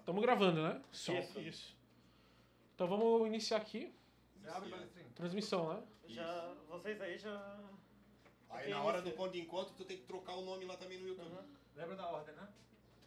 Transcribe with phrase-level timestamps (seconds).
[0.00, 0.82] Estamos gravando, né?
[0.90, 1.12] Som.
[1.38, 1.76] Isso.
[2.74, 3.94] Então vamos iniciar aqui.
[4.36, 5.10] Você abre, Balestrinho.
[5.14, 5.82] Transmissão, né?
[6.08, 7.60] Já, vocês aí já.
[8.48, 10.98] Aí na hora do ponto de encontro, tu tem que trocar o nome lá também
[10.98, 11.30] no YouTube.
[11.76, 12.48] Lembra da ordem, né?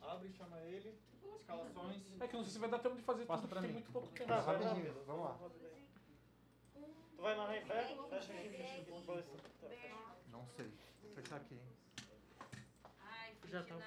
[0.01, 0.95] Abre, chama ele,
[1.39, 2.01] escalações.
[2.21, 3.73] É que não sei se vai dar tempo de fazer Passa tudo, pra tem mim.
[3.75, 4.27] muito pouco tempo.
[4.27, 5.39] Tá, vai Rapidinho, vamos lá.
[7.15, 7.83] Tu vai narrar em pé?
[7.83, 8.91] Fecha aqui, fecha aqui.
[9.05, 9.37] Balestrinho.
[9.39, 9.95] Tá, fecha.
[10.31, 10.71] Não sei.
[11.01, 11.61] Vou fechar aqui, hein?
[13.01, 13.81] Ai, Já tá ao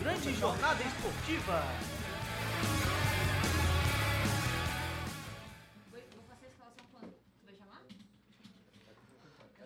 [0.00, 1.60] Grande jornada esportiva.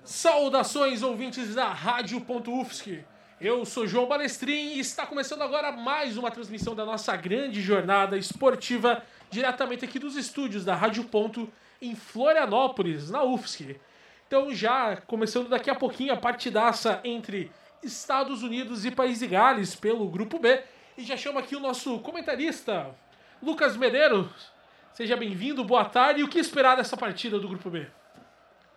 [0.03, 3.05] Saudações, ouvintes da Rádio.UFSC.
[3.39, 8.17] Eu sou João Balestrin e está começando agora mais uma transmissão da nossa grande jornada
[8.17, 13.79] esportiva diretamente aqui dos estúdios da Rádio Ponto em Florianópolis, na UFSC.
[14.27, 17.53] Então já começando daqui a pouquinho a partidaça entre
[17.83, 20.63] Estados Unidos e País de Gales pelo Grupo B.
[20.97, 22.95] E já chamo aqui o nosso comentarista,
[23.43, 24.53] Lucas Medeiros.
[24.93, 26.21] Seja bem-vindo, boa tarde.
[26.21, 27.87] E o que esperar dessa partida do Grupo B?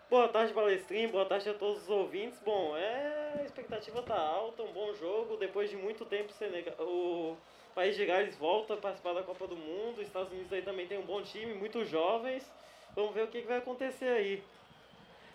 [0.09, 1.09] Boa tarde, Balestrinho.
[1.09, 2.39] Boa tarde a todos os ouvintes.
[2.43, 3.41] Bom, é...
[3.41, 5.37] a expectativa tá alta, um bom jogo.
[5.37, 6.33] Depois de muito tempo,
[6.79, 7.35] o
[7.75, 9.97] País de Gales volta a participar da Copa do Mundo.
[9.97, 12.43] Os Estados Unidos aí também tem um bom time, muitos jovens.
[12.95, 14.43] Vamos ver o que, que vai acontecer aí.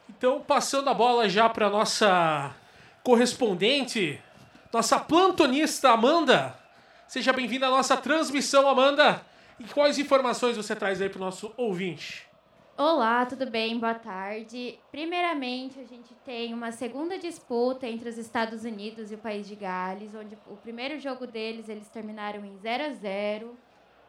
[0.08, 2.56] Então, passando a bola já para nossa
[3.02, 4.20] correspondente,
[4.72, 6.54] nossa plantonista Amanda.
[7.08, 9.24] Seja bem-vinda à nossa transmissão, Amanda.
[9.58, 12.28] E quais informações você traz aí para o nosso ouvinte?
[12.76, 13.78] Olá, tudo bem?
[13.78, 14.78] Boa tarde.
[14.90, 19.54] Primeiramente, a gente tem uma segunda disputa entre os Estados Unidos e o País de
[19.54, 23.56] Gales, onde o primeiro jogo deles eles terminaram em 0 a 0.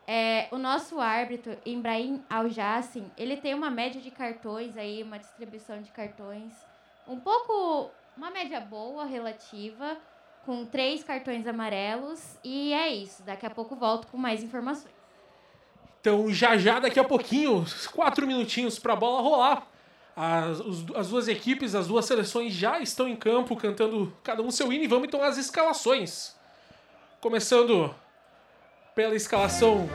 [0.08, 5.82] É, o nosso árbitro, Ibrahim Al-Jassim, ele tem uma média de cartões aí, uma distribuição
[5.82, 6.54] de cartões
[7.08, 9.98] um pouco uma média boa relativa,
[10.46, 13.24] com três cartões amarelos e é isso.
[13.24, 14.94] Daqui a pouco volto com mais informações.
[16.00, 17.64] Então, já já, daqui a pouquinho,
[17.94, 19.68] quatro minutinhos para a bola rolar.
[20.16, 20.60] As,
[20.96, 24.84] as duas equipes, as duas seleções já estão em campo cantando cada um seu hino
[24.84, 26.36] e vamos então às escalações.
[27.22, 27.94] Começando
[28.96, 29.88] pela escalação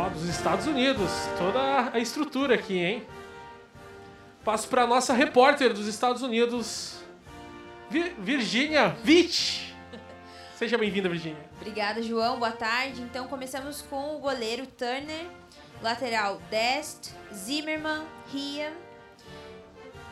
[0.00, 1.10] ó, dos Estados Unidos.
[1.36, 3.06] Toda a estrutura aqui, hein?
[4.44, 6.96] Passo para nossa repórter dos Estados Unidos,
[7.88, 9.74] Vi- Virginia Witt.
[10.56, 11.48] Seja bem-vinda, Virginia.
[11.56, 12.38] Obrigada, João.
[12.38, 13.00] Boa tarde.
[13.02, 15.26] Então, começamos com o goleiro Turner,
[15.82, 18.72] lateral Dest, Zimmerman, Rian,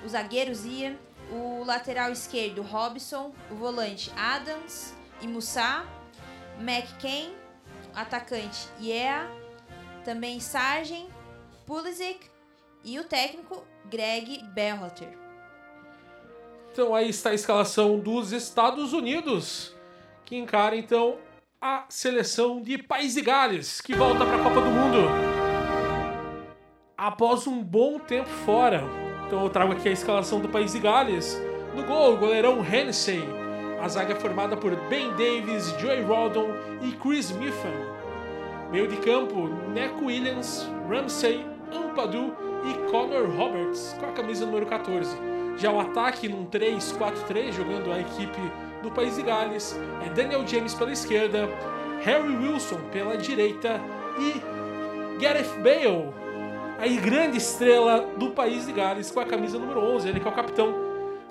[0.05, 0.97] o zagueiro Ian,
[1.31, 5.85] o lateral esquerdo Robson, o volante Adams e Musa,
[6.59, 7.33] McCain,
[7.95, 9.31] atacante Yeah,
[10.05, 11.07] também Sargent,
[11.67, 12.19] Pulisic
[12.83, 15.17] e o técnico Greg Berhalter.
[16.73, 19.75] Então aí está a escalação dos Estados Unidos,
[20.25, 21.19] que encara então
[21.61, 25.43] a seleção de País de Gales, que volta para a Copa do Mundo
[27.03, 28.85] após um bom tempo fora.
[29.27, 31.37] Então eu trago aqui a escalação do País de Gales.
[31.75, 33.25] No gol, o goleirão Hennessy.
[33.81, 36.49] A zaga é formada por Ben Davis, Joey Rodon
[36.81, 37.75] e Chris Miffin.
[38.71, 45.17] Meio de campo, Neco Williams, Ramsey, Ampadu e Connor Roberts, com a camisa número 14.
[45.57, 48.41] Já o ataque num 3-4-3, jogando a equipe
[48.83, 51.49] do País de Gales, é Daniel James pela esquerda,
[52.03, 53.81] Harry Wilson pela direita
[54.19, 56.13] e Gareth Bale,
[56.79, 60.31] a grande estrela do País de Gales, com a camisa número 11, ele que é
[60.31, 60.75] o capitão,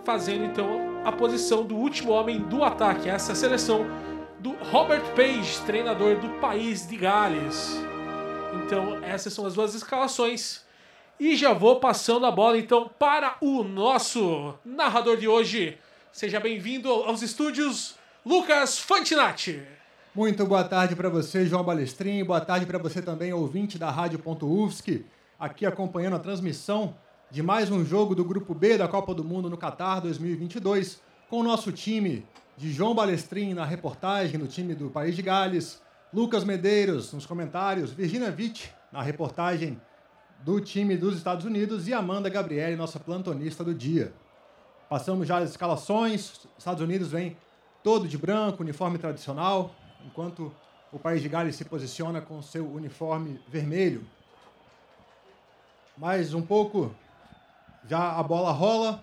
[0.04, 3.10] fazendo então a posição do último homem do ataque.
[3.10, 3.86] Essa seleção
[4.40, 7.80] do Robert Page, treinador do País de Gales.
[8.54, 10.64] Então, essas são as duas escalações.
[11.24, 15.78] E já vou passando a bola então para o nosso narrador de hoje.
[16.12, 17.94] Seja bem-vindo aos estúdios,
[18.26, 19.62] Lucas Fantinatti.
[20.16, 22.24] Muito boa tarde para você, João Balestrin.
[22.24, 25.06] Boa tarde para você também, ouvinte da Rádio.UFSC,
[25.40, 26.96] aqui acompanhando a transmissão
[27.30, 31.42] de mais um jogo do Grupo B da Copa do Mundo no Catar 2022, com
[31.42, 32.26] o nosso time
[32.58, 37.92] de João Balestrin na reportagem, no time do País de Gales, Lucas Medeiros nos comentários,
[37.92, 39.80] Virginia Witt na reportagem
[40.44, 44.14] do time dos Estados Unidos e Amanda Gabriele, nossa plantonista do dia.
[44.90, 46.48] Passamos já as escalações.
[46.58, 47.38] Estados Unidos vem
[47.84, 49.74] todo de branco, uniforme tradicional,
[50.06, 50.54] enquanto
[50.92, 54.06] o país de Gales se posiciona com seu uniforme vermelho.
[55.98, 56.94] Mais um pouco,
[57.88, 59.02] já a bola rola.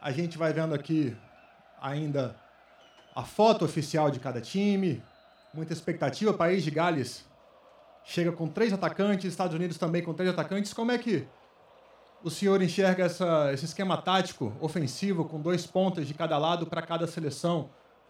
[0.00, 1.16] A gente vai vendo aqui
[1.80, 2.36] ainda
[3.14, 5.02] a foto oficial de cada time.
[5.54, 6.32] Muita expectativa.
[6.32, 7.24] País de Gales
[8.04, 10.72] chega com três atacantes, Estados Unidos também com três atacantes.
[10.72, 11.26] Como é que
[12.22, 16.82] o senhor enxerga essa, esse esquema tático ofensivo com dois pontas de cada lado para
[16.82, 17.68] cada seleção?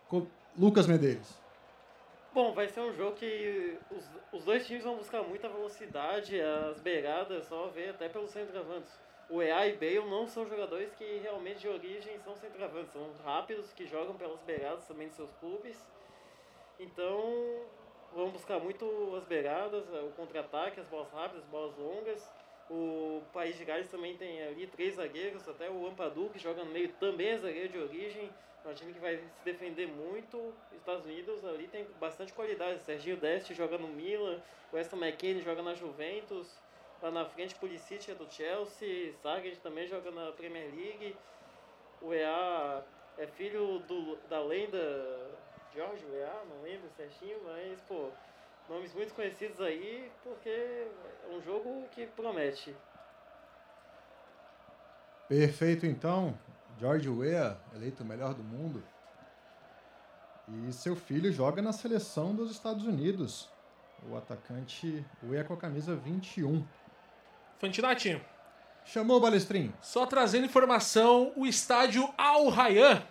[0.09, 0.27] Co-
[0.59, 1.29] Lucas Medeiros.
[2.35, 4.05] Bom, vai ser um jogo que os,
[4.39, 8.91] os dois times vão buscar muita velocidade, as beiradas, só ver até pelos centroavantes.
[9.29, 13.73] O EA e Bale não são jogadores que realmente de origem são centroavantes, são rápidos,
[13.73, 15.77] que jogam pelas beiradas também de seus clubes.
[16.79, 17.63] Então,
[18.15, 18.85] vão buscar muito
[19.17, 22.33] as beiradas, o contra-ataque, as bolas rápidas, as bolas longas.
[22.71, 26.71] O País de Gales também tem ali três zagueiros, até o Ampadu, que joga no
[26.71, 28.31] meio, também é zagueiro de origem.
[28.65, 30.39] É um time que vai se defender muito.
[30.71, 32.81] Os Estados Unidos ali tem bastante qualidade.
[32.85, 34.41] Serginho Deste joga no Milan,
[34.73, 36.57] o Weston McKinney joga na Juventus.
[37.03, 41.17] Lá na frente, Pulisic é do Chelsea, Sargent também joga na Premier League.
[42.01, 42.85] O EA
[43.19, 44.79] é filho do, da lenda
[45.75, 48.11] George EA, não lembro certinho, mas, pô,
[48.69, 52.75] nomes muito conhecidos aí, porque é um jogo que promete.
[55.29, 56.39] Perfeito, então.
[56.79, 58.83] George Weah, eleito o melhor do mundo.
[60.49, 63.49] E seu filho joga na seleção dos Estados Unidos.
[64.11, 66.67] O atacante Weah com a camisa 21.
[67.59, 68.21] Fantinati,
[68.85, 69.73] Chamou o Balestrin.
[69.81, 73.03] só trazendo informação, o estádio Al Rayyan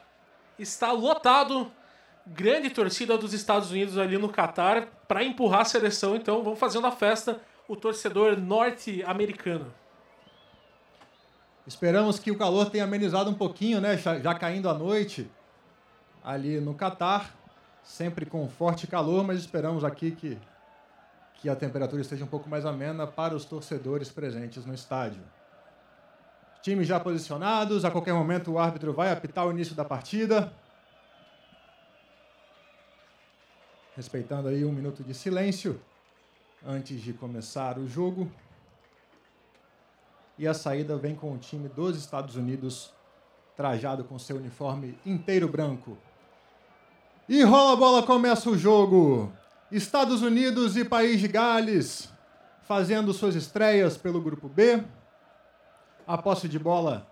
[0.59, 1.71] está lotado.
[2.25, 6.85] Grande torcida dos Estados Unidos ali no Catar para empurrar a seleção, então vão fazendo
[6.87, 9.73] a festa o torcedor norte-americano.
[11.65, 13.97] Esperamos que o calor tenha amenizado um pouquinho, né?
[13.97, 15.29] Já, já caindo a noite
[16.23, 17.35] ali no Catar.
[17.83, 20.37] Sempre com forte calor, mas esperamos aqui que,
[21.35, 25.21] que a temperatura esteja um pouco mais amena para os torcedores presentes no estádio.
[26.61, 30.53] Times já posicionados, a qualquer momento o árbitro vai apitar o início da partida.
[33.95, 35.79] Respeitando aí um minuto de silêncio
[36.65, 38.31] antes de começar o jogo.
[40.37, 42.93] E a saída vem com o time dos Estados Unidos,
[43.55, 45.97] trajado com seu uniforme inteiro branco.
[47.27, 49.31] E rola a bola, começa o jogo.
[49.71, 52.11] Estados Unidos e País de Gales
[52.71, 54.81] fazendo suas estreias pelo grupo B.
[56.07, 57.05] A posse de bola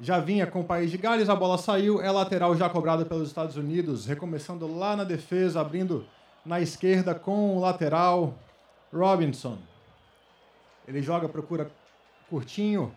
[0.00, 3.28] já vinha com o País de Gales, a bola saiu, é lateral já cobrada pelos
[3.28, 6.06] Estados Unidos, recomeçando lá na defesa, abrindo
[6.44, 8.34] na esquerda com o lateral
[8.90, 9.58] Robinson.
[10.88, 11.70] Ele joga, procura
[12.30, 12.94] curtinho,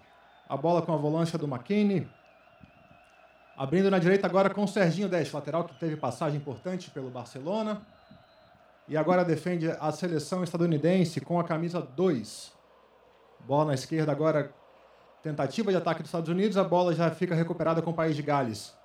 [0.48, 2.08] a bola com a volância do McKinney.
[3.58, 7.82] Abrindo na direita agora com o Serginho Deste, lateral que teve passagem importante pelo Barcelona.
[8.88, 12.54] E agora defende a seleção estadunidense com a camisa 2.
[13.42, 14.54] Bola na esquerda agora,
[15.24, 18.22] tentativa de ataque dos Estados Unidos, a bola já fica recuperada com o País de
[18.22, 18.76] Gales.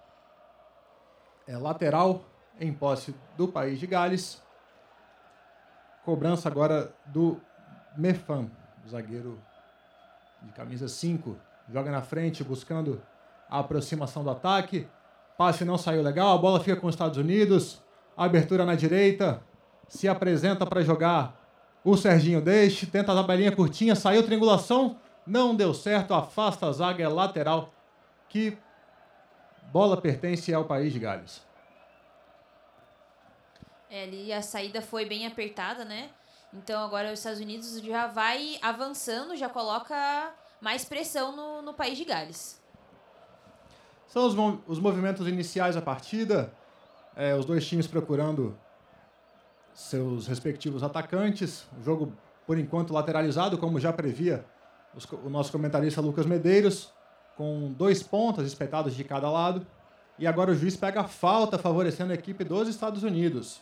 [1.49, 2.23] É lateral
[2.61, 4.41] em posse do País de Gales.
[6.05, 7.41] Cobrança agora do
[7.97, 8.49] Mefan,
[8.89, 9.39] zagueiro
[10.43, 11.37] de camisa 5.
[11.71, 13.03] Joga na frente, buscando
[13.51, 14.87] a aproximação do ataque.
[15.37, 17.83] Passe não saiu legal, a bola fica com os Estados Unidos.
[18.17, 19.43] Abertura na direita.
[19.89, 21.35] Se apresenta para jogar
[21.85, 22.87] o Serginho Deixe.
[22.87, 24.97] Tenta a tabelinha curtinha, saiu triangulação.
[25.29, 27.71] Não deu certo, afasta a zaga, é lateral.
[28.31, 28.57] Que
[29.71, 31.47] bola pertence ao País de Gales.
[33.91, 36.09] É, ali a saída foi bem apertada, né?
[36.51, 40.33] Então agora os Estados Unidos já vai avançando, já coloca
[40.63, 42.59] mais pressão no, no país de Gales.
[44.07, 44.35] São os,
[44.67, 46.51] os movimentos iniciais da partida.
[47.15, 48.59] É, os dois times procurando
[49.75, 51.67] seus respectivos atacantes.
[51.79, 52.15] O jogo,
[52.47, 54.43] por enquanto, lateralizado, como já previa
[55.25, 56.93] o nosso comentarista Lucas Medeiros,
[57.37, 59.67] com dois pontas espetados de cada lado.
[60.19, 63.61] E agora o juiz pega a falta, favorecendo a equipe dos Estados Unidos.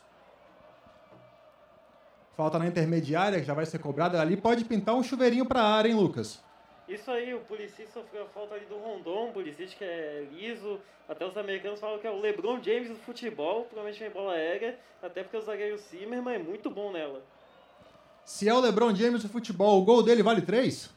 [2.37, 4.21] Falta na intermediária, que já vai ser cobrada.
[4.21, 6.42] Ali pode pintar um chuveirinho para a área, hein, Lucas?
[6.88, 10.78] Isso aí, o Pulisic sofreu a falta ali do Rondon, o Pulisic que é liso,
[11.09, 14.78] até os americanos falam que é o LeBron James do futebol, provavelmente vem bola aérea,
[15.02, 17.23] até porque o zagueiro Zimmerman é muito bom nela.
[18.25, 20.90] Se é o LeBron James do futebol, o gol dele vale três?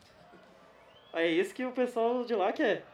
[1.14, 2.86] É isso que o pessoal de lá quer.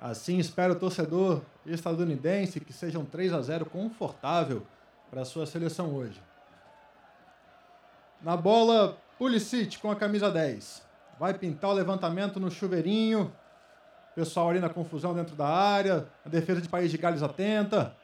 [0.00, 4.66] Assim espera o torcedor estadunidense que seja um 3 a 0 confortável
[5.10, 6.20] para a sua seleção hoje.
[8.22, 10.84] Na bola, Pulisic com a camisa 10.
[11.18, 13.32] Vai pintar o levantamento no chuveirinho.
[14.14, 16.06] Pessoal ali na confusão dentro da área.
[16.24, 17.94] A defesa de País de Gales atenta.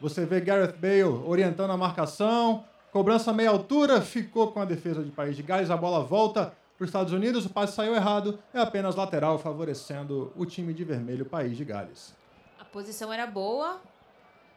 [0.00, 2.64] Você vê Gareth Bale orientando a marcação.
[2.90, 4.00] Cobrança meia altura.
[4.00, 5.70] Ficou com a defesa de País de Gales.
[5.70, 7.46] A bola volta para os Estados Unidos.
[7.46, 8.38] O passe saiu errado.
[8.52, 12.14] É apenas lateral, favorecendo o time de vermelho, País de Gales.
[12.58, 13.80] A posição era boa.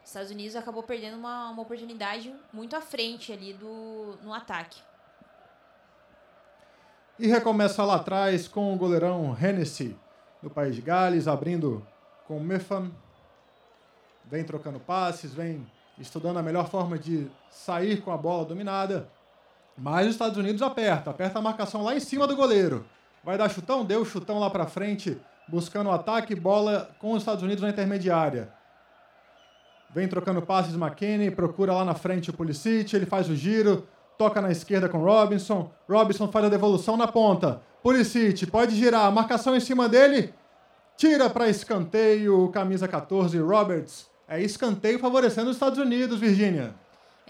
[0.02, 4.80] Os Estados Unidos acabou perdendo uma, uma oportunidade muito à frente ali do, no ataque.
[7.18, 9.96] E recomeça lá atrás com o goleirão Hennessy,
[10.42, 11.84] do País de Gales, abrindo
[12.26, 12.90] com o Meffam.
[14.24, 15.66] Vem trocando passes, vem
[15.98, 19.10] estudando a melhor forma de sair com a bola dominada.
[19.78, 22.84] Mas os Estados Unidos aperta, aperta a marcação lá em cima do goleiro.
[23.22, 23.84] Vai dar chutão?
[23.84, 25.16] Deu chutão lá para frente,
[25.46, 28.52] buscando o ataque, bola com os Estados Unidos na intermediária.
[29.94, 33.86] Vem trocando passes McKinney, procura lá na frente o Pulisic, ele faz o giro,
[34.18, 35.70] toca na esquerda com Robinson.
[35.88, 37.62] Robinson faz a devolução na ponta.
[37.82, 40.34] Pulisic pode girar, marcação em cima dele.
[40.96, 44.10] Tira para escanteio, camisa 14, Roberts.
[44.26, 46.74] É escanteio favorecendo os Estados Unidos, Virgínia.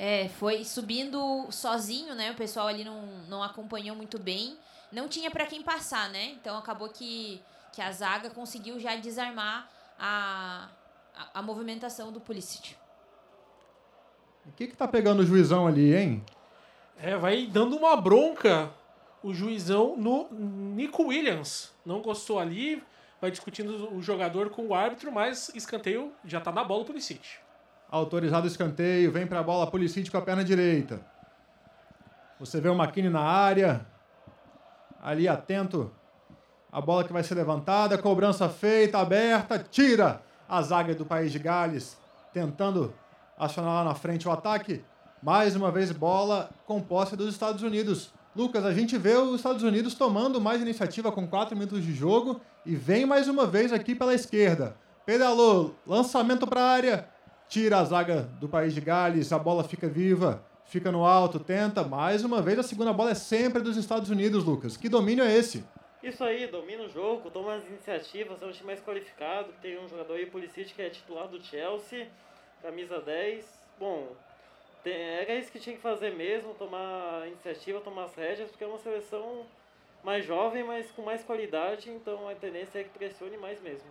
[0.00, 2.30] É, foi subindo sozinho, né?
[2.30, 4.56] O pessoal ali não, não acompanhou muito bem.
[4.92, 6.26] Não tinha para quem passar, né?
[6.40, 10.68] Então acabou que, que a zaga conseguiu já desarmar a,
[11.16, 12.76] a, a movimentação do Pulisic.
[14.46, 16.24] O que que tá pegando o juizão ali, hein?
[16.96, 18.72] É, vai dando uma bronca
[19.20, 21.72] o juizão no Nico Williams.
[21.84, 22.80] Não gostou ali,
[23.20, 27.47] vai discutindo o jogador com o árbitro, mas escanteio já tá na bola o Pulisic.
[27.90, 31.00] Autorizado o escanteio, vem pra bola, Pulisic com a perna direita.
[32.38, 33.86] Você vê o McKinney na área,
[35.02, 35.90] ali atento.
[36.70, 41.38] A bola que vai ser levantada, cobrança feita, aberta, tira a zaga do País de
[41.38, 41.96] Gales,
[42.32, 42.92] tentando
[43.38, 44.84] acionar lá na frente o ataque.
[45.22, 48.12] Mais uma vez, bola com posse dos Estados Unidos.
[48.36, 52.40] Lucas, a gente vê os Estados Unidos tomando mais iniciativa com 4 minutos de jogo
[52.66, 54.76] e vem mais uma vez aqui pela esquerda.
[55.06, 57.08] Pedalou, lançamento para a área,
[57.48, 61.82] tira a zaga do País de Gales, a bola fica viva, fica no alto, tenta.
[61.82, 64.76] Mais uma vez, a segunda bola é sempre dos Estados Unidos, Lucas.
[64.76, 65.64] Que domínio é esse?
[66.02, 69.48] Isso aí, domina o jogo, toma as iniciativas, é um time mais qualificado.
[69.60, 72.06] Tem um jogador aí, Pulisic, que é titular do Chelsea,
[72.62, 73.44] camisa 10.
[73.80, 74.08] Bom,
[74.84, 78.78] era isso que tinha que fazer mesmo, tomar iniciativa, tomar as rédeas, porque é uma
[78.78, 79.46] seleção
[80.04, 83.88] mais jovem, mas com mais qualidade, então a tendência é que pressione mais mesmo.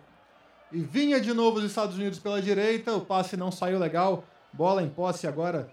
[0.70, 4.24] E vinha de novo os Estados Unidos pela direita, o passe não saiu legal.
[4.52, 5.70] Bola em posse agora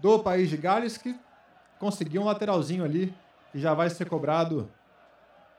[0.00, 1.18] do País de Gales, que
[1.78, 3.14] conseguiu um lateralzinho ali,
[3.50, 4.70] que já vai ser cobrado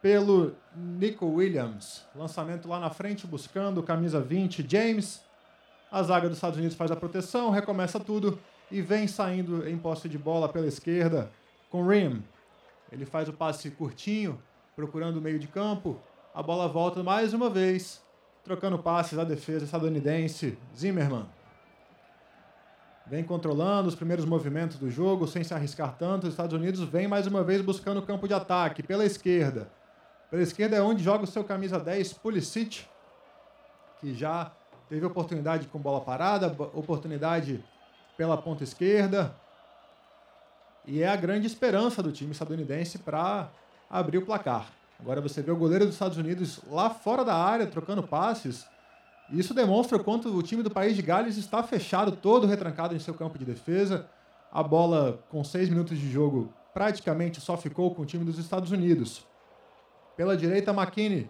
[0.02, 2.06] pelo Nico Williams.
[2.16, 5.24] Lançamento lá na frente, buscando camisa 20, James.
[5.92, 8.40] A zaga dos Estados Unidos faz a proteção, recomeça tudo
[8.70, 11.32] e vem saindo em posse de bola pela esquerda
[11.72, 12.24] com Rim.
[12.92, 14.40] Ele faz o passe curtinho,
[14.76, 16.00] procurando o meio de campo.
[16.34, 18.05] A bola volta mais uma vez,
[18.46, 21.26] trocando passes à defesa estadunidense, Zimmerman.
[23.08, 26.28] Vem controlando os primeiros movimentos do jogo, sem se arriscar tanto.
[26.28, 29.70] Os Estados Unidos vem mais uma vez buscando o campo de ataque, pela esquerda.
[30.30, 32.86] Pela esquerda é onde joga o seu camisa 10, Pulisic,
[34.00, 34.52] que já
[34.88, 37.64] teve oportunidade com bola parada, oportunidade
[38.16, 39.36] pela ponta esquerda.
[40.86, 43.50] E é a grande esperança do time estadunidense para
[43.90, 44.68] abrir o placar.
[45.00, 48.66] Agora você vê o goleiro dos Estados Unidos lá fora da área, trocando passes.
[49.30, 53.00] Isso demonstra o quanto o time do país de Gales está fechado, todo retrancado em
[53.00, 54.08] seu campo de defesa.
[54.52, 58.72] A bola, com seis minutos de jogo, praticamente só ficou com o time dos Estados
[58.72, 59.26] Unidos.
[60.16, 61.30] Pela direita, McKinney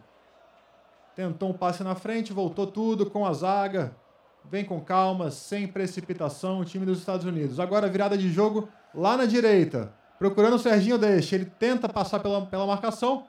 [1.15, 3.95] tentou um passe na frente, voltou tudo com a zaga.
[4.43, 7.59] Vem com calma, sem precipitação, o time dos Estados Unidos.
[7.59, 9.91] Agora virada de jogo lá na direita.
[10.19, 11.35] Procurando o Serginho Deixa.
[11.35, 13.25] Ele tenta passar pela, pela marcação,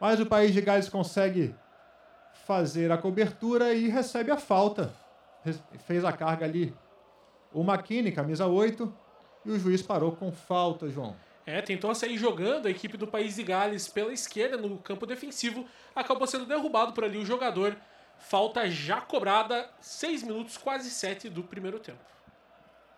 [0.00, 1.54] mas o país de Gales consegue
[2.46, 4.92] fazer a cobertura e recebe a falta.
[5.86, 6.74] Fez a carga ali
[7.52, 8.92] o McKinney, camisa 8,
[9.44, 11.16] e o juiz parou com falta, João.
[11.46, 15.64] É, tentou sair jogando a equipe do País de Gales pela esquerda no campo defensivo,
[15.94, 17.76] acabou sendo derrubado por ali o jogador.
[18.18, 22.15] Falta já cobrada, 6 minutos, quase 7 do primeiro tempo.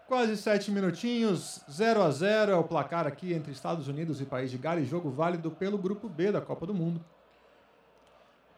[0.08, 4.50] Quase 7 minutinhos, 0 a 0 é o placar aqui entre Estados Unidos e País
[4.50, 7.04] de Gales, jogo válido pelo grupo B da Copa do Mundo.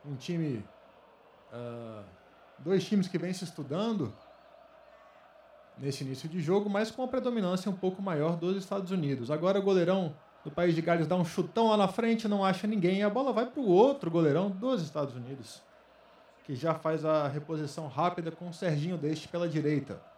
[0.07, 0.64] Um time.
[1.52, 2.04] Uh,
[2.57, 4.12] dois times que vêm se estudando
[5.76, 9.28] nesse início de jogo, mas com a predominância um pouco maior dos Estados Unidos.
[9.28, 10.14] Agora o goleirão
[10.45, 13.11] do País de Gales dá um chutão lá na frente, não acha ninguém, e a
[13.11, 15.61] bola vai para o outro goleirão dos Estados Unidos,
[16.45, 20.10] que já faz a reposição rápida com o Serginho Deste pela direita.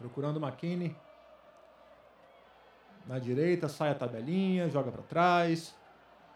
[0.00, 0.96] Procurando o McKinney.
[3.06, 5.76] Na direita, sai a tabelinha, joga para trás.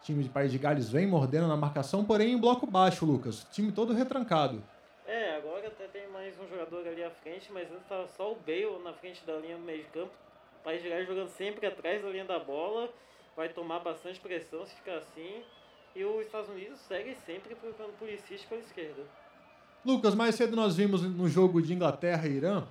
[0.00, 3.46] O time de País de Gales vem mordendo na marcação, porém em bloco baixo, Lucas.
[3.52, 4.62] Time todo retrancado.
[5.06, 8.36] É, agora até tem mais um jogador ali à frente, mas antes estava só o
[8.36, 10.12] Bale na frente da linha do meio de campo.
[10.60, 12.90] O País de Gales jogando sempre atrás da linha da bola.
[13.34, 15.42] Vai tomar bastante pressão se ficar assim.
[15.96, 19.04] E os Estados Unidos segue sempre procurando Pulisic pela esquerda.
[19.86, 22.66] Lucas, mais cedo nós vimos no jogo de Inglaterra e Irã,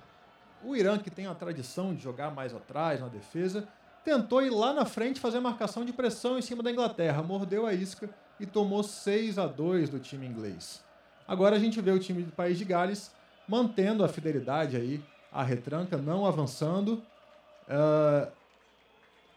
[0.64, 3.68] o Irã que tem a tradição de jogar mais atrás na defesa,
[4.04, 7.72] tentou ir lá na frente fazer marcação de pressão em cima da Inglaterra, mordeu a
[7.72, 10.82] isca e tomou 6 a 2 do time inglês.
[11.26, 13.12] Agora a gente vê o time do País de Gales
[13.48, 15.02] mantendo a fidelidade aí
[15.32, 17.02] à retranca, não avançando.
[17.68, 18.28] Ah,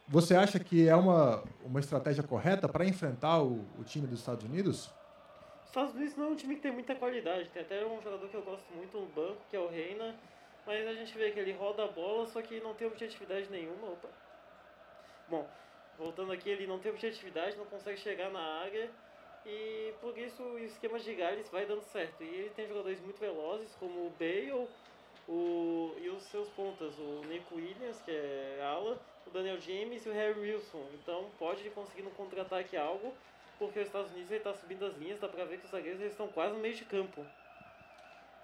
[0.08, 4.46] você acha que é uma, uma estratégia correta para enfrentar o, o time dos Estados
[4.46, 4.90] Unidos?
[5.64, 7.50] Os Estados Unidos não é um time que tem muita qualidade.
[7.50, 10.16] Tem até um jogador que eu gosto muito no banco, que é o Reina.
[10.68, 13.88] Mas a gente vê que ele roda a bola, só que não tem objetividade nenhuma.
[13.88, 14.10] Opa.
[15.30, 15.50] Bom,
[15.98, 18.92] voltando aqui, ele não tem objetividade, não consegue chegar na área.
[19.46, 22.22] E por isso o esquema de Gales vai dando certo.
[22.22, 24.68] E ele tem jogadores muito velozes, como o Bale
[25.26, 30.10] o, e os seus pontas, o Nico Williams, que é ala, o Daniel James e
[30.10, 30.86] o Harry Wilson.
[30.96, 33.14] Então pode conseguir no contra-ataque algo,
[33.58, 36.28] porque os Estados Unidos está subindo as linhas, dá pra ver que os zagueiros estão
[36.28, 37.26] quase no meio de campo.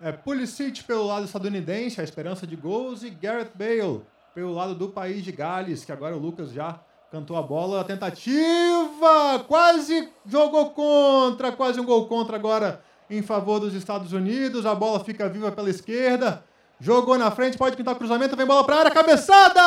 [0.01, 4.01] É, Pulisic pelo lado estadunidense, a esperança de gols, e Gareth Bale
[4.33, 6.79] pelo lado do país de Gales, que agora o Lucas já
[7.11, 7.81] cantou a bola.
[7.81, 9.39] A tentativa!
[9.47, 14.65] Quase jogou contra, quase um gol contra agora em favor dos Estados Unidos.
[14.65, 16.43] A bola fica viva pela esquerda.
[16.79, 19.61] Jogou na frente, pode pintar cruzamento, vem bola pra área, cabeçada!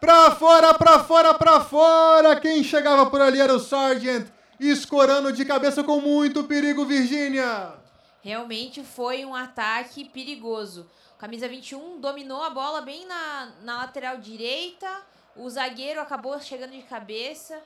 [0.00, 2.36] Pra fora, pra fora, pra fora!
[2.36, 4.26] Quem chegava por ali era o Sargent,
[4.58, 7.79] escorando de cabeça com muito perigo, Virgínia!
[8.22, 10.88] Realmente foi um ataque perigoso.
[11.18, 14.88] Camisa 21 dominou a bola bem na, na lateral direita.
[15.36, 17.62] O zagueiro acabou chegando de cabeça.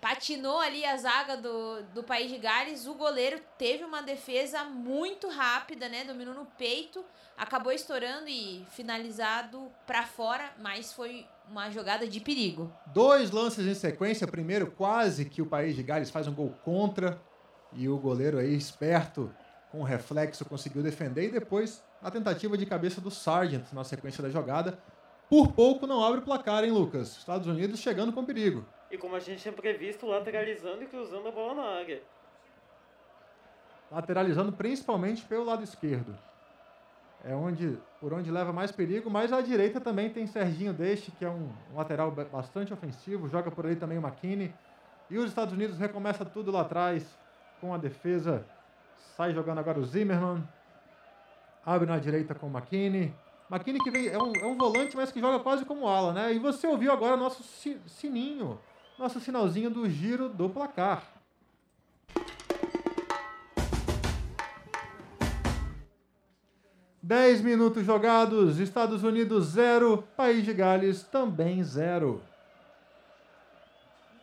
[0.00, 2.86] Patinou ali a zaga do, do País de Gales.
[2.86, 6.04] O goleiro teve uma defesa muito rápida, né?
[6.04, 7.04] Dominou no peito.
[7.36, 12.72] Acabou estourando e finalizado para fora, mas foi uma jogada de perigo.
[12.86, 14.26] Dois lances em sequência.
[14.26, 17.20] Primeiro, quase que o País de Gales faz um gol contra.
[17.72, 19.32] E o goleiro aí, esperto,
[19.70, 21.28] com reflexo, conseguiu defender.
[21.28, 24.78] E depois, a tentativa de cabeça do Sargent na sequência da jogada.
[25.28, 27.16] Por pouco não abre o placar, hein, Lucas?
[27.16, 28.64] Estados Unidos chegando com perigo.
[28.90, 32.00] E como a gente tinha previsto, lateralizando e cruzando a bola na área.
[33.90, 36.16] Lateralizando principalmente pelo lado esquerdo.
[37.24, 41.24] É onde, por onde leva mais perigo, mas à direita também tem Serginho Deste, que
[41.24, 44.54] é um, um lateral ba- bastante ofensivo, joga por ali também o McKinney.
[45.10, 47.04] E os Estados Unidos recomeça tudo lá atrás
[47.60, 48.44] com a defesa.
[49.16, 50.46] Sai jogando agora o Zimmerman.
[51.64, 53.14] Abre na direita com o McKinney.
[53.50, 56.32] McKinney que vem, é, um, é um volante, mas que joga quase como ala, né?
[56.32, 58.58] E você ouviu agora nosso si- sininho,
[58.98, 61.02] nosso sinalzinho do giro do placar.
[67.02, 72.20] Dez minutos jogados, Estados Unidos zero, País de Gales também zero.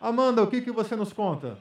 [0.00, 1.56] Amanda, o que, que você nos conta?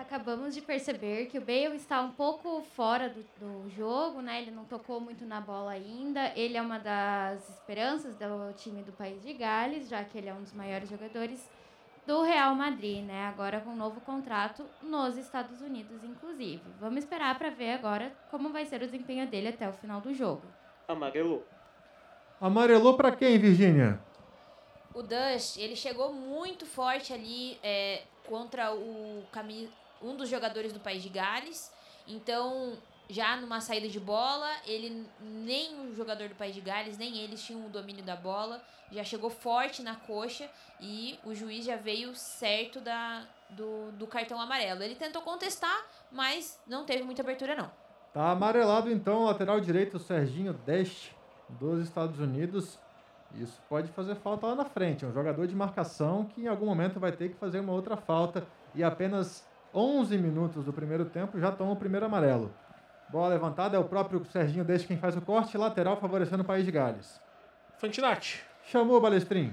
[0.00, 4.40] Acabamos de perceber que o Bale está um pouco fora do, do jogo, né?
[4.40, 6.32] Ele não tocou muito na bola ainda.
[6.34, 10.32] Ele é uma das esperanças do time do País de Gales, já que ele é
[10.32, 11.46] um dos maiores jogadores
[12.06, 13.26] do Real Madrid, né?
[13.26, 16.62] Agora com um novo contrato nos Estados Unidos, inclusive.
[16.80, 20.14] Vamos esperar para ver agora como vai ser o desempenho dele até o final do
[20.14, 20.44] jogo.
[20.88, 21.46] Amarelou.
[22.40, 24.00] Amarelou pra quem, Virgínia?
[24.94, 29.68] O Dust, ele chegou muito forte ali é, contra o cami
[30.00, 31.72] um dos jogadores do País de Gales.
[32.06, 32.76] Então,
[33.08, 37.42] já numa saída de bola, ele nem o jogador do País de Gales, nem eles
[37.42, 38.62] tinham o domínio da bola.
[38.90, 40.48] Já chegou forte na coxa
[40.80, 44.82] e o juiz já veio certo da, do, do cartão amarelo.
[44.82, 47.70] Ele tentou contestar, mas não teve muita abertura não.
[48.12, 51.14] Tá amarelado então, lateral direito, o Serginho Deste,
[51.48, 52.78] dos Estados Unidos.
[53.36, 55.04] Isso pode fazer falta lá na frente.
[55.04, 57.96] É um jogador de marcação que em algum momento vai ter que fazer uma outra
[57.96, 58.44] falta.
[58.74, 62.52] E apenas 11 minutos do primeiro tempo já toma o primeiro amarelo.
[63.08, 66.64] Bola levantada, é o próprio Serginho Deste quem faz o corte, lateral favorecendo o País
[66.64, 67.20] de Gales.
[67.78, 68.42] Fantinati.
[68.64, 69.52] Chamou o Balestrin.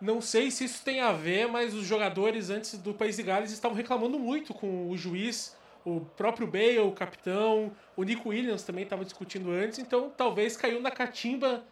[0.00, 3.50] Não sei se isso tem a ver, mas os jogadores antes do País de Gales
[3.50, 8.84] estavam reclamando muito com o juiz, o próprio Bale, o capitão, o Nico Williams também
[8.84, 11.62] estava discutindo antes, então talvez caiu na catimba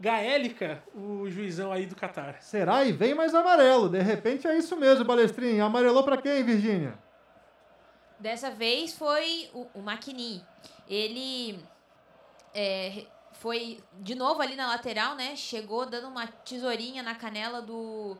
[0.00, 2.36] gaélica o juizão aí do Catar.
[2.40, 2.84] Será?
[2.84, 3.88] E vem mais amarelo.
[3.88, 5.60] De repente é isso mesmo, Balestrin.
[5.60, 6.94] Amarelou pra quem, Virgínia?
[8.18, 10.44] Dessa vez foi o, o Maquini.
[10.88, 11.58] Ele
[12.54, 15.36] é, foi de novo ali na lateral, né?
[15.36, 18.16] Chegou dando uma tesourinha na canela do,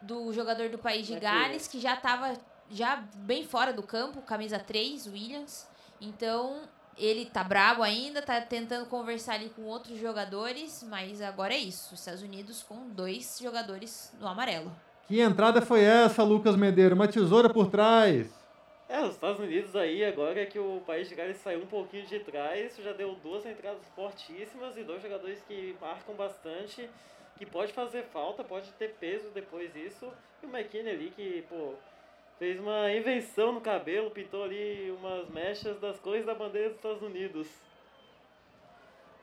[0.00, 2.34] do jogador do país de que- Gales, que já estava
[2.70, 5.66] já bem fora do campo, camisa 3, Williams.
[6.00, 6.62] Então,
[6.98, 11.94] ele tá brabo ainda, tá tentando conversar ali com outros jogadores, mas agora é isso.
[11.94, 14.72] Os Estados Unidos com dois jogadores no amarelo.
[15.06, 16.96] Que entrada foi essa, Lucas Medeiro?
[16.96, 18.26] Uma tesoura por trás.
[18.88, 22.20] É, os Estados Unidos aí, agora que o país de Gales saiu um pouquinho de
[22.20, 26.88] trás, já deu duas entradas fortíssimas e dois jogadores que marcam bastante,
[27.36, 30.08] que pode fazer falta, pode ter peso depois disso.
[30.40, 31.74] E o McKinney ali que, pô,
[32.38, 37.02] fez uma invenção no cabelo, pintou ali umas mechas das cores da bandeira dos Estados
[37.02, 37.48] Unidos.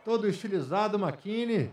[0.03, 1.71] Todo estilizado, McKinney,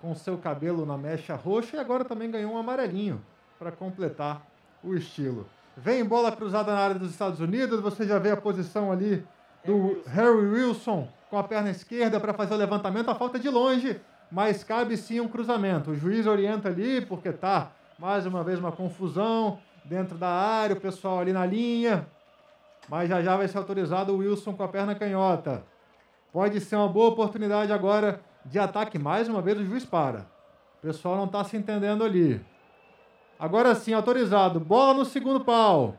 [0.00, 3.20] com seu cabelo na mecha roxa e agora também ganhou um amarelinho
[3.58, 4.46] para completar
[4.84, 5.48] o estilo.
[5.76, 9.26] Vem bola cruzada na área dos Estados Unidos, você já vê a posição ali
[9.64, 14.00] do Harry Wilson com a perna esquerda para fazer o levantamento, a falta de longe,
[14.30, 15.90] mas cabe sim um cruzamento.
[15.90, 20.80] O juiz orienta ali porque tá mais uma vez uma confusão dentro da área, o
[20.80, 22.06] pessoal ali na linha,
[22.88, 25.64] mas já já vai ser autorizado o Wilson com a perna canhota.
[26.32, 28.98] Pode ser uma boa oportunidade agora de ataque.
[28.98, 30.26] Mais uma vez o juiz para.
[30.78, 32.44] O pessoal não está se entendendo ali.
[33.38, 34.60] Agora sim, autorizado.
[34.60, 35.96] Bola no segundo pau.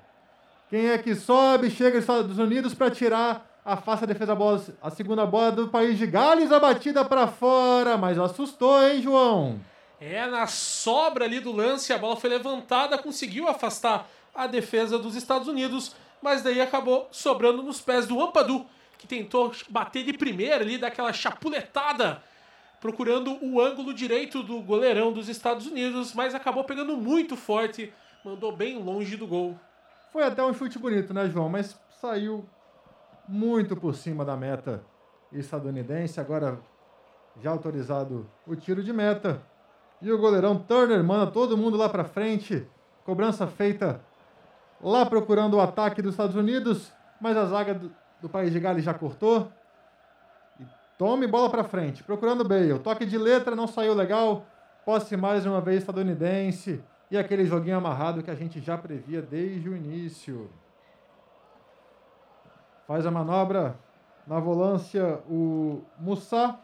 [0.69, 1.69] Quem é que sobe?
[1.69, 3.51] Chega os Estados Unidos para tirar.
[3.65, 8.19] A defesa bola, a segunda bola do país de Gales, a batida para fora, mas
[8.19, 9.59] assustou, hein, João?
[9.99, 15.15] É, na sobra ali do lance, a bola foi levantada, conseguiu afastar a defesa dos
[15.15, 18.67] Estados Unidos, mas daí acabou sobrando nos pés do Ampadu,
[18.99, 22.21] que tentou bater de primeira ali, daquela chapuletada,
[22.85, 27.91] procurando o ângulo direito do goleirão dos Estados Unidos, mas acabou pegando muito forte,
[28.23, 29.59] mandou bem longe do gol.
[30.13, 31.49] Foi até um chute bonito, né, João?
[31.49, 32.47] Mas saiu
[33.27, 34.83] muito por cima da meta
[35.33, 36.19] estadunidense.
[36.19, 36.59] Agora
[37.41, 39.41] já autorizado o tiro de meta.
[39.99, 42.67] E o goleirão Turner manda todo mundo lá para frente.
[43.03, 43.99] Cobrança feita
[44.79, 48.85] lá procurando o ataque dos Estados Unidos, mas a zaga do, do país de Gales
[48.85, 49.51] já cortou.
[50.97, 52.79] Tome bola para frente, procurando o Bale.
[52.79, 54.45] Toque de letra não saiu legal.
[54.85, 56.81] Posse mais uma vez estadunidense.
[57.11, 60.49] E aquele joguinho amarrado que a gente já previa desde o início.
[62.87, 63.77] Faz a manobra
[64.25, 66.57] na volância o Mussa,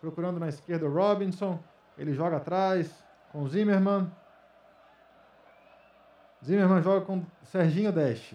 [0.00, 1.58] procurando na esquerda o Robinson.
[1.96, 2.92] Ele joga atrás
[3.30, 4.10] com o Zimmermann.
[6.44, 8.34] Zimmermann joga com Serginho Dash.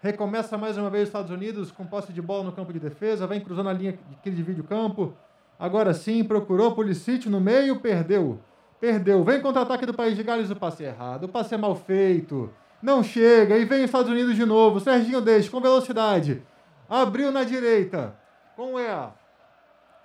[0.00, 3.26] Recomeça mais uma vez os Estados Unidos com posse de bola no campo de defesa.
[3.26, 5.14] Vem cruzando a linha que divide o campo.
[5.58, 8.38] Agora sim, procurou Pulisic no meio, perdeu.
[8.80, 9.24] Perdeu.
[9.24, 11.24] Vem contra-ataque do País de Gales, o passe errado.
[11.24, 12.48] O passe é mal feito.
[12.80, 13.58] Não chega.
[13.58, 14.78] E vem os Estados Unidos de novo.
[14.78, 16.42] Serginho Dash com velocidade.
[16.88, 18.14] Abriu na direita.
[18.54, 19.12] Com o EA.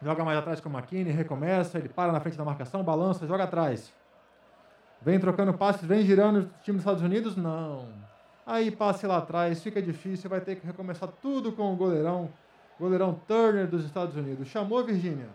[0.01, 3.45] Joga mais atrás com o McKinney, recomeça, ele para na frente da marcação, balança, joga
[3.45, 3.93] atrás.
[5.01, 7.37] Vem trocando passes, vem girando o time dos Estados Unidos?
[7.37, 7.87] Não.
[8.45, 12.31] Aí passe lá atrás, fica difícil, vai ter que recomeçar tudo com o goleirão,
[12.79, 14.49] goleirão Turner dos Estados Unidos.
[14.49, 15.29] Chamou, Virgínia?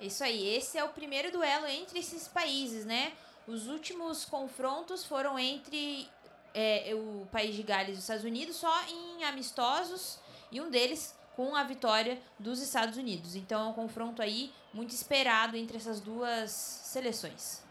[0.00, 3.12] Isso aí, esse é o primeiro duelo entre esses países, né?
[3.46, 6.08] Os últimos confrontos foram entre
[6.54, 10.18] é, o país de Gales e os Estados Unidos, só em amistosos,
[10.50, 13.36] e um deles com a vitória dos Estados Unidos.
[13.36, 17.65] Então é um confronto aí muito esperado entre essas duas seleções.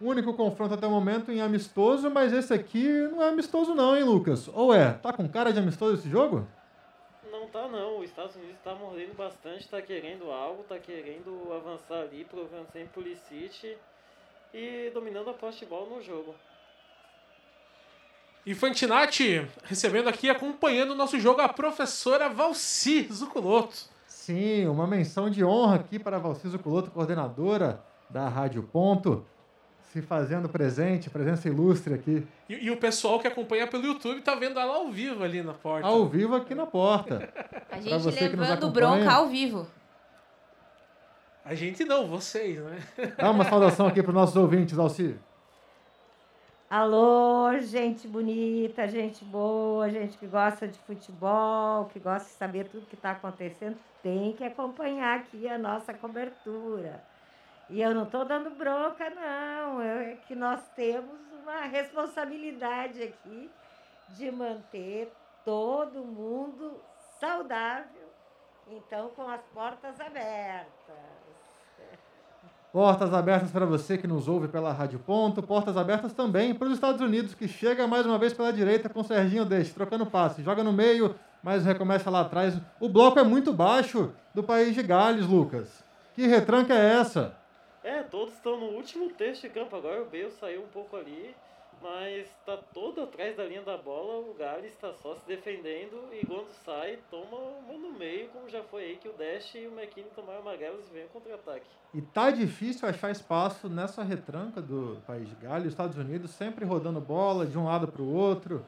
[0.00, 3.96] O único confronto até o momento em amistoso, mas esse aqui não é amistoso não,
[3.96, 4.48] hein, Lucas?
[4.54, 4.92] Ou é?
[4.92, 6.46] Tá com cara de amistoso esse jogo?
[7.32, 12.02] Não tá não, os Estados Unidos tá mordendo bastante, tá querendo algo, tá querendo avançar
[12.02, 13.76] ali, provando sempre Pulisic
[14.54, 16.32] e dominando a posse de bola no jogo.
[18.46, 23.76] E Fantinati recebendo aqui, acompanhando o nosso jogo, a professora Valci Zuculoto.
[24.06, 29.26] Sim, uma menção de honra aqui para a Valci Zuculoto, coordenadora da Rádio Ponto,
[29.92, 32.26] se fazendo presente, presença ilustre aqui.
[32.48, 35.54] E, e, o pessoal que acompanha pelo YouTube tá vendo ela ao vivo ali na
[35.54, 35.86] porta.
[35.86, 37.28] Ao vivo aqui na porta.
[37.70, 39.66] A gente levando bronca ao vivo.
[41.44, 42.78] A gente não, vocês, né?
[43.16, 45.16] Dá uma saudação aqui para os nossos ouvintes, Alci.
[46.68, 52.84] Alô, gente bonita, gente boa, gente que gosta de futebol, que gosta de saber tudo
[52.86, 57.02] que está acontecendo, tem que acompanhar aqui a nossa cobertura.
[57.70, 63.50] E eu não estou dando bronca, não, é que nós temos uma responsabilidade aqui
[64.16, 65.12] de manter
[65.44, 66.80] todo mundo
[67.20, 68.08] saudável,
[68.66, 71.18] então com as portas abertas.
[72.72, 75.42] Portas abertas para você que nos ouve pela Rádio Ponto.
[75.42, 79.00] Portas abertas também para os Estados Unidos, que chega mais uma vez pela direita com
[79.00, 80.42] o Serginho Deixe, trocando passe.
[80.42, 82.60] Joga no meio, mas recomeça lá atrás.
[82.78, 85.82] O bloco é muito baixo do país de Gales, Lucas.
[86.14, 87.37] Que retranca é essa?
[87.88, 90.02] É, todos estão no último terço de campo agora.
[90.02, 91.34] O Bale saiu um pouco ali,
[91.80, 94.28] mas está todo atrás da linha da bola.
[94.28, 98.62] O Gales está só se defendendo e quando sai, toma uma no meio, como já
[98.62, 101.64] foi aí que o Dash e o McKinney tomaram amarelos e vem o contra-ataque.
[101.94, 107.00] E tá difícil achar espaço nessa retranca do país de Gales, Estados Unidos sempre rodando
[107.00, 108.66] bola de um lado para o outro.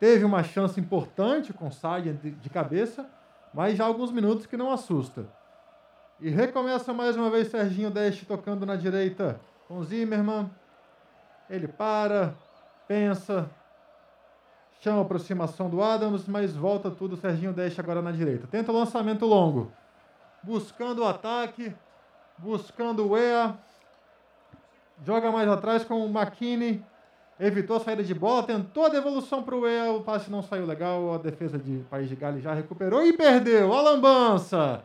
[0.00, 3.08] Teve uma chance importante com Sagan de, de cabeça,
[3.54, 5.37] mas já alguns minutos que não assusta.
[6.20, 10.50] E recomeça mais uma vez Serginho Deste tocando na direita com Zimmermann.
[11.48, 12.34] Ele para,
[12.88, 13.48] pensa,
[14.80, 17.16] chama a aproximação do Adams, mas volta tudo.
[17.16, 18.48] Serginho Deste agora na direita.
[18.48, 19.70] Tenta o lançamento longo,
[20.42, 21.72] buscando o ataque,
[22.36, 23.54] buscando o EA.
[25.06, 26.84] Joga mais atrás com o McKinney.
[27.38, 29.92] Evitou a saída de bola, tentou a devolução para o EA.
[29.92, 31.14] O passe não saiu legal.
[31.14, 33.72] A defesa de País de Gales já recuperou e perdeu.
[33.72, 34.82] A lambança.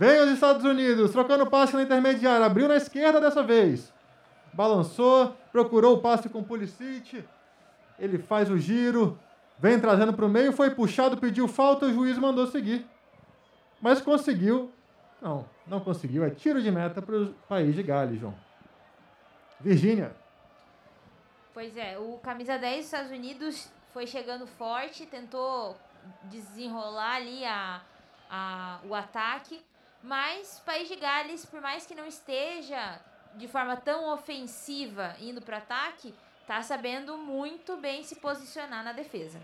[0.00, 2.46] Vem os Estados Unidos, trocando passe na intermediária.
[2.46, 3.92] Abriu na esquerda dessa vez.
[4.50, 7.22] Balançou, procurou o passe com o Pulisic.
[7.98, 9.18] Ele faz o giro,
[9.58, 12.86] vem trazendo para o meio, foi puxado, pediu falta, o juiz mandou seguir.
[13.78, 14.72] Mas conseguiu.
[15.20, 16.24] Não, não conseguiu.
[16.24, 18.34] É tiro de meta para o país de Gales, João.
[19.60, 20.16] Virgínia.
[21.52, 25.76] Pois é, o camisa 10 dos Estados Unidos foi chegando forte, tentou
[26.22, 27.82] desenrolar ali a,
[28.30, 29.62] a, o ataque,
[30.02, 33.00] mas o País de Gales, por mais que não esteja
[33.34, 36.14] de forma tão ofensiva indo para o ataque,
[36.46, 39.40] tá sabendo muito bem se posicionar na defesa.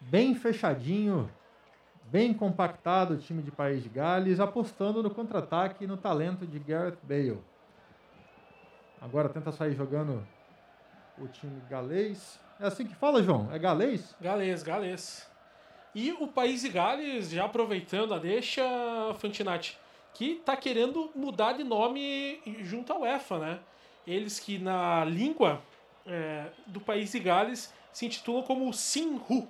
[0.00, 1.30] Bem fechadinho,
[2.04, 6.58] bem compactado o time de País de Gales, apostando no contra-ataque e no talento de
[6.58, 7.42] Gareth Bale.
[9.00, 10.26] Agora tenta sair jogando
[11.18, 12.38] o time galês.
[12.60, 13.52] É assim que fala, João?
[13.52, 14.14] É galês?
[14.20, 15.28] Galês, galês.
[15.96, 18.62] E o país de Gales, já aproveitando a deixa,
[19.18, 19.78] Fantinati,
[20.12, 23.60] que tá querendo mudar de nome junto ao UEFA, né?
[24.06, 25.62] Eles que na língua
[26.06, 29.48] é, do país de Gales se intitulam como Sinhu.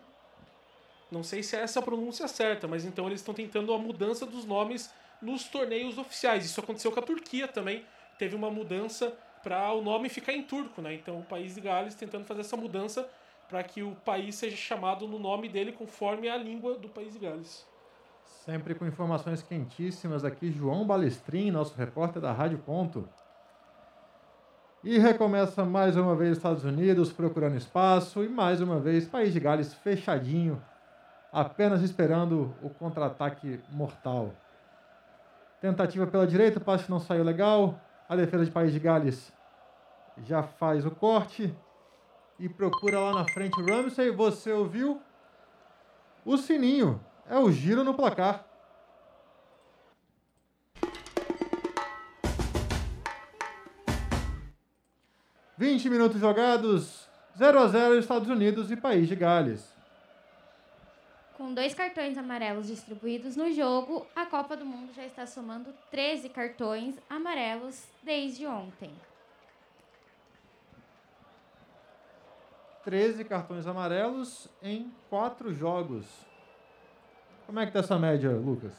[1.11, 4.24] Não sei se é essa a pronúncia certa, mas então eles estão tentando a mudança
[4.24, 4.88] dos nomes
[5.20, 6.44] nos torneios oficiais.
[6.44, 7.85] Isso aconteceu com a Turquia também.
[8.20, 10.94] Teve uma mudança para o nome ficar em turco, né?
[10.94, 13.11] Então o país de Gales tentando fazer essa mudança
[13.48, 17.18] para que o país seja chamado no nome dele conforme a língua do país de
[17.18, 17.66] Gales.
[18.24, 23.09] Sempre com informações quentíssimas aqui, João Balestrin, nosso repórter da Rádio Ponto.
[24.82, 29.40] E recomeça mais uma vez Estados Unidos procurando espaço e mais uma vez País de
[29.40, 30.62] Gales fechadinho,
[31.32, 34.32] apenas esperando o contra-ataque mortal.
[35.61, 37.80] Tentativa pela direita, o passe não saiu legal.
[38.09, 39.32] A defesa de País de Gales
[40.22, 41.52] já faz o corte
[42.38, 44.11] e procura lá na frente o Ramsey.
[44.11, 45.01] Você ouviu?
[46.25, 48.44] O sininho é o giro no placar.
[55.59, 59.75] Vinte minutos jogados, 0 a 0 Estados Unidos e País de Gales.
[61.37, 66.29] Com dois cartões amarelos distribuídos no jogo, a Copa do Mundo já está somando 13
[66.31, 68.90] cartões amarelos desde ontem.
[72.87, 76.07] 13 cartões amarelos em quatro jogos.
[77.44, 78.72] Como é que tá essa média, Lucas?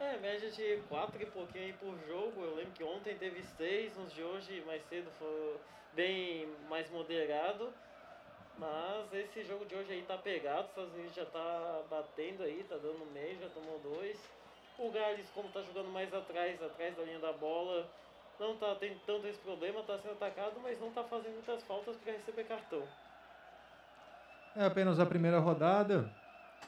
[0.00, 2.42] É, média de 4 e pouquinho aí por jogo.
[2.42, 5.60] Eu lembro que ontem teve 6, nos de hoje mais cedo foi
[5.94, 7.72] bem mais moderado.
[8.58, 12.66] Mas esse jogo de hoje aí tá pegado, os Estados Unidos já tá batendo aí,
[12.68, 14.18] tá dando meio, já tomou dois.
[14.76, 17.88] O Gales, como tá jogando mais atrás, atrás da linha da bola,
[18.40, 21.96] não tá tendo tanto esse problema, tá sendo atacado, mas não tá fazendo muitas faltas
[21.98, 22.82] para receber cartão.
[24.56, 26.10] É apenas a primeira rodada.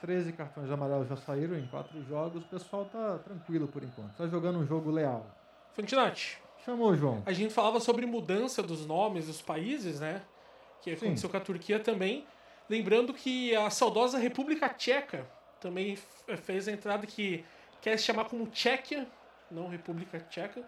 [0.01, 2.43] 13 cartões amarelos já saíram em quatro jogos.
[2.43, 4.15] O pessoal tá tranquilo por enquanto.
[4.17, 5.27] Tá jogando um jogo leal.
[5.73, 7.23] Fantinati, Chamou, João.
[7.27, 10.23] a gente falava sobre mudança dos nomes dos países, né?
[10.83, 11.07] Que Sim.
[11.07, 12.27] aconteceu com a Turquia também.
[12.69, 15.27] Lembrando que a saudosa República Tcheca
[15.61, 17.45] também f- fez a entrada que
[17.81, 19.07] quer se chamar como Tchequia,
[19.51, 20.63] não República Tcheca.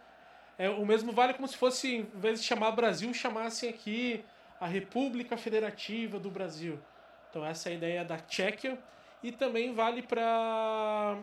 [0.59, 4.25] É, o mesmo vale como se fosse, em vez de chamar Brasil, chamassem aqui
[4.61, 6.79] a República Federativa do Brasil.
[7.37, 8.79] Então essa é a ideia da Tchequia.
[9.23, 11.19] E também vale para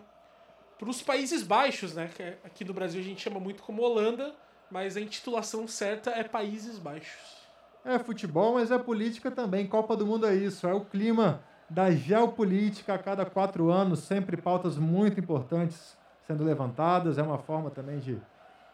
[0.78, 2.08] para os Países Baixos, né?
[2.14, 4.36] Que é- aqui no Brasil a gente chama muito como Holanda,
[4.70, 7.48] mas a intitulação certa é Países Baixos.
[7.84, 9.66] É futebol, mas é política também.
[9.66, 10.68] Copa do Mundo é isso.
[10.68, 15.98] É o clima da geopolítica a cada quatro anos, sempre pautas muito importantes
[16.28, 17.18] sendo levantadas.
[17.18, 18.22] É uma forma também de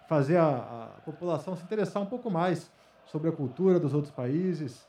[0.10, 0.58] fazer a,
[0.97, 2.69] a população se interessar um pouco mais
[3.06, 4.88] sobre a cultura dos outros países.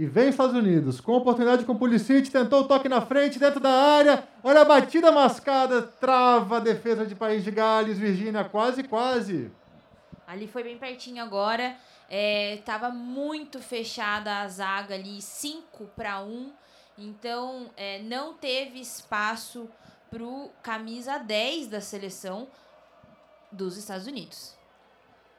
[0.00, 3.60] E vem Estados Unidos, com oportunidade com o Pulisic, tentou o toque na frente, dentro
[3.60, 4.26] da área.
[4.42, 9.52] Olha a batida mascada, trava a defesa de País de Gales, Virgínia, quase, quase.
[10.26, 11.76] Ali foi bem pertinho agora.
[12.08, 16.50] É, tava muito fechada a zaga ali, 5 para 1.
[16.96, 19.68] Então, é, não teve espaço
[20.08, 22.48] pro camisa 10 da seleção
[23.52, 24.58] dos Estados Unidos.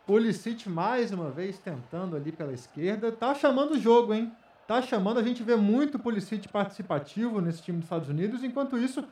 [0.05, 3.11] Pulisic mais uma vez tentando ali pela esquerda.
[3.11, 4.31] Tá chamando o jogo, hein?
[4.71, 9.05] Tá chamando, a gente vê muito Pulisic participativo nesse time dos Estados Unidos, enquanto isso,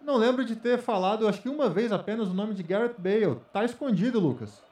[0.00, 3.40] não lembro de ter falado, acho que uma vez apenas, o nome de Garrett Bale.
[3.52, 4.62] Tá escondido, Lucas.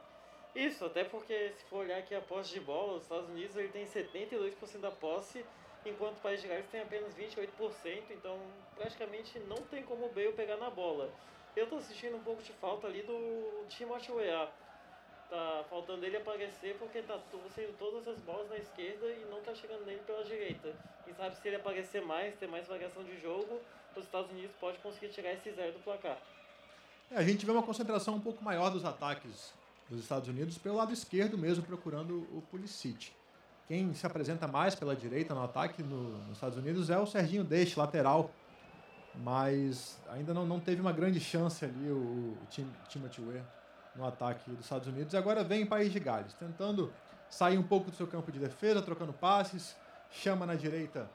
[0.54, 3.66] Isso, até porque se for olhar aqui a posse de bola, os Estados Unidos ele
[3.68, 5.44] tem 72% da posse,
[5.84, 7.48] enquanto o País de Gales tem apenas 28%,
[8.10, 8.38] então
[8.76, 11.10] praticamente não tem como o Bale pegar na bola.
[11.56, 14.48] Eu tô assistindo um pouco de falta ali do Timothy Weah.
[15.28, 17.18] Tá faltando ele aparecer porque tá
[17.52, 20.72] sendo todas as bolas na esquerda e não tá chegando nele pela direita.
[21.04, 23.60] Quem sabe se ele aparecer mais, ter mais variação de jogo,
[23.96, 26.18] os Estados Unidos pode conseguir tirar esse zero do placar.
[27.10, 29.52] É, a gente vê uma concentração um pouco maior dos ataques
[29.90, 33.10] dos Estados Unidos pelo lado esquerdo mesmo, procurando o Pulisic.
[33.66, 37.42] Quem se apresenta mais pela direita no ataque no, nos Estados Unidos é o Serginho
[37.42, 38.30] Deixe, lateral.
[39.14, 43.55] Mas ainda não, não teve uma grande chance ali o, o Tim, Timothy Weah
[43.96, 45.12] no ataque dos Estados Unidos.
[45.12, 46.92] E agora vem o País de Gales, tentando
[47.28, 49.76] sair um pouco do seu campo de defesa, trocando passes.
[50.10, 51.10] Chama na direita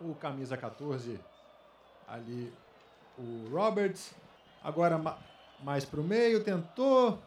[0.00, 1.18] o camisa 14
[2.06, 2.52] ali,
[3.18, 4.14] o Roberts.
[4.62, 5.18] Agora ma
[5.62, 7.22] mais para o meio, tentou.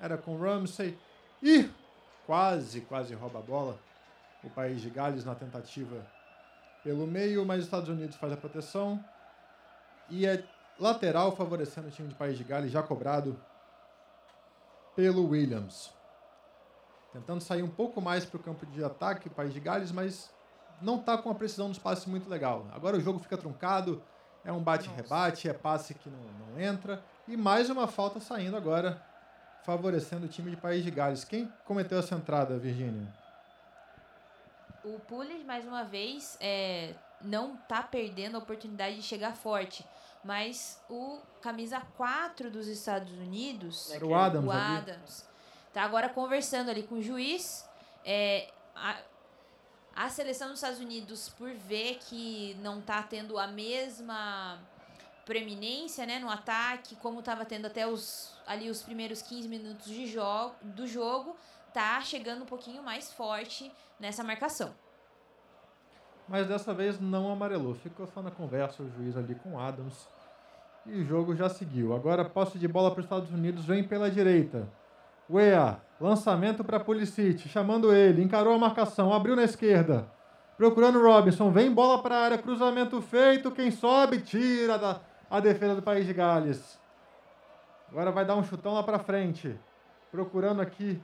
[0.00, 0.96] Era com Ramsey.
[1.42, 1.68] E
[2.24, 3.78] quase, quase rouba a bola.
[4.44, 6.06] O País de Gales na tentativa
[6.84, 9.02] pelo meio, mas os Estados Unidos faz a proteção.
[10.08, 10.44] E é
[10.78, 13.36] lateral favorecendo o time de País de Gales, já cobrado
[14.96, 15.94] pelo Williams.
[17.12, 20.34] Tentando sair um pouco mais para o campo de ataque, País de Gales, mas
[20.80, 22.66] não está com a precisão dos passes muito legal.
[22.72, 24.02] Agora o jogo fica truncado,
[24.44, 27.02] é um bate-rebate, é passe que não, não entra.
[27.28, 29.02] E mais uma falta saindo agora,
[29.64, 31.24] favorecendo o time de País de Gales.
[31.24, 33.06] Quem cometeu essa entrada, Virgínia?
[34.84, 39.84] O Pulis, mais uma vez, é, não tá perdendo a oportunidade de chegar forte.
[40.24, 44.76] Mas o camisa 4 dos Estados Unidos, Era o Adams o ali.
[44.78, 45.28] Adams,
[45.72, 47.64] tá agora conversando ali com o juiz.
[48.04, 48.96] É, a,
[49.94, 54.60] a seleção dos Estados Unidos, por ver que não tá tendo a mesma
[55.24, 60.06] preeminência né, no ataque, como estava tendo até os, ali os primeiros 15 minutos de
[60.06, 61.36] jo do jogo,
[61.72, 64.74] tá chegando um pouquinho mais forte nessa marcação.
[66.28, 67.74] Mas dessa vez não amarelou.
[67.74, 70.08] Ficou só na conversa o juiz ali com Adams.
[70.84, 71.94] E o jogo já seguiu.
[71.94, 74.68] Agora posse de bola para os Estados Unidos vem pela direita.
[75.28, 80.08] Wea, lançamento para Pulisic, chamando ele, encarou a marcação, abriu na esquerda.
[80.56, 85.74] Procurando Robinson, vem bola para a área, cruzamento feito, quem sobe tira da, a defesa
[85.74, 86.78] do País de Gales.
[87.90, 89.58] Agora vai dar um chutão lá para frente.
[90.10, 91.00] Procurando aqui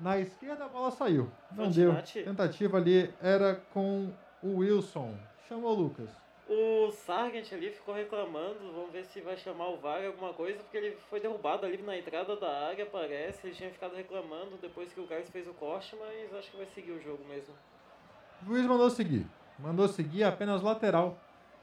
[0.00, 1.30] na esquerda, a bola saiu.
[1.52, 1.92] Não deu.
[1.92, 2.22] Fantinati.
[2.24, 4.10] Tentativa ali era com
[4.42, 5.14] o Wilson.
[5.48, 6.08] Chamou o Lucas.
[6.48, 10.76] O Sargent ali ficou reclamando, vamos ver se vai chamar o VAR alguma coisa, porque
[10.76, 13.46] ele foi derrubado ali na entrada da área, parece.
[13.46, 16.66] Ele tinha ficado reclamando depois que o Gales fez o corte, mas acho que vai
[16.66, 17.54] seguir o jogo mesmo.
[18.42, 19.26] O juiz mandou seguir.
[19.58, 21.16] Mandou seguir apenas lateral.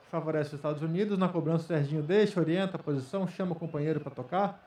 [0.03, 1.17] Que favorece os Estados Unidos.
[1.17, 4.63] Na cobrança, o Serginho deixa, orienta a posição, chama o companheiro para tocar.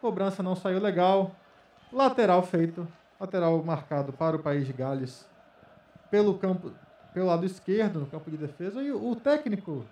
[0.00, 1.30] Cobrança não saiu legal.
[1.92, 2.86] Lateral feito.
[3.18, 5.26] Lateral marcado para o país de Gales.
[6.10, 6.72] Pelo campo,
[7.14, 8.82] pelo lado esquerdo, no campo de defesa.
[8.82, 9.86] E o, técnico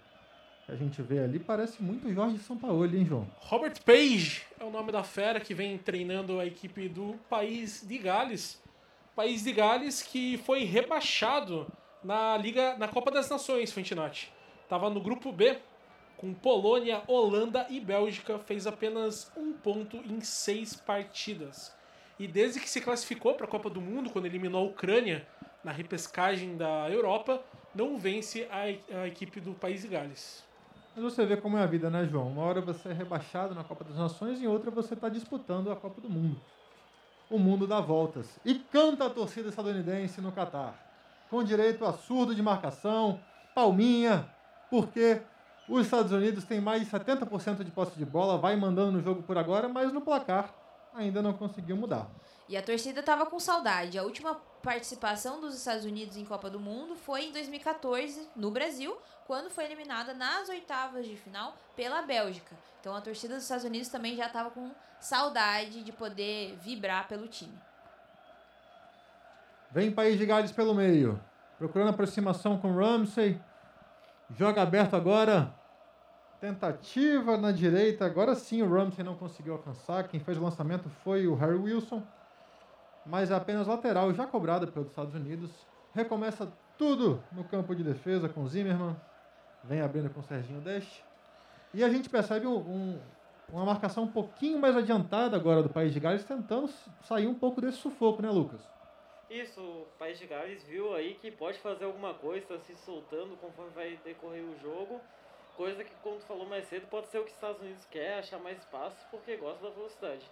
[0.66, 3.26] que a gente vê ali parece muito Jorge Sampaoli, hein, João?
[3.38, 7.98] Robert Page é o nome da fera que vem treinando a equipe do país de
[7.98, 8.62] Gales.
[9.14, 11.66] País de Gales que foi rebaixado
[12.02, 14.32] na Liga, na Copa das Nações, Fantinati.
[14.68, 15.58] Tava no grupo B
[16.16, 21.74] com Polônia, Holanda e Bélgica, fez apenas um ponto em seis partidas.
[22.18, 25.26] E desde que se classificou para a Copa do Mundo, quando eliminou a Ucrânia
[25.64, 27.42] na repescagem da Europa,
[27.74, 30.44] não vence a, a equipe do país de Gales.
[30.94, 32.28] Mas você vê como é a vida, né, João?
[32.28, 35.76] Uma hora você é rebaixado na Copa das Nações e outra você está disputando a
[35.76, 36.40] Copa do Mundo.
[37.28, 38.38] O mundo dá voltas.
[38.44, 40.78] E canta a torcida estadunidense no Catar.
[41.28, 43.18] Com direito a surdo de marcação,
[43.56, 44.28] palminha,
[44.70, 45.20] porque
[45.68, 49.22] os Estados Unidos têm mais de 70% de posse de bola, vai mandando no jogo
[49.22, 50.54] por agora, mas no placar
[50.94, 52.08] ainda não conseguiu mudar.
[52.48, 53.98] E a torcida tava com saudade.
[53.98, 58.96] A última participação dos Estados Unidos em Copa do Mundo foi em 2014, no Brasil,
[59.26, 62.54] quando foi eliminada nas oitavas de final pela Bélgica.
[62.80, 64.70] Então a torcida dos Estados Unidos também já tava com
[65.00, 67.58] saudade de poder vibrar pelo time.
[69.70, 71.20] Vem País de Gales pelo meio.
[71.58, 73.40] Procurando aproximação com Ramsey.
[74.30, 75.52] Joga aberto agora.
[76.40, 78.04] Tentativa na direita.
[78.04, 80.08] Agora sim o Ramsey não conseguiu alcançar.
[80.08, 82.02] Quem fez o lançamento foi o Harry Wilson.
[83.06, 85.50] Mas é apenas lateral, já cobrada pelos Estados Unidos.
[85.94, 88.96] Recomeça tudo no campo de defesa com Zimmermann.
[89.62, 91.04] Vem abrindo com o Serginho Deste.
[91.72, 93.00] E a gente percebe um- um-
[93.52, 96.68] uma marcação um pouquinho mais adiantada agora do País de Gales, tentando
[97.02, 98.60] sair um pouco desse sufoco, né, Lucas?
[99.30, 103.36] Isso, o País de Gales viu aí que pode fazer alguma coisa, está se soltando
[103.36, 105.00] conforme vai decorrer o jogo.
[105.56, 108.18] Coisa que, como tu falou mais cedo, pode ser o que os Estados Unidos quer,
[108.18, 110.28] achar mais espaço, porque gosta da velocidade.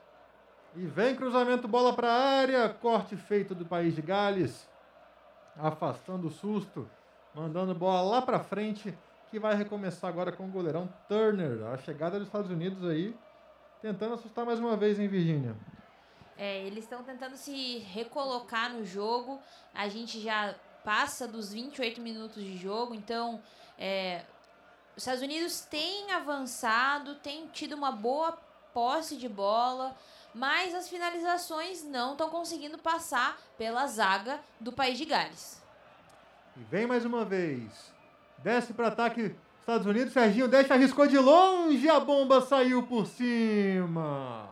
[0.74, 2.68] E vem cruzamento, bola para a área.
[2.70, 4.66] Corte feito do país de Gales.
[5.56, 6.88] Afastando o susto.
[7.34, 8.96] Mandando bola lá para frente.
[9.30, 11.66] Que vai recomeçar agora com o goleirão Turner.
[11.66, 13.14] A chegada dos Estados Unidos aí.
[13.82, 15.54] Tentando assustar mais uma vez, hein, Virgínia?
[16.38, 19.40] É, eles estão tentando se recolocar no jogo.
[19.74, 23.40] A gente já passa dos 28 minutos de jogo, então
[23.78, 24.22] é,
[24.96, 28.38] os Estados Unidos têm avançado, têm tido uma boa
[28.72, 29.96] posse de bola,
[30.34, 35.62] mas as finalizações não estão conseguindo passar pela zaga do país de Gales.
[36.56, 37.92] E vem mais uma vez.
[38.38, 40.12] Desce para ataque Estados Unidos.
[40.12, 41.88] Serginho deixa, arriscou de longe.
[41.88, 44.48] A bomba saiu por cima.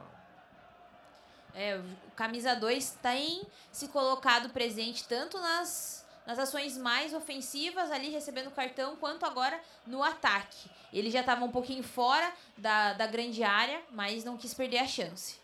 [1.55, 8.08] É, o camisa 2 tem se colocado presente tanto nas, nas ações mais ofensivas, ali
[8.08, 10.70] recebendo cartão, quanto agora no ataque.
[10.92, 14.86] Ele já estava um pouquinho fora da, da grande área, mas não quis perder a
[14.86, 15.40] chance.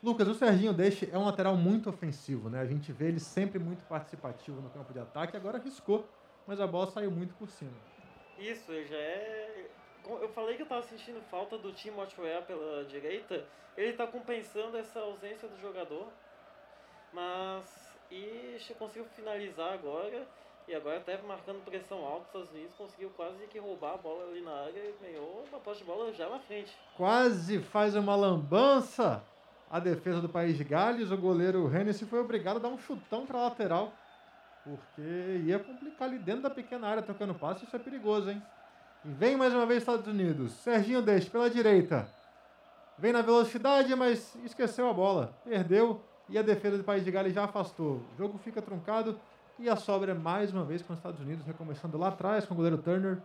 [0.00, 2.60] Lucas, o Serginho Deixe é um lateral muito ofensivo, né?
[2.60, 6.08] A gente vê ele sempre muito participativo no campo de ataque, agora arriscou,
[6.46, 7.74] mas a bola saiu muito por cima.
[8.38, 9.70] Isso, ele já é.
[10.06, 13.44] Eu falei que eu tava sentindo falta do Timothy Weah pela direita.
[13.76, 16.06] Ele tá compensando essa ausência do jogador.
[17.12, 17.81] Mas.
[18.12, 20.26] E conseguiu finalizar agora.
[20.68, 24.30] E agora até marcando pressão alta, os Estados Unidos conseguiu quase que roubar a bola
[24.30, 26.76] ali na área e ganhou uma posse de bola já na frente.
[26.96, 29.24] Quase faz uma lambança
[29.68, 31.10] a defesa do País de Gales.
[31.10, 33.92] O goleiro Hennessy foi obrigado a dar um chutão para a lateral,
[34.62, 37.64] porque ia complicar ali dentro da pequena área tocando passe.
[37.64, 38.40] Isso é perigoso, hein?
[39.04, 40.52] E vem mais uma vez Estados Unidos.
[40.52, 42.06] Serginho deixa pela direita.
[42.98, 45.34] Vem na velocidade, mas esqueceu a bola.
[45.44, 48.00] Perdeu e a defesa do País de Gales já afastou.
[48.14, 49.18] O jogo fica truncado
[49.58, 52.54] e a sobra é mais uma vez com os Estados Unidos, recomeçando lá atrás com
[52.54, 53.18] o goleiro Turner.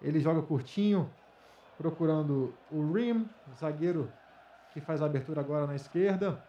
[0.00, 1.10] Ele joga curtinho,
[1.78, 4.10] procurando o Rim, zagueiro
[4.72, 6.42] que faz a abertura agora na esquerda,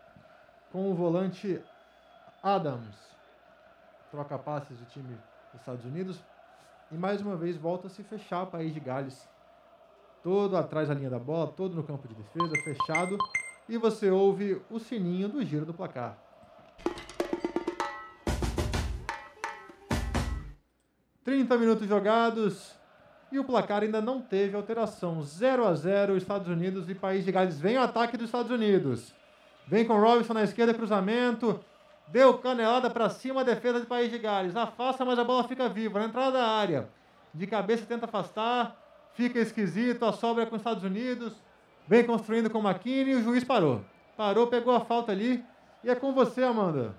[0.72, 1.62] com o volante
[2.42, 2.96] Adams.
[4.10, 5.18] Troca passes do time
[5.52, 6.24] dos Estados Unidos.
[6.92, 9.28] E mais uma vez volta a se fechar o país de Gales.
[10.22, 13.18] Todo atrás da linha da bola, todo no campo de defesa, fechado.
[13.68, 16.18] E você ouve o sininho do giro do placar.
[21.24, 22.76] Trinta minutos jogados,
[23.34, 25.20] e o placar ainda não teve alteração.
[25.24, 27.60] 0 a 0 Estados Unidos e País de Gales.
[27.60, 29.12] Vem o ataque dos Estados Unidos.
[29.66, 31.60] Vem com Robinson na esquerda, cruzamento.
[32.10, 34.56] Deu canelada para cima, a defesa do País de Gales.
[34.56, 35.98] Afasta, mas a bola fica viva.
[35.98, 36.88] Na entrada da área.
[37.34, 38.78] De cabeça tenta afastar.
[39.16, 40.06] Fica esquisito.
[40.06, 41.34] A sobra é com os Estados Unidos.
[41.88, 43.84] Vem construindo com o McKinney e o juiz parou.
[44.16, 45.44] Parou, pegou a falta ali.
[45.84, 46.96] E é com você, Amanda.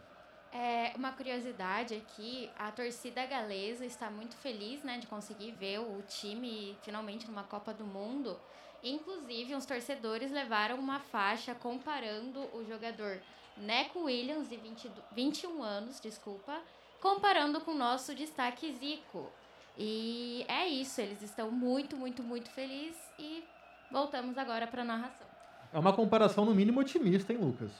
[0.53, 6.03] É, uma curiosidade aqui, a torcida galesa está muito feliz né, de conseguir ver o
[6.07, 8.39] time finalmente numa Copa do Mundo.
[8.83, 13.19] Inclusive, os torcedores levaram uma faixa comparando o jogador
[13.57, 16.61] Neco Williams, de 20, 21 anos, desculpa,
[17.01, 19.31] comparando com o nosso destaque Zico.
[19.77, 23.43] E é isso, eles estão muito, muito, muito felizes e
[23.91, 25.27] voltamos agora para a narração.
[25.73, 27.71] É uma comparação no mínimo otimista, hein, Lucas?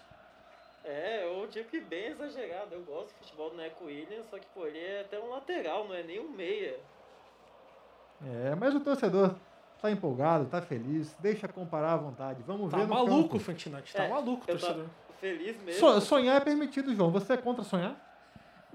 [0.85, 2.75] É, eu tipo que bem exagerado.
[2.75, 5.87] Eu gosto do futebol do Neco Williams, só que pô, ele é até um lateral,
[5.89, 6.79] não é nem um meia.
[8.25, 9.35] É, mas o torcedor
[9.81, 12.43] tá empolgado, tá feliz, deixa comparar à vontade.
[12.47, 13.39] Vamos tá ver no maluco, campo.
[13.45, 14.87] Fantinati, tá É, maluco, torcedor.
[15.21, 15.81] feliz mesmo.
[15.81, 17.11] So- sonhar é permitido, João.
[17.11, 17.97] Você é contra sonhar?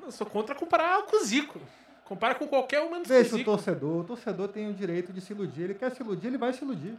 [0.01, 1.59] Eu sou contra comparar com o Zico.
[2.05, 4.01] Compara com qualquer um menos com o Deixa o torcedor.
[4.01, 5.63] O torcedor tem o direito de se iludir.
[5.63, 6.97] Ele quer se iludir, ele vai se iludir.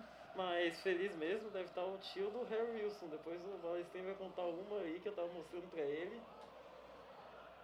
[0.63, 3.07] Mas feliz mesmo deve estar o tio do Harry Wilson.
[3.11, 6.21] Depois o Valestin vai contar uma aí que eu tava mostrando pra ele.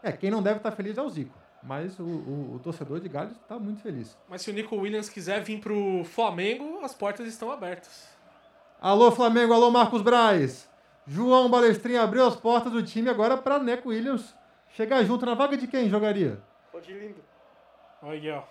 [0.03, 1.37] É, quem não deve estar feliz é o Zico.
[1.63, 4.17] Mas o, o- o torcedor de Gales está muito feliz.
[4.29, 8.09] Mas se o Nico Williams quiser vir pro Flamengo, as portas estão abertas.
[8.81, 10.67] Alô, Flamengo, alô, Marcos Braz.
[11.07, 14.35] João Balestrinha abriu as portas do time agora para Neco Williams
[14.73, 16.41] chegar junto na vaga de quem jogaria?
[16.73, 17.23] Pode ir lindo.
[18.03, 18.43] Olha, ó.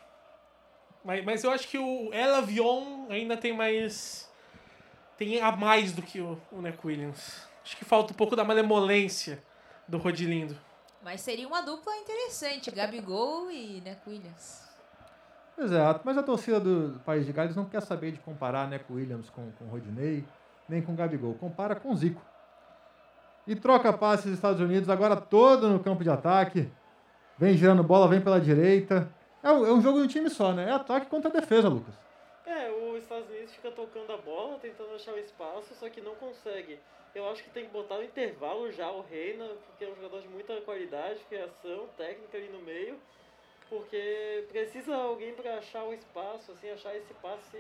[1.04, 4.30] Mas, mas eu acho que o El Avion ainda tem mais.
[5.18, 7.48] Tem a mais do que o, o Neco Williams.
[7.64, 9.42] Acho que falta um pouco da malemolência
[9.88, 10.56] do Rodilindo.
[11.04, 14.64] Mas seria uma dupla interessante, Gabigol e Neco Williams.
[15.58, 19.30] Exato, mas a torcida do País de Gales não quer saber de comparar Neco Williams
[19.30, 20.26] com, com Rodinei,
[20.68, 21.34] nem com Gabigol.
[21.36, 22.22] Compara com Zico.
[23.48, 26.70] E troca passes dos Estados Unidos, agora todo no campo de ataque.
[27.38, 29.08] Vem girando bola, vem pela direita.
[29.44, 30.70] É, um- é um jogo de um time só, né?
[30.70, 31.94] É ataque contra defesa, Lucas.
[32.46, 36.14] É, os Estados Unidos fica tocando a bola, tentando achar o espaço, só que não
[36.16, 36.80] consegue.
[37.14, 40.22] Eu acho que tem que botar no intervalo já o Reina, porque é um jogador
[40.22, 43.00] de muita qualidade, criação, técnica ali no meio.
[43.68, 47.58] Porque precisa alguém para achar o espaço, assim, achar esse passe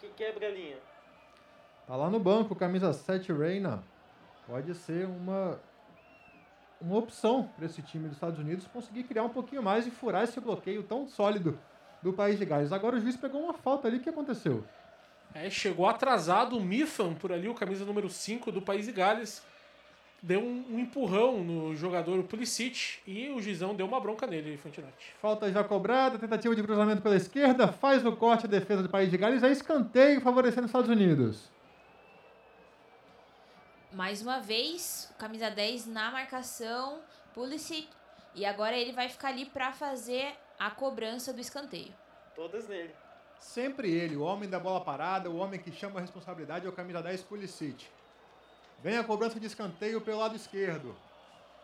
[0.00, 0.78] que quebra a linha.
[1.86, 3.84] Tá lá no banco, camisa 7 Reina.
[4.46, 5.60] Pode ser uma,
[6.80, 10.24] uma opção para esse time dos Estados Unidos conseguir criar um pouquinho mais e furar
[10.24, 11.58] esse bloqueio tão sólido
[12.06, 12.72] do país de Gales.
[12.72, 14.64] Agora o juiz pegou uma falta ali, o que aconteceu?
[15.34, 19.42] É, chegou atrasado o Miffan por ali, o camisa número 5 do país de Gales.
[20.22, 25.14] Deu um, um empurrão no jogador Pulisic e o juizão deu uma bronca nele, Fantinati.
[25.20, 29.10] Falta já cobrada, tentativa de cruzamento pela esquerda, faz o corte a defesa do país
[29.10, 31.50] de Gales, é escanteio favorecendo os Estados Unidos.
[33.92, 37.00] Mais uma vez, camisa 10 na marcação,
[37.34, 37.88] Pulisic.
[38.34, 41.92] E agora ele vai ficar ali para fazer a cobrança do escanteio.
[42.34, 42.94] Todas nele.
[43.38, 46.72] Sempre ele, o homem da bola parada, o homem que chama a responsabilidade é o
[46.72, 47.86] camisa 10 Pulisic.
[48.82, 50.96] Vem a cobrança de escanteio pelo lado esquerdo.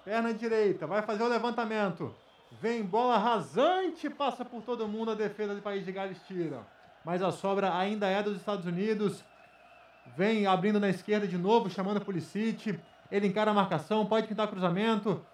[0.04, 2.14] Perna direita, vai fazer o levantamento.
[2.60, 6.66] Vem bola rasante, passa por todo mundo, a defesa do País de Gales tira.
[7.04, 9.24] Mas a sobra ainda é dos Estados Unidos.
[10.16, 12.78] Vem abrindo na esquerda de novo, chamando o Pulisic.
[13.10, 15.24] Ele encara a marcação, pode pintar cruzamento.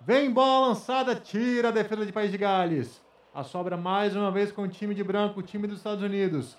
[0.00, 3.03] Vem bola lançada, tira a defesa de País de Gales.
[3.34, 6.56] A sobra mais uma vez com o time de branco, o time dos Estados Unidos.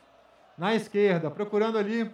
[0.57, 2.13] Na esquerda, procurando ali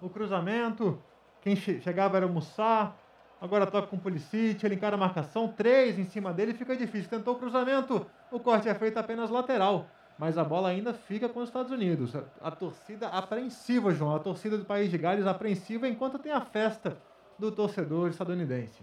[0.00, 1.02] o cruzamento.
[1.42, 2.94] Quem che chegava era o Mussá.
[3.40, 5.48] Agora toca com o Pulisic, ele encara a marcação.
[5.48, 7.10] Três em cima dele, fica difícil.
[7.10, 9.86] Tentou o cruzamento, o corte é feito apenas lateral.
[10.16, 12.14] Mas a bola ainda fica com os Estados Unidos.
[12.14, 14.14] A, a torcida apreensiva, João.
[14.14, 16.96] A torcida do país de Gales apreensiva enquanto tem a festa
[17.36, 18.80] do torcedor estadunidense.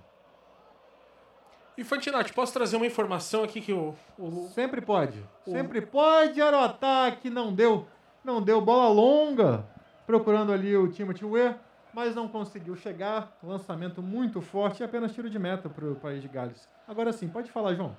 [1.77, 3.93] E Fantinati, posso trazer uma informação aqui que o.
[4.17, 5.23] o Sempre pode.
[5.45, 5.51] O...
[5.51, 6.41] Sempre pode.
[6.41, 7.85] Era o ataque, não deu.
[8.23, 9.63] Não deu bola longa.
[10.07, 11.59] Procurando ali o Timothy Weah,
[11.93, 13.37] mas não conseguiu chegar.
[13.43, 16.67] Lançamento muito forte e apenas tiro de meta para o país de Gales.
[16.87, 17.95] Agora sim, pode falar, João.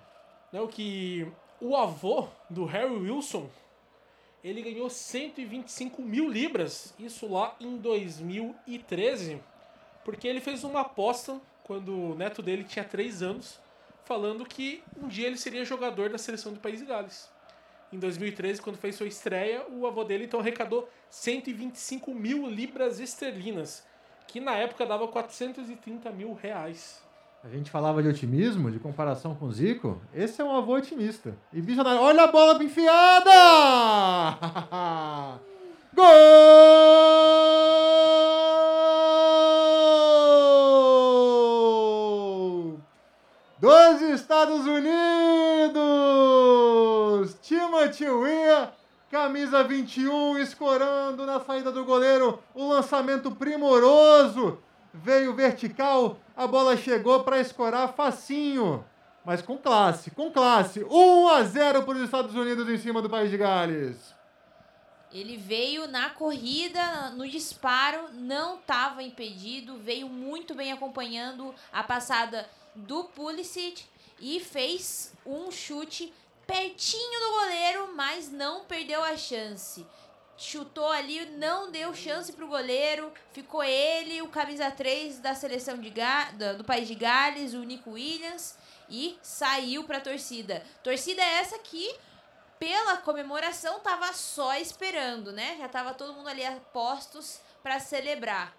[0.53, 3.49] Não, que o avô do Harry Wilson
[4.43, 9.43] ele ganhou 125 mil libras, isso lá em 2013,
[10.05, 13.61] porque ele fez uma aposta quando o neto dele tinha 3 anos
[14.09, 17.29] falando que um dia ele seria jogador da seleção do País de Gales.
[17.93, 23.85] Em 2013, quando fez sua estreia, o avô dele então arrecadou 125 mil libras esterlinas,
[24.27, 27.03] que na época dava 430 mil reais.
[27.45, 30.01] A gente falava de otimismo, de comparação com o Zico.
[30.15, 31.37] Esse é um avô otimista.
[31.53, 32.01] E visionário.
[32.01, 33.31] Olha a bola enfiada!
[35.95, 37.58] Gol!
[44.39, 45.75] Estados Unidos!
[47.43, 48.73] Timothy Weah,
[49.11, 52.41] camisa 21, escorando na saída do goleiro.
[52.55, 54.63] O lançamento primoroso.
[54.95, 58.85] Veio vertical, a bola chegou para escorar facinho.
[59.25, 60.85] Mas com classe, com classe.
[60.85, 64.15] 1 a 0 para os Estados Unidos em cima do País de Gales.
[65.11, 72.49] Ele veio na corrida, no disparo, não estava impedido, veio muito bem acompanhando a passada
[72.77, 73.85] do Pulisic
[74.21, 76.13] e fez um chute
[76.47, 79.87] pertinho do goleiro, mas não perdeu a chance.
[80.37, 83.13] Chutou ali, não deu chance pro goleiro.
[83.33, 87.91] Ficou ele, o camisa 3 da seleção de Ga do país de Gales, o Nico
[87.91, 88.57] Williams,
[88.89, 90.65] e saiu pra torcida.
[90.83, 91.95] Torcida essa que
[92.59, 95.57] pela comemoração tava só esperando, né?
[95.59, 98.55] Já tava todo mundo ali a postos para celebrar.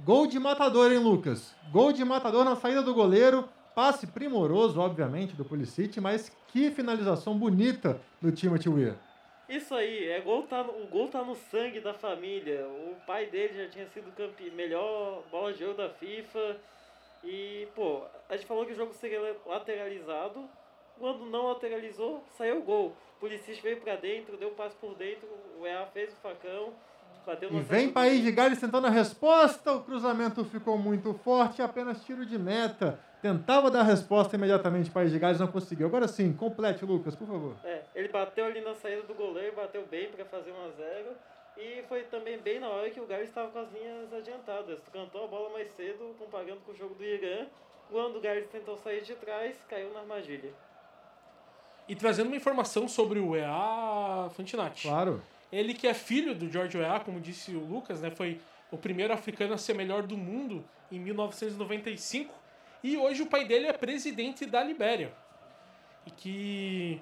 [0.00, 1.54] Gol de matador, hein, Lucas?
[1.70, 3.48] Gol de matador na saída do goleiro.
[3.74, 8.96] Passe primoroso, obviamente, do Pulisic, mas que finalização bonita do Timothy Weah.
[9.48, 12.66] Isso aí, é gol tá, o gol tá no sangue da família.
[12.66, 14.50] O pai dele já tinha sido campe...
[14.50, 16.56] melhor bola de ouro da FIFA.
[17.22, 20.48] E, pô, a gente falou que o jogo seria lateralizado.
[20.98, 22.96] Quando não lateralizou, saiu o gol.
[23.16, 25.26] O Pulisic veio pra dentro, deu um passo por dentro,
[25.58, 26.72] o EA fez o facão.
[27.26, 32.04] Bateu e vem País de Gales tentando a resposta, o cruzamento ficou muito forte, apenas
[32.04, 33.00] tiro de meta.
[33.24, 35.86] Tentava dar a resposta imediatamente, País de Gales não conseguiu.
[35.86, 37.56] Agora sim, complete, Lucas, por favor.
[37.64, 41.10] É, ele bateu ali na saída do goleiro, bateu bem para fazer 1 a 0
[41.56, 44.78] e foi também bem na hora que o Gales estava com as linhas adiantadas.
[44.92, 47.46] Cantou a bola mais cedo, comparando com o jogo do Irã.
[47.90, 50.52] Quando o Gales tentou sair de trás, caiu na armadilha.
[51.88, 54.86] E trazendo uma informação sobre o EA Fantinati.
[54.86, 55.22] Claro.
[55.50, 58.38] Ele que é filho do George Weah, como disse o Lucas, né, foi
[58.70, 60.62] o primeiro africano a ser melhor do mundo
[60.92, 62.43] em 1995.
[62.84, 65.10] E hoje o pai dele é presidente da Libéria.
[66.04, 67.00] E que,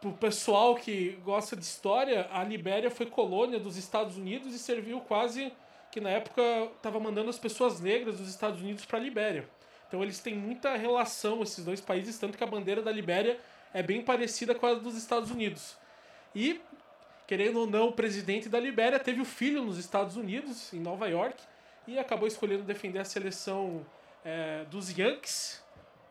[0.00, 5.00] pro pessoal que gosta de história, a Libéria foi colônia dos Estados Unidos e serviu
[5.02, 5.52] quase
[5.92, 6.42] que na época
[6.74, 9.48] estava mandando as pessoas negras dos Estados Unidos para a Libéria.
[9.86, 13.38] Então eles têm muita relação, esses dois países, tanto que a bandeira da Libéria
[13.72, 15.76] é bem parecida com a dos Estados Unidos.
[16.34, 16.60] E,
[17.28, 21.06] querendo ou não, o presidente da Libéria teve o filho nos Estados Unidos, em Nova
[21.06, 21.40] York,
[21.86, 23.86] e acabou escolhendo defender a seleção
[24.24, 25.62] é, dos Yankees,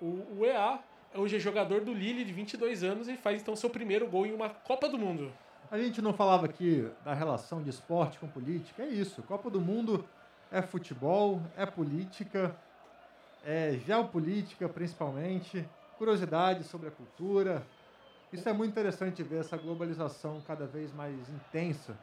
[0.02, 0.80] o, o EA.
[1.16, 4.34] Hoje é jogador do Lille, de 22 anos, e faz então seu primeiro gol em
[4.34, 5.32] uma Copa do Mundo.
[5.72, 9.22] A gente não falava aqui da relação de esporte com política, é isso.
[9.24, 10.06] Copa do Mundo
[10.52, 12.56] é futebol, é política,
[13.44, 17.64] é geopolítica principalmente, curiosidades sobre a cultura.
[18.32, 21.98] Isso é muito interessante ver essa globalização cada vez mais intensa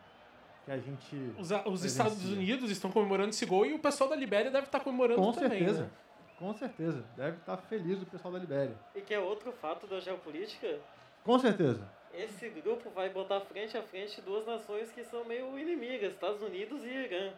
[0.67, 1.33] que a gente.
[1.39, 1.85] Os, os.
[1.85, 5.33] Estados Unidos estão comemorando esse gol e o pessoal da Libéria deve estar comemorando Com
[5.33, 5.61] também.
[5.61, 5.83] certeza.
[5.85, 5.91] né?
[6.39, 7.05] Com certeza.
[7.17, 8.77] Deve estar feliz o pessoal da Libéria.
[8.95, 10.81] E que é outro fato da geopolítica,
[11.25, 11.89] Com certeza.
[12.13, 16.83] esse grupo vai botar frente a frente duas nações que são meio inimigas, Estados Unidos
[16.85, 17.33] e Irã.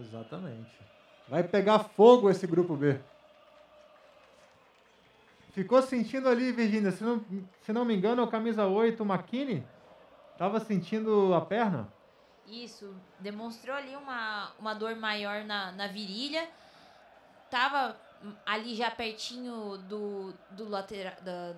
[0.00, 0.76] Exatamente.
[1.28, 2.98] Vai pegar fogo esse grupo B.
[5.52, 7.24] Ficou sentindo ali, Virginia, se não,
[7.62, 9.64] se não me engano, é o camisa 8, o McKinney.
[10.36, 11.88] Tava sentindo a perna?
[12.50, 16.48] Isso, demonstrou ali uma, uma dor maior na, na virilha.
[17.50, 17.94] Tava
[18.44, 21.54] ali já pertinho do, do latera, da,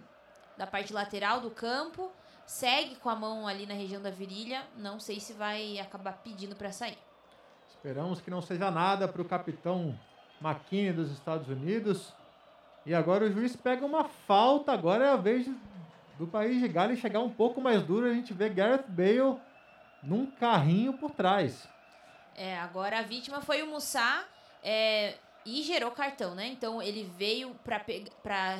[0.58, 2.10] da parte lateral do campo.
[2.44, 4.64] Segue com a mão ali na região da virilha.
[4.76, 6.98] Não sei se vai acabar pedindo para sair.
[7.68, 9.96] Esperamos que não seja nada para o capitão
[10.40, 12.12] McKinney dos Estados Unidos.
[12.84, 14.72] E agora o juiz pega uma falta.
[14.72, 15.48] Agora é a vez
[16.18, 18.06] do país de Gales chegar um pouco mais duro.
[18.06, 19.38] A gente vê Gareth Bale
[20.02, 21.68] num carrinho por trás.
[22.34, 24.24] É, agora a vítima foi o Mussá
[24.62, 26.46] é, e gerou cartão, né?
[26.46, 27.54] Então ele veio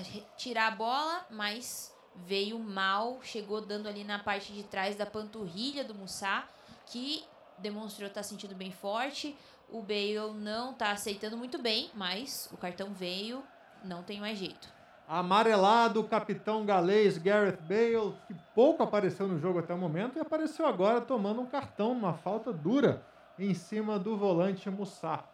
[0.03, 5.07] re- tirar a bola, mas veio mal, chegou dando ali na parte de trás da
[5.07, 6.47] panturrilha do Mussá,
[6.87, 7.25] que
[7.59, 9.37] demonstrou estar sentindo bem forte.
[9.69, 13.43] O Bale não tá aceitando muito bem, mas o cartão veio,
[13.85, 14.69] não tem mais jeito.
[15.13, 20.21] Amarelado, o capitão galês Gareth Bale, que pouco apareceu no jogo até o momento, e
[20.21, 23.05] apareceu agora tomando um cartão, uma falta dura,
[23.37, 25.25] em cima do volante Mussá.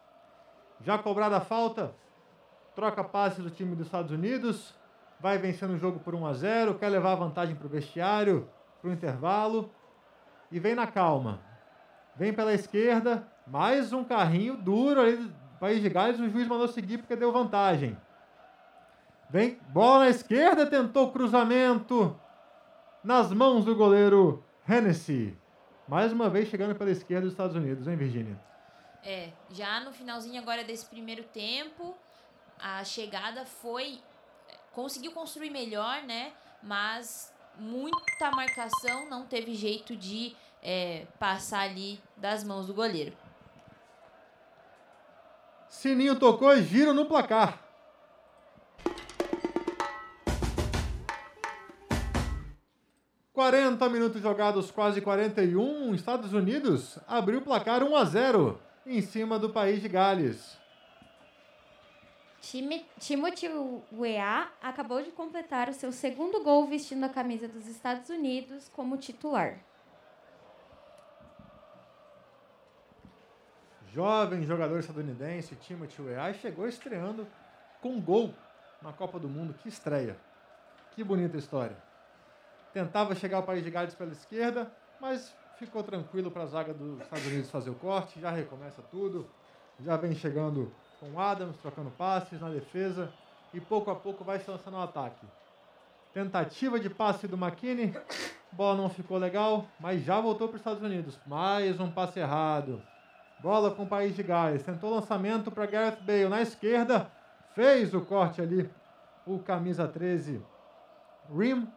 [0.81, 1.93] Já cobrada a falta,
[2.73, 4.73] troca passes do time dos Estados Unidos,
[5.19, 8.49] vai vencendo o jogo por 1 a 0 quer levar vantagem para o vestiário,
[8.81, 9.69] para o intervalo,
[10.51, 11.39] e vem na calma.
[12.15, 16.67] Vem pela esquerda, mais um carrinho duro ali do País de Gales, o juiz mandou
[16.67, 17.95] seguir porque deu vantagem.
[19.29, 22.17] Vem, bola na esquerda, tentou o cruzamento
[23.03, 25.37] nas mãos do goleiro Hennessy.
[25.87, 28.39] Mais uma vez chegando pela esquerda dos Estados Unidos, hein, Virginia?
[29.03, 31.95] É, já no finalzinho agora desse primeiro tempo,
[32.57, 33.99] a chegada foi.
[34.71, 36.31] Conseguiu construir melhor, né?
[36.63, 43.15] Mas muita marcação, não teve jeito de é, passar ali das mãos do goleiro.
[45.67, 47.66] Sininho tocou e giro no placar.
[53.37, 55.93] Quarenta minutos jogados, quase 41.
[55.93, 60.57] Estados Unidos abriu o placar 1 a 0 em cima do país de Gales.
[62.41, 63.47] Time, Timothy
[63.93, 68.97] Weah acabou de completar o seu segundo gol vestindo a camisa dos Estados Unidos como
[68.97, 69.59] titular.
[73.93, 77.27] Jovem jogador estadunidense, Timothy Weah, chegou estreando
[77.83, 78.33] com gol
[78.81, 79.53] na Copa do Mundo.
[79.61, 80.17] Que estreia.
[80.95, 81.85] Que bonita história.
[82.73, 87.01] Tentava chegar ao país de Gales pela esquerda, mas ficou tranquilo para a zaga dos
[87.01, 88.19] Estados Unidos fazer o corte.
[88.19, 89.27] Já recomeça tudo.
[89.79, 93.11] Já vem chegando com o Adams, trocando passes na defesa.
[93.53, 95.25] E pouco a pouco vai se lançando ao ataque.
[96.13, 97.93] Tentativa de passe do McKinney.
[98.51, 101.17] Bola não ficou legal, mas já voltou para os Estados Unidos.
[101.25, 102.81] Mais um passe errado.
[103.39, 104.63] Bola com o País de Gales.
[104.63, 107.11] Tentou lançamento para Gareth Bale na esquerda.
[107.53, 108.69] Fez o corte ali.
[109.25, 110.41] O camisa 13,
[111.29, 111.67] Rim.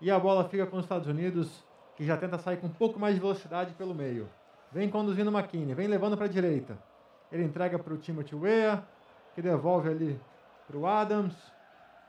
[0.00, 1.62] E a bola fica com os Estados Unidos,
[1.94, 4.28] que já tenta sair com um pouco mais de velocidade pelo meio.
[4.72, 6.78] Vem conduzindo o McKinney, vem levando para a direita.
[7.30, 8.82] Ele entrega para o Timothy Weah,
[9.34, 10.20] que devolve ali
[10.66, 11.34] para o Adams.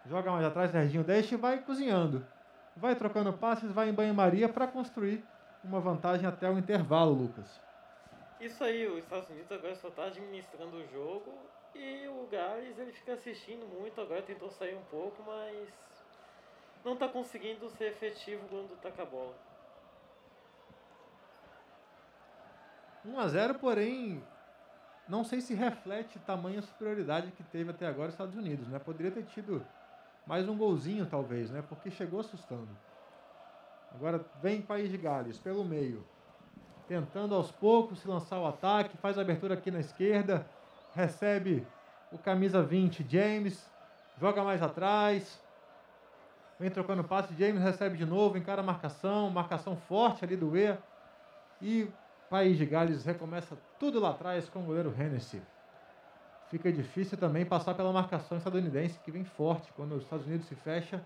[0.06, 2.26] Joga mais atrás, Serginho deixa e vai cozinhando.
[2.78, 5.24] Vai trocando passes, vai em banho-maria para construir
[5.64, 7.60] uma vantagem até o intervalo, Lucas.
[8.40, 11.32] Isso aí, os Estados Unidos agora só tá administrando o jogo
[11.76, 15.70] e o Gales ele fica assistindo muito, agora tentou sair um pouco, mas
[16.84, 19.36] não tá conseguindo ser efetivo quando com a bola.
[23.06, 24.24] 1 a 0 porém,
[25.08, 28.80] não sei se reflete tamanha superioridade que teve até agora os Estados Unidos, né?
[28.80, 29.66] Poderia ter tido
[30.26, 31.64] mais um golzinho, talvez, né?
[31.68, 32.70] Porque chegou assustando.
[33.94, 36.06] Agora vem País de Gales pelo meio.
[36.88, 40.46] tentando aos poucos se lançar o ataque, faz a abertura aqui na esquerda,
[40.94, 41.66] recebe
[42.12, 43.66] o camisa 20, James,
[44.20, 45.42] joga mais atrás,
[46.62, 50.78] vem trocando passe, James recebe de novo, encara a marcação, marcação forte ali do E,
[51.60, 51.92] e
[52.30, 55.42] País de Gales recomeça tudo lá atrás com o goleiro Hennessy.
[56.50, 59.74] Fica difícil também passar pela marcação estadunidense, que vem forte.
[59.74, 61.04] Quando os Estados Unidos se fecha,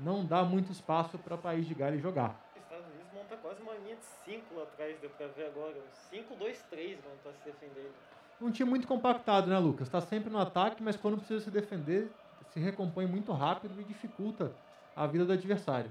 [0.00, 2.40] não dá muito espaço para o País de Gales jogar.
[2.56, 5.76] Os Estados Unidos monta quase uma linha de 5 lá atrás, deu pra ver agora.
[6.10, 7.92] 5, 2, 3 vão estar se defendendo.
[8.40, 9.86] Um time muito compactado, né, Lucas?
[9.86, 12.10] Está sempre no ataque, mas quando precisa se defender,
[12.50, 14.52] se recompõe muito rápido e dificulta
[14.98, 15.90] a vida do adversário.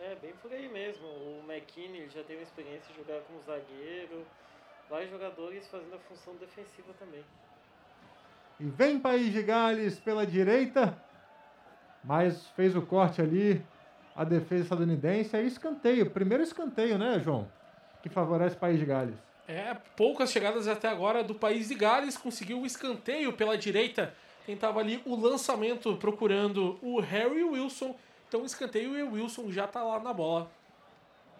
[0.00, 1.06] É, bem por aí mesmo.
[1.06, 4.24] O McKinney já teve experiência de jogar como zagueiro.
[4.88, 7.22] Vários jogadores fazendo a função defensiva também.
[8.58, 10.96] E vem País de Gales pela direita,
[12.02, 13.62] mas fez o corte ali,
[14.14, 15.36] a defesa estadunidense.
[15.36, 17.46] Aí escanteio, primeiro escanteio, né, João?
[18.02, 19.16] Que favorece País de Gales.
[19.46, 24.14] É, poucas chegadas até agora do país de Gales, conseguiu o escanteio pela direita,
[24.46, 27.94] tentava ali o lançamento procurando o Harry Wilson,
[28.28, 30.50] então escanteio e o Wilson já tá lá na bola.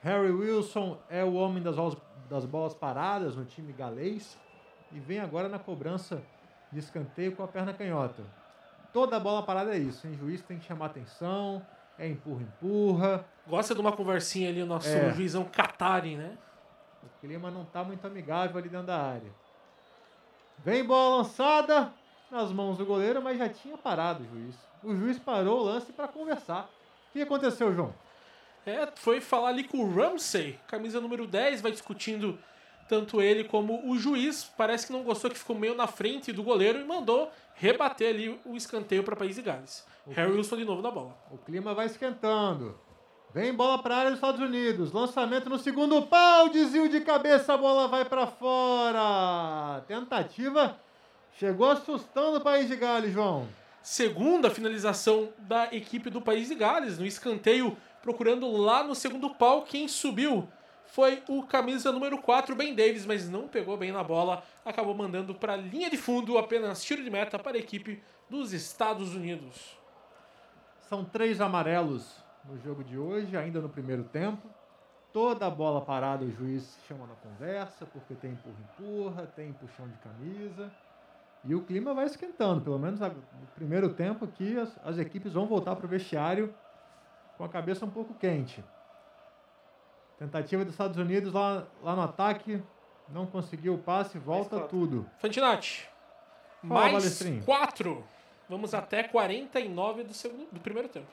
[0.02, 1.96] Harry Wilson é o homem das bolas,
[2.28, 4.38] das bolas paradas no time galês
[4.92, 6.22] e vem agora na cobrança
[6.70, 8.22] de escanteio com a perna canhota.
[8.92, 10.14] Toda bola parada é isso, hein?
[10.14, 11.64] O juiz tem que chamar atenção,
[11.98, 13.24] é empurra, empurra.
[13.46, 15.12] Gosta de uma conversinha ali o nosso É.
[15.12, 16.36] juizão Katari, né?
[17.02, 19.30] O clima não tá muito amigável ali dentro da área.
[20.58, 21.92] Vem bola lançada
[22.30, 24.56] nas mãos do goleiro, mas já tinha parado o juiz.
[24.82, 26.70] O juiz parou o lance para conversar.
[27.10, 27.94] O que aconteceu, João?
[28.64, 32.38] É, foi falar ali com o Ramsey, camisa número 10, vai discutindo
[32.88, 34.44] tanto ele como o juiz.
[34.56, 38.40] Parece que não gostou que ficou meio na frente do goleiro e mandou rebater ali
[38.44, 39.86] o escanteio para País de Gales.
[40.10, 41.16] Harry Wilson de novo na bola.
[41.30, 42.78] O clima vai esquentando.
[43.34, 44.92] Vem bola para a área dos Estados Unidos.
[44.92, 46.48] Lançamento no segundo pau.
[46.48, 47.54] Desvio de cabeça.
[47.54, 49.82] A bola vai para fora.
[49.86, 50.78] Tentativa.
[51.38, 53.46] Chegou assustando o País de Gales, João.
[53.86, 59.62] Segunda finalização da equipe do País de Gales, no escanteio, procurando lá no segundo pau.
[59.62, 60.48] Quem subiu
[60.86, 64.42] foi o camisa número 4, Ben Davis, mas não pegou bem na bola.
[64.64, 68.52] Acabou mandando para a linha de fundo, apenas tiro de meta para a equipe dos
[68.52, 69.78] Estados Unidos.
[70.88, 72.12] São três amarelos
[72.44, 74.48] no jogo de hoje, ainda no primeiro tempo.
[75.12, 79.96] Toda a bola parada o juiz chama na conversa, porque tem empurra-empurra, tem puxão de
[79.98, 80.72] camisa.
[81.46, 85.46] E o clima vai esquentando, pelo menos no primeiro tempo aqui as, as equipes vão
[85.46, 86.52] voltar para o vestiário
[87.38, 88.64] com a cabeça um pouco quente.
[90.18, 92.62] Tentativa dos Estados Unidos lá, lá no ataque,
[93.08, 94.68] não conseguiu o passe, volta quatro.
[94.68, 95.10] tudo.
[95.18, 95.88] Fantinati,
[96.62, 97.20] mais.
[97.44, 98.04] 4.
[98.48, 101.06] Vamos até 49 do, segundo, do primeiro tempo.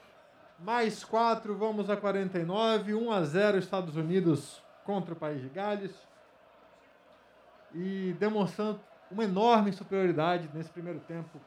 [0.59, 2.93] Mais 4, vamos a 49.
[2.93, 5.91] 1 a 0 Estados Unidos contra o País de Gales.
[7.73, 8.79] E demonstrando
[9.13, 11.39] uma enorme superioridade nesse primeiro tempo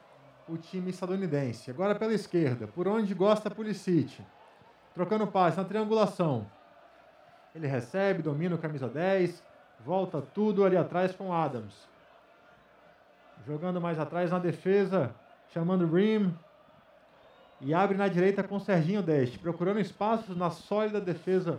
[0.49, 1.71] o time estadunidense.
[1.71, 4.23] Agora pela esquerda, por onde gosta Pulisic.
[4.95, 6.47] Trocando passe na triangulação.
[7.55, 9.43] Ele recebe, domina o camisa 10,
[9.85, 11.89] volta tudo ali atrás com Adams.
[13.47, 15.15] Jogando mais atrás na defesa,
[15.53, 16.35] chamando Rim,
[17.61, 21.59] e abre na direita com Serginho Deste, procurando espaços na sólida defesa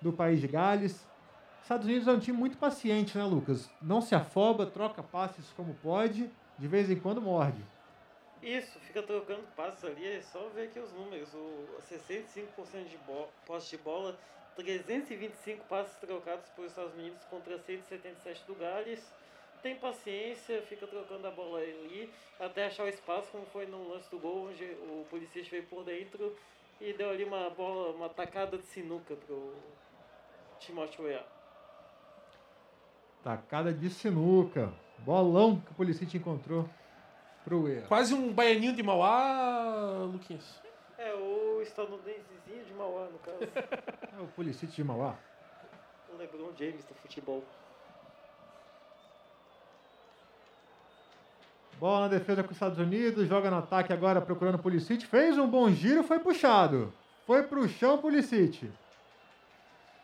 [0.00, 1.06] do país de Gales.
[1.62, 3.70] Estados Unidos é um time muito paciente, né, Lucas?
[3.80, 7.62] Não se afoba, troca passes como pode, de vez em quando morde.
[8.42, 11.32] Isso, fica trocando passes ali, é só ver aqui os números.
[11.32, 12.98] O 65% de
[13.46, 14.18] posse de bola,
[14.56, 19.12] 325 passes trocados por Estados Unidos contra 177 do Gales.
[19.62, 24.10] Tem paciência, fica trocando a bola ali até achar o espaço, como foi no lance
[24.10, 26.36] do gol, onde o Pulisic veio por dentro
[26.80, 29.54] e deu ali uma bola, uma tacada de sinuca pro
[30.58, 31.24] Timóteo Weah.
[33.22, 34.72] Tacada de sinuca.
[34.98, 36.68] Bolão que o Pulisic encontrou
[37.44, 37.82] pro EA.
[37.82, 40.60] Quase um baianinho de Mauá, Luquinhas.
[40.96, 43.38] É, o estadunidensezinho de Mauá, no caso.
[44.16, 45.16] É o Pulisic de Mauá.
[46.12, 47.42] o LeBron James do futebol.
[51.80, 55.04] Bola na defesa com os Estados Unidos, joga no ataque agora procurando o Pulisic.
[55.06, 56.92] Fez um bom giro, foi puxado.
[57.26, 58.70] Foi pro chão Pulisic.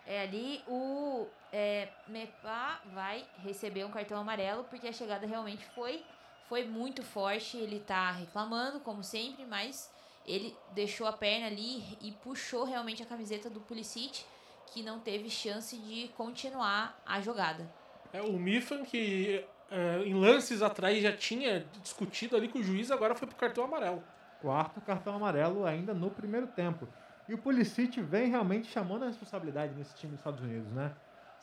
[0.07, 6.05] É ali o é, Mepa vai receber um cartão amarelo porque a chegada realmente foi
[6.49, 7.57] foi muito forte.
[7.57, 9.93] Ele tá reclamando como sempre, mas
[10.27, 14.25] ele deixou a perna ali e puxou realmente a camiseta do Pulisic,
[14.67, 17.71] que não teve chance de continuar a jogada.
[18.13, 22.91] É, o Mifan, que é, em lances atrás já tinha discutido ali com o juiz,
[22.91, 24.03] agora foi pro cartão amarelo.
[24.41, 26.89] Quarto cartão amarelo ainda no primeiro tempo.
[27.29, 30.95] E o Pulisic vem realmente chamando a responsabilidade nesse time dos Estados Unidos, né?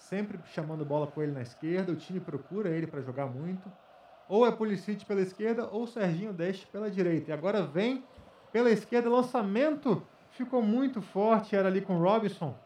[0.05, 3.71] Sempre chamando bola com ele na esquerda, o time procura ele para jogar muito.
[4.27, 7.31] Ou é Pulisic pela esquerda ou Serginho Deste pela direita.
[7.31, 8.03] E agora vem
[8.51, 12.57] pela esquerda, lançamento ficou muito forte, era ali com Robinson,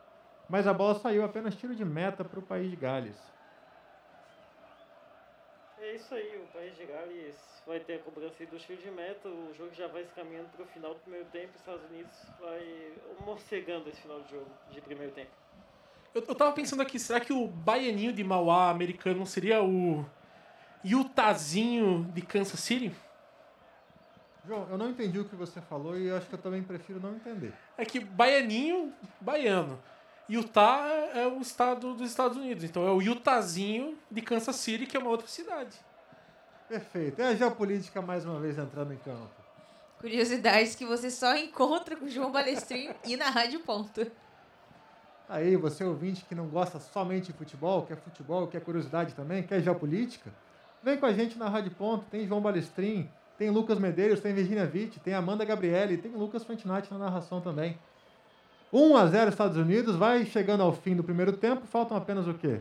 [0.49, 3.17] mas a bola saiu apenas tiro de meta para o país de Gales.
[5.79, 9.27] É isso aí, o País de Gales vai ter a cobrança do tiro de meta,
[9.27, 12.13] o jogo já vai se caminhando para o final do primeiro tempo, os Estados Unidos
[12.39, 12.93] vai
[13.25, 15.31] morcegando esse final de jogo de primeiro tempo.
[16.13, 20.05] Eu, eu tava pensando aqui, será que o baianinho de Mauá americano seria o
[20.83, 22.91] Utahzinho de Kansas City?
[24.45, 26.99] João, eu não entendi o que você falou e eu acho que eu também prefiro
[26.99, 27.53] não entender.
[27.77, 29.79] É que baianinho, baiano.
[30.27, 32.63] Utah é o estado dos Estados Unidos.
[32.63, 35.77] Então é o Utahzinho de Kansas City, que é uma outra cidade.
[36.67, 37.19] Perfeito.
[37.21, 39.29] É a geopolítica mais uma vez entrando em campo.
[39.99, 44.09] Curiosidades que você só encontra com o João Balestrin e na Rádio Ponto.
[45.29, 49.61] Aí, você ouvinte que não gosta somente de futebol, quer futebol, quer curiosidade também, quer
[49.61, 50.31] geopolítica,
[50.81, 52.03] vem com a gente na Rádio Ponto.
[52.09, 53.07] Tem João Balestrin,
[53.37, 57.77] tem Lucas Medeiros, tem Virginia Witt, tem Amanda Gabriele, tem Lucas Fantinati na narração também.
[58.73, 62.33] 1 a 0 Estados Unidos, vai chegando ao fim do primeiro tempo, faltam apenas o
[62.33, 62.59] quê?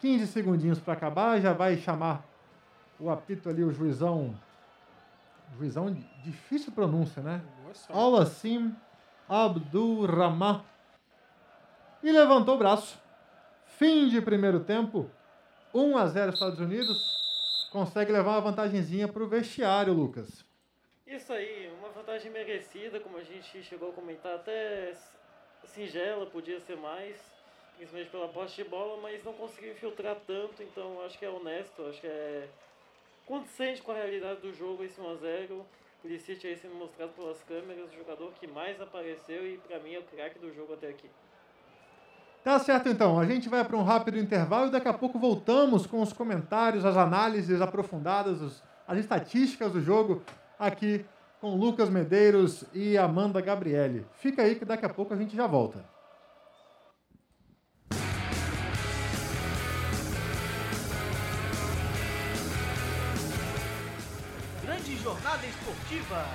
[0.00, 2.22] 15 segundinhos para acabar, já vai chamar
[3.00, 4.34] o apito ali, o juizão.
[5.58, 7.40] Juizão, difícil pronúncia, né?
[7.88, 8.74] Al-Assim
[9.28, 10.62] Abdurrahman.
[12.02, 13.00] E levantou o braço.
[13.78, 15.08] Fim de primeiro tempo.
[15.72, 17.68] 1 a 0 Estados Unidos.
[17.70, 20.44] Consegue levar uma vantagenzinha para o vestiário, Lucas.
[21.06, 24.94] Isso aí, uma vantagem merecida, como a gente chegou a comentar, até
[25.64, 27.16] singela, podia ser mais,
[27.76, 31.84] principalmente pela posse de bola, mas não conseguiu infiltrar tanto, então acho que é honesto,
[31.86, 32.48] acho que é
[33.26, 35.62] condizente com a realidade do jogo esse 1x0.
[36.00, 40.00] Pulisic aí sendo mostrado pelas câmeras, o jogador que mais apareceu e para mim é
[40.00, 41.08] o craque do jogo até aqui.
[42.44, 45.86] Tá certo então, a gente vai para um rápido intervalo e daqui a pouco voltamos
[45.86, 50.22] com os comentários, as análises aprofundadas, as estatísticas do jogo
[50.58, 51.04] aqui
[51.40, 54.04] com Lucas Medeiros e Amanda Gabriele.
[54.14, 55.84] Fica aí que daqui a pouco a gente já volta.
[64.64, 66.26] Grande jornada esportiva.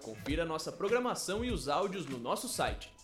[0.00, 2.94] Confira nossa programação e os áudios no nosso site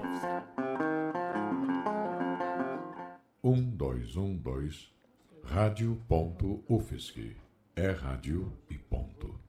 [6.70, 7.47] Ufsky.
[7.80, 9.40] É rádio e ponto.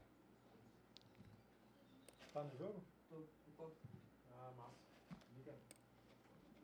[2.34, 2.82] Tá no jogo?
[4.30, 5.54] Ah, massa.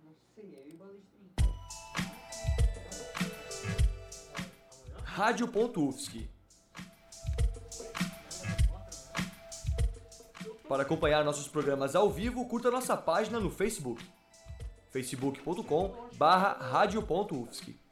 [0.05, 1.31] Não sei, eu e Balestrinho.
[5.05, 6.29] Rádio Pontufsky.
[10.69, 14.07] Para acompanhar nossos programas ao vivo, curta nossa página no Facebook.
[14.91, 17.84] facebook.com barra radio.ufsky.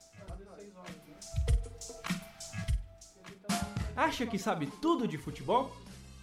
[4.03, 5.70] Acha que sabe tudo de futebol?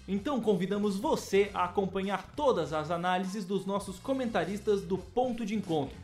[0.05, 5.95] Então convidamos você a acompanhar todas as análises dos nossos comentaristas do Ponto de Encontro.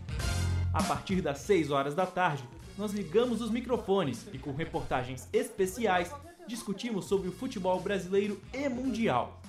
[0.74, 2.46] A partir das 6 horas da tarde,
[2.78, 6.14] nós ligamos os microfones e com reportagens especiais
[6.48, 9.42] discutimos sobre o futebol brasileiro e mundial.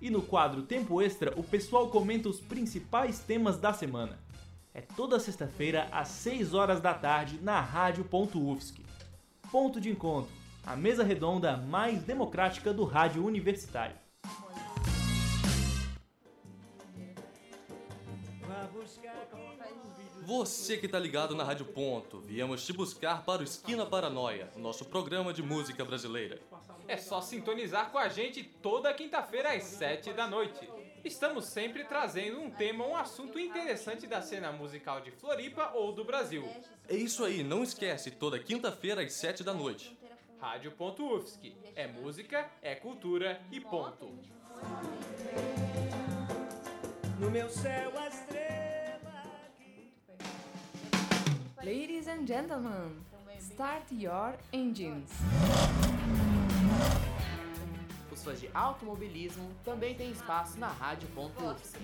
[0.00, 4.18] E no quadro Tempo Extra, o pessoal comenta os principais temas da semana.
[4.72, 8.82] É toda sexta-feira às 6 horas da tarde na Rádio.UFSC.
[9.52, 10.32] Ponto de encontro,
[10.66, 13.96] a mesa redonda mais democrática do rádio universitário.
[20.26, 24.86] Você que tá ligado na Rádio Ponto, viemos te buscar para o Esquina Paranoia, nosso
[24.86, 26.40] programa de música brasileira.
[26.88, 30.66] É só sintonizar com a gente toda quinta-feira às 7 da noite.
[31.04, 36.04] Estamos sempre trazendo um tema, um assunto interessante da cena musical de Floripa ou do
[36.04, 36.48] Brasil.
[36.88, 39.94] É isso aí, não esquece, toda quinta-feira às 7 da noite.
[40.44, 41.56] Rádio.UFSC.
[41.74, 44.12] É música, é cultura e ponto.
[47.18, 49.22] No meu céu a estrela.
[51.64, 52.94] Ladies and gentlemen,
[53.40, 55.10] start your engines.
[58.12, 61.78] Os fãs de automobilismo também têm espaço na Rádio.UFSC.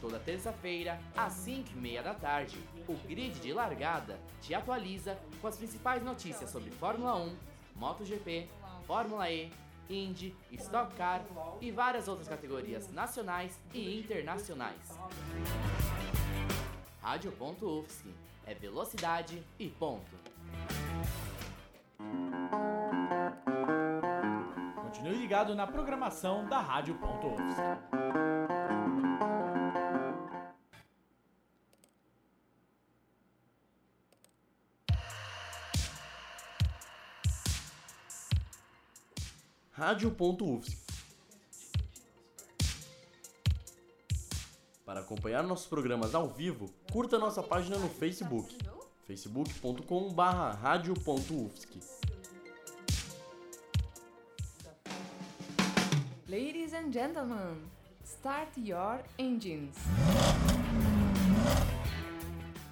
[0.00, 2.58] Toda terça-feira, às 5h30 da tarde,
[2.88, 7.49] o grid de largada te atualiza com as principais notícias sobre Fórmula 1,
[7.80, 8.46] MotoGP,
[8.86, 9.50] Fórmula E,
[9.88, 11.24] Indy, Stock Car
[11.60, 14.98] e várias outras categorias nacionais e internacionais.
[17.00, 18.10] Rádio.UFSC
[18.46, 20.10] é velocidade e ponto.
[24.82, 27.99] Continue ligado na programação da Rádio.UFSC.
[39.80, 40.76] Rádio.UFSC.
[44.84, 48.58] Para acompanhar nossos programas ao vivo, curta nossa página no Facebook,
[49.06, 50.22] facebook.com.br
[50.60, 51.80] radio.ufsc.
[56.28, 57.56] Ladies and gentlemen,
[58.04, 59.76] start your engines.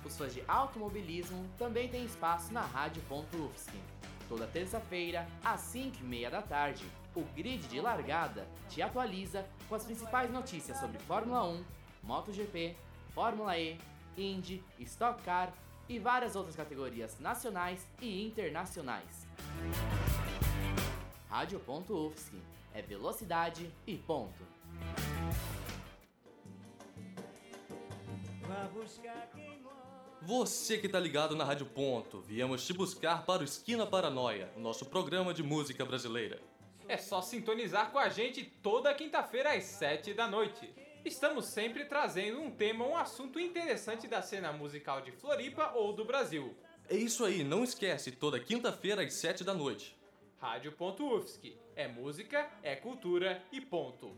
[0.04, 3.72] Os fãs de automobilismo também têm espaço na Rádio.UFSC.
[4.28, 10.30] Toda terça-feira, às 5h30 da tarde, o grid de largada te atualiza com as principais
[10.30, 11.64] notícias sobre Fórmula 1,
[12.02, 12.76] MotoGP,
[13.14, 13.78] Fórmula E,
[14.16, 15.52] Indy, Stock Car
[15.88, 19.26] e várias outras categorias nacionais e internacionais.
[21.30, 22.36] Rádio.UFSC
[22.74, 24.44] é velocidade e ponto.
[28.42, 29.47] Vá buscar quem
[30.22, 34.84] Você que tá ligado na Rádio Ponto, viemos te buscar para o Esquina Paranoia, nosso
[34.84, 36.40] programa de música brasileira.
[36.88, 40.68] É só sintonizar com a gente toda quinta-feira às 7 da noite.
[41.04, 46.04] Estamos sempre trazendo um tema, um assunto interessante da cena musical de Floripa ou do
[46.04, 46.54] Brasil.
[46.90, 49.96] É isso aí, não esquece, toda quinta-feira às 7 da noite.
[50.40, 51.56] Rádio.UFSC.
[51.76, 54.16] É música, é cultura e ponto.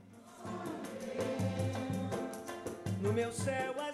[3.00, 3.92] No meu céu a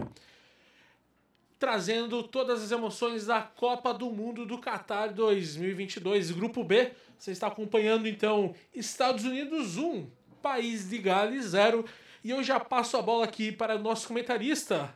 [1.59, 6.93] trazendo todas as emoções da Copa do Mundo do Qatar 2022, Grupo B.
[7.17, 10.09] Você está acompanhando então Estados Unidos 1,
[10.41, 11.83] País de Gales 0.
[12.23, 14.95] E eu já passo a bola aqui para o nosso comentarista,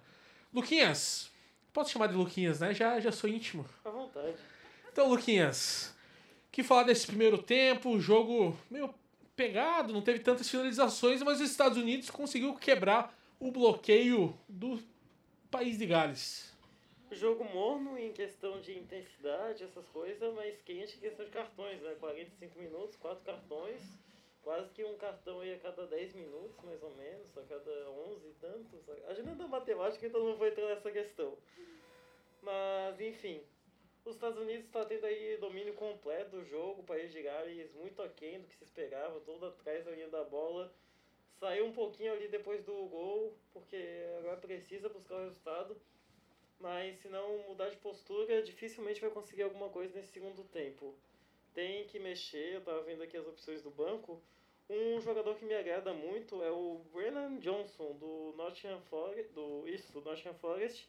[0.53, 1.32] Luquinhas.
[1.73, 2.73] Posso chamar de Luquinhas, né?
[2.73, 3.65] Já, já sou íntimo.
[3.83, 4.37] À vontade.
[4.91, 5.93] Então, Luquinhas,
[6.51, 8.93] que falar desse primeiro tempo, o jogo meio
[9.35, 14.79] pegado, não teve tantas finalizações, mas os Estados Unidos conseguiu quebrar o bloqueio do
[15.49, 16.53] país de Gales.
[17.11, 21.95] Jogo morno em questão de intensidade, essas coisas, mas quente em questão de cartões, né?
[21.99, 23.81] 45 minutos, 4 cartões,
[24.43, 28.27] quase que um cartão aí a cada 10 minutos, mais ou menos, a cada 11
[28.27, 28.89] e tantos.
[29.07, 31.37] A gente não é da matemática, então não vou entrar nessa questão.
[32.41, 33.41] Mas, enfim,
[34.05, 38.41] os Estados Unidos está tendo aí domínio completo do jogo, país de Gales muito aquém
[38.41, 40.71] do que se esperava, todo atrás da linha da bola.
[41.39, 43.77] Saiu um pouquinho ali depois do gol, porque
[44.19, 45.75] agora precisa buscar o resultado.
[46.59, 50.95] Mas se não mudar de postura, dificilmente vai conseguir alguma coisa nesse segundo tempo.
[51.53, 54.21] Tem que mexer, eu estava vendo aqui as opções do banco.
[54.69, 59.91] Um jogador que me agrada muito é o Brennan Johnson, do Nottingham Forest, do, isso,
[59.91, 60.87] do Nottingham Forest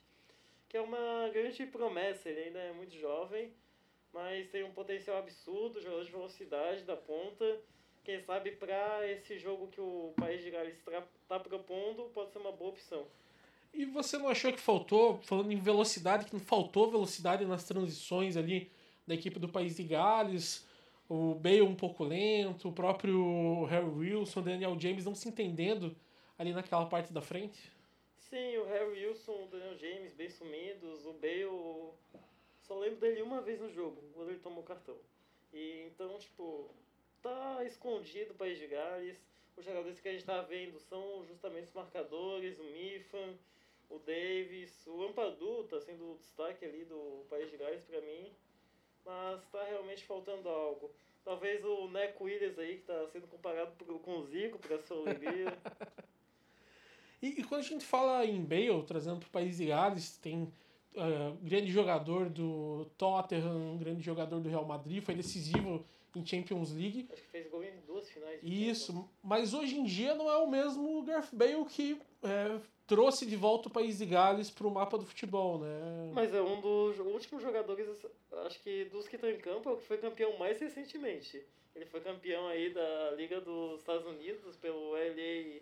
[0.75, 2.29] que é uma grande promessa.
[2.29, 3.49] Ele ainda é muito jovem,
[4.13, 7.61] mas tem um potencial absurdo, jogador de velocidade da ponta.
[8.03, 12.51] Quem sabe para esse jogo que o País de Gales está propondo, pode ser uma
[12.51, 13.05] boa opção.
[13.73, 18.35] E você não achou que faltou, falando em velocidade, que não faltou velocidade nas transições
[18.37, 18.69] ali
[19.05, 20.67] da equipe do País de Gales?
[21.07, 25.95] O Bale um pouco lento, o próprio Harry Wilson, Daniel James não se entendendo
[26.37, 27.71] ali naquela parte da frente?
[28.17, 31.93] Sim, o Harry Wilson, o Daniel James, bem sumidos, o Bale.
[32.61, 34.97] Só lembro dele uma vez no jogo, quando ele tomou cartão.
[35.53, 36.71] E então, tipo,
[37.21, 39.17] tá escondido o País de Gales.
[39.55, 43.37] Os jogadores que a gente tá vendo são justamente os marcadores, o Mifan,
[43.89, 48.31] o Davis, o Ampadu tá sendo o destaque ali do País de Gales para mim.
[49.05, 50.91] Mas tá realmente faltando algo.
[51.23, 55.57] Talvez o Neco Williams aí, que tá sendo comparado com o Zico, para sua alegria.
[57.21, 60.43] E, e, quando a gente fala em Bale, trazendo para o país de Gales, tem
[60.43, 65.83] uh, grande jogador do Tottenham, grande jogador do Real Madrid, foi decisivo
[66.15, 67.07] em Champions League.
[67.11, 68.39] Acho que fez gol em duas finais.
[68.43, 73.35] Isso, mas hoje em dia não é o mesmo Gareth Bale que é, trouxe de
[73.35, 76.11] volta o país de Gales para o mapa do futebol, né?
[76.13, 77.87] Mas é um dos últimos jogadores,
[78.45, 81.43] acho que dos que estão em campo, é o que foi campeão mais recentemente.
[81.75, 85.59] Ele foi campeão aí da Liga dos Estados Unidos pelo LA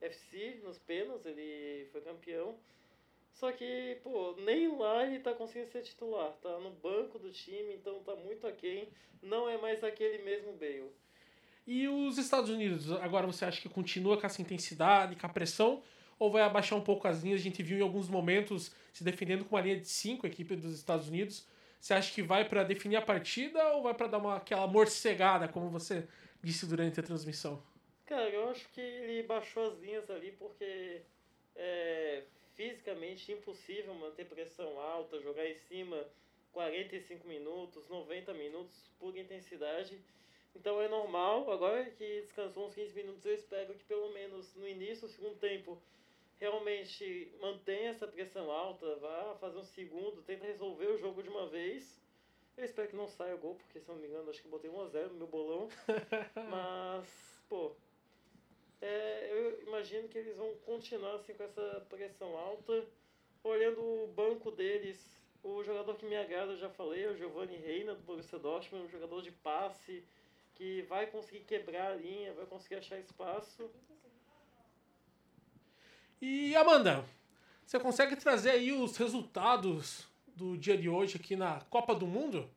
[0.00, 2.56] FC nos pênaltis, ele foi campeão.
[3.34, 6.32] Só que, pô, nem lá ele tá conseguindo ser titular.
[6.42, 8.88] Tá no banco do time, então tá muito aquém.
[9.22, 10.90] Não é mais aquele mesmo Bale.
[11.66, 15.82] E os Estados Unidos, agora você acha que continua com essa intensidade, com a pressão?
[16.22, 17.40] Ou vai abaixar um pouco as linhas?
[17.40, 20.54] A gente viu em alguns momentos se defendendo com uma linha de 5, a equipe
[20.54, 21.44] dos Estados Unidos.
[21.80, 25.48] Você acha que vai para definir a partida ou vai para dar uma, aquela morcegada,
[25.48, 26.06] como você
[26.40, 27.60] disse durante a transmissão?
[28.06, 31.02] Cara, eu acho que ele baixou as linhas ali porque
[31.56, 32.22] é
[32.54, 36.06] fisicamente impossível manter pressão alta, jogar em cima
[36.52, 39.98] 45 minutos, 90 minutos, pura intensidade.
[40.54, 44.68] Então é normal, agora que descansou uns 15 minutos, eu espero que pelo menos no
[44.68, 45.82] início do segundo tempo
[46.42, 51.46] realmente mantenha essa pressão alta, vá fazer um segundo, tenta resolver o jogo de uma
[51.46, 52.02] vez.
[52.56, 54.68] Eu espero que não saia o gol, porque se não me engano, acho que botei
[54.68, 55.68] 1x0 no meu bolão.
[56.50, 57.76] Mas, pô,
[58.80, 62.88] é, eu imagino que eles vão continuar assim, com essa pressão alta.
[63.44, 64.98] Olhando o banco deles,
[65.44, 68.86] o jogador que me agrada, eu já falei, é o Giovanni Reina, do Borussia Dortmund,
[68.86, 70.04] um jogador de passe,
[70.56, 73.70] que vai conseguir quebrar a linha, vai conseguir achar espaço.
[76.24, 77.04] E Amanda,
[77.66, 82.48] você consegue trazer aí os resultados do dia de hoje aqui na Copa do Mundo?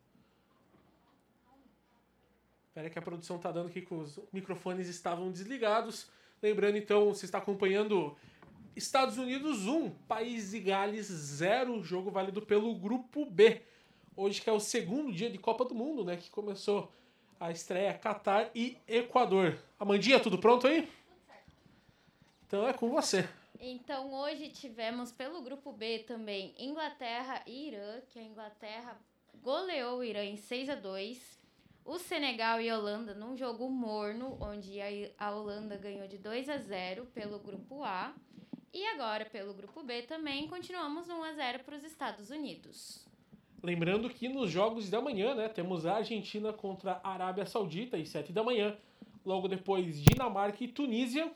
[2.68, 6.12] Espera que a produção tá dando aqui que os microfones estavam desligados.
[6.44, 8.16] Lembrando, então, você está acompanhando
[8.76, 13.64] Estados Unidos 1, País de Gales 0, jogo válido pelo Grupo B.
[14.16, 16.18] Hoje que é o segundo dia de Copa do Mundo, né?
[16.18, 16.92] Que começou
[17.40, 19.58] a estreia Catar e Equador.
[19.80, 20.88] Amandinha, tudo pronto aí?
[22.46, 23.28] Então é com você.
[23.60, 28.99] Então hoje tivemos pelo grupo B também Inglaterra e Irã, que a Inglaterra
[29.41, 31.45] goleou o Irã em 6 a 2
[31.86, 34.80] o Senegal e a Holanda num jogo morno, onde
[35.19, 38.11] a Holanda ganhou de 2 a 0 pelo grupo A.
[38.73, 43.06] E agora, pelo grupo B também, continuamos 1 a 0 para os Estados Unidos.
[43.61, 48.10] Lembrando que nos jogos da manhã, né, temos a Argentina contra a Arábia Saudita, às
[48.10, 48.76] 7 da manhã.
[49.23, 51.32] Logo depois, Dinamarca e Tunísia.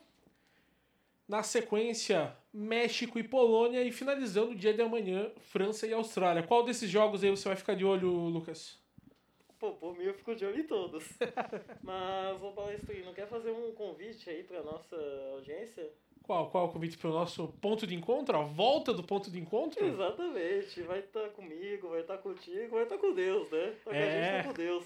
[1.30, 3.84] Na sequência, México e Polônia.
[3.84, 6.42] E finalizando o dia de amanhã, França e Austrália.
[6.42, 8.76] Qual desses jogos aí você vai ficar de olho, Lucas?
[9.56, 11.04] Pô, por mim eu fico de olho em todos.
[11.84, 14.96] Mas, ô Palestrino, quer fazer um convite aí pra nossa
[15.34, 15.88] audiência?
[16.24, 18.36] Qual, qual o convite para o nosso ponto de encontro?
[18.36, 19.86] A volta do ponto de encontro?
[19.86, 20.82] Exatamente.
[20.82, 23.72] Vai estar comigo, vai estar contigo, vai estar com Deus, né?
[23.84, 24.32] Tá com a É.
[24.32, 24.84] gente tá com Deus.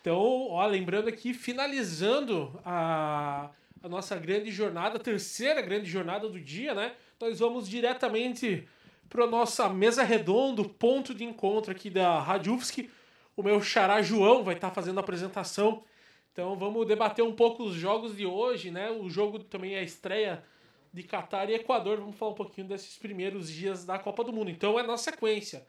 [0.00, 3.50] Então, ó, lembrando aqui, finalizando a,
[3.84, 6.94] a nossa grande jornada, a terceira grande jornada do dia, né?
[7.20, 8.66] Nós vamos diretamente
[9.10, 12.88] para nossa mesa redonda, ponto de encontro aqui da Rádio UFSC.
[13.36, 15.84] O meu xará João vai estar fazendo a apresentação.
[16.32, 18.90] Então vamos debater um pouco os jogos de hoje, né?
[18.90, 20.42] O jogo também é a estreia
[20.90, 21.98] de Catar e Equador.
[21.98, 24.50] Vamos falar um pouquinho desses primeiros dias da Copa do Mundo.
[24.50, 25.66] Então é na sequência.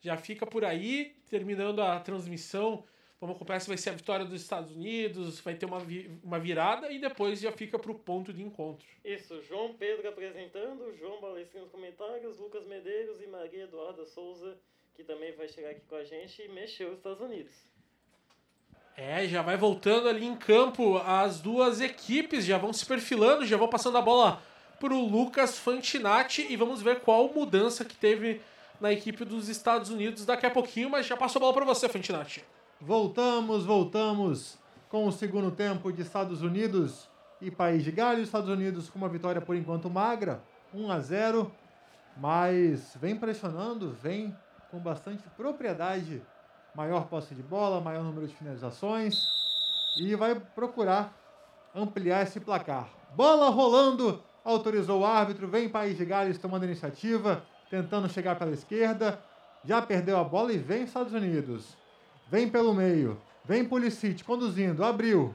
[0.00, 2.84] Já fica por aí, terminando a transmissão.
[3.20, 6.38] Vamos acompanhar se vai ser a vitória dos Estados Unidos, vai ter uma, vi- uma
[6.38, 8.86] virada e depois já fica para o ponto de encontro.
[9.04, 14.56] Isso, João Pedro apresentando, João Balestrinho nos comentários, Lucas Medeiros e Maria Eduarda Souza,
[14.94, 17.52] que também vai chegar aqui com a gente e mexeu os Estados Unidos.
[18.96, 23.56] É, já vai voltando ali em campo as duas equipes, já vão se perfilando, já
[23.58, 24.42] vão passando a bola
[24.78, 28.40] pro Lucas Fantinatti e vamos ver qual mudança que teve
[28.80, 31.86] na equipe dos Estados Unidos daqui a pouquinho, mas já passo a bola para você,
[31.86, 32.42] Fantinatti.
[32.82, 34.58] Voltamos, voltamos
[34.88, 38.24] com o segundo tempo de Estados Unidos e País de Gales.
[38.24, 40.42] Estados Unidos com uma vitória por enquanto magra,
[40.72, 41.52] 1 a 0,
[42.16, 44.34] mas vem pressionando, vem
[44.70, 46.22] com bastante propriedade,
[46.74, 49.26] maior posse de bola, maior número de finalizações
[49.98, 51.14] e vai procurar
[51.74, 52.88] ampliar esse placar.
[53.14, 59.20] Bola rolando, autorizou o árbitro, vem País de Gales tomando iniciativa, tentando chegar pela esquerda,
[59.62, 61.78] já perdeu a bola e vem Estados Unidos.
[62.30, 63.20] Vem pelo meio.
[63.44, 64.84] Vem Pulisic conduzindo.
[64.84, 65.34] Abriu.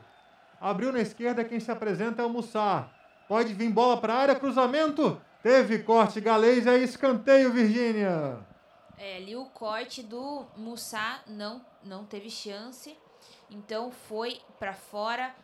[0.61, 1.43] Abriu na esquerda.
[1.43, 2.89] Quem se apresenta é o Mussar.
[3.27, 4.35] Pode vir bola para a área.
[4.35, 5.21] Cruzamento.
[5.43, 6.65] Teve corte galês.
[6.65, 8.39] É escanteio, Virgínia.
[8.97, 12.97] É, ali o corte do Mussá não, não teve chance.
[13.51, 15.35] Então foi pra fora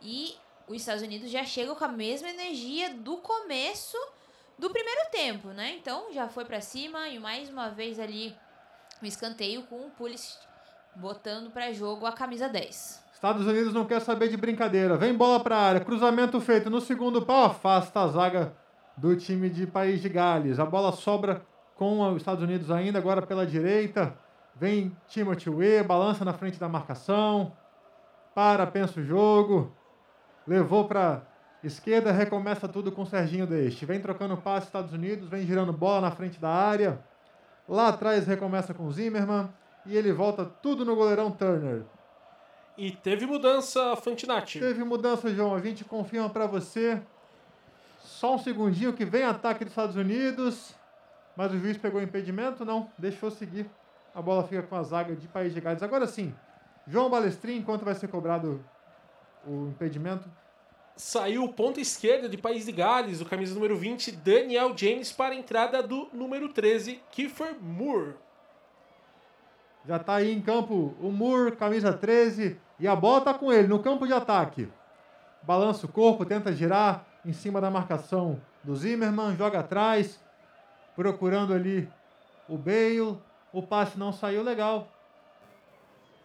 [0.00, 0.36] e
[0.68, 3.98] os Estados Unidos já chegam com a mesma energia do começo
[4.56, 5.74] do primeiro tempo, né?
[5.74, 8.32] Então já foi pra cima e mais uma vez ali
[9.02, 10.49] o escanteio com o Pulisic
[10.96, 13.00] botando pra jogo a camisa 10.
[13.12, 14.96] Estados Unidos não quer saber de brincadeira.
[14.96, 15.80] Vem bola para a área.
[15.80, 17.44] Cruzamento feito no segundo pau.
[17.44, 18.54] Afasta a zaga
[18.96, 20.58] do time de País de Gales.
[20.58, 21.44] A bola sobra
[21.76, 22.98] com os Estados Unidos ainda.
[22.98, 24.14] Agora pela direita.
[24.56, 25.86] Vem Timothy Weah.
[25.86, 27.52] Balança na frente da marcação.
[28.34, 29.70] Para, pensa o jogo.
[30.46, 31.22] Levou para
[31.62, 32.12] esquerda.
[32.12, 33.84] Recomeça tudo com o Serginho Deste.
[33.84, 35.28] Vem trocando passe Estados Unidos.
[35.28, 36.98] Vem girando bola na frente da área.
[37.68, 39.50] Lá atrás recomeça com Zimmerman.
[39.86, 41.82] E ele volta tudo no goleirão Turner.
[42.76, 44.58] E teve mudança, Fantinatti.
[44.58, 45.54] Teve mudança, João.
[45.54, 47.00] A gente confirma para você.
[48.00, 50.74] Só um segundinho que vem ataque dos Estados Unidos.
[51.36, 52.64] Mas o juiz pegou o impedimento?
[52.64, 53.68] Não, deixou seguir.
[54.14, 55.82] A bola fica com a zaga de País de Gales.
[55.82, 56.34] Agora sim,
[56.86, 58.64] João Balestrin, enquanto vai ser cobrado
[59.46, 60.28] o impedimento.
[60.96, 65.34] Saiu o ponta esquerda de País de Gales, o camisa número 20, Daniel James, para
[65.34, 68.16] a entrada do número 13, Kiefer Moore.
[69.86, 72.58] Já está aí em campo o Moore, camisa 13.
[72.78, 74.68] E a bola está com ele no campo de ataque.
[75.42, 80.20] Balança o corpo, tenta girar em cima da marcação do Zimmerman, joga atrás,
[80.94, 81.88] procurando ali
[82.48, 83.18] o Bale.
[83.52, 84.88] O passe não saiu legal.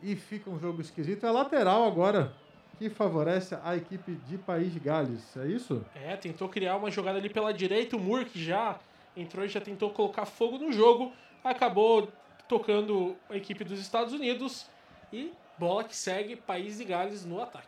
[0.02, 1.26] E fica um jogo esquisito.
[1.26, 2.34] É lateral agora,
[2.78, 5.36] que favorece a equipe de País de Gales.
[5.38, 5.84] É isso?
[5.96, 7.96] É, tentou criar uma jogada ali pela direita.
[7.96, 8.78] O Moore, que já
[9.16, 11.12] entrou e já tentou colocar fogo no jogo,
[11.44, 12.10] acabou
[12.48, 14.66] tocando a equipe dos Estados Unidos.
[15.12, 17.68] E bola que segue País de Gales no ataque.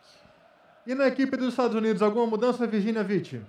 [0.86, 3.42] E na equipe dos Estados Unidos, alguma mudança, Virginia Witt?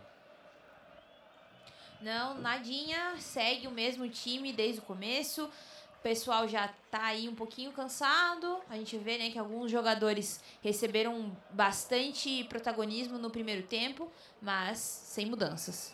[2.01, 5.45] Não, nadinha, segue o mesmo time desde o começo.
[5.45, 8.59] O pessoal já tá aí um pouquinho cansado.
[8.69, 14.09] A gente vê, né, que alguns jogadores receberam bastante protagonismo no primeiro tempo,
[14.41, 15.93] mas sem mudanças.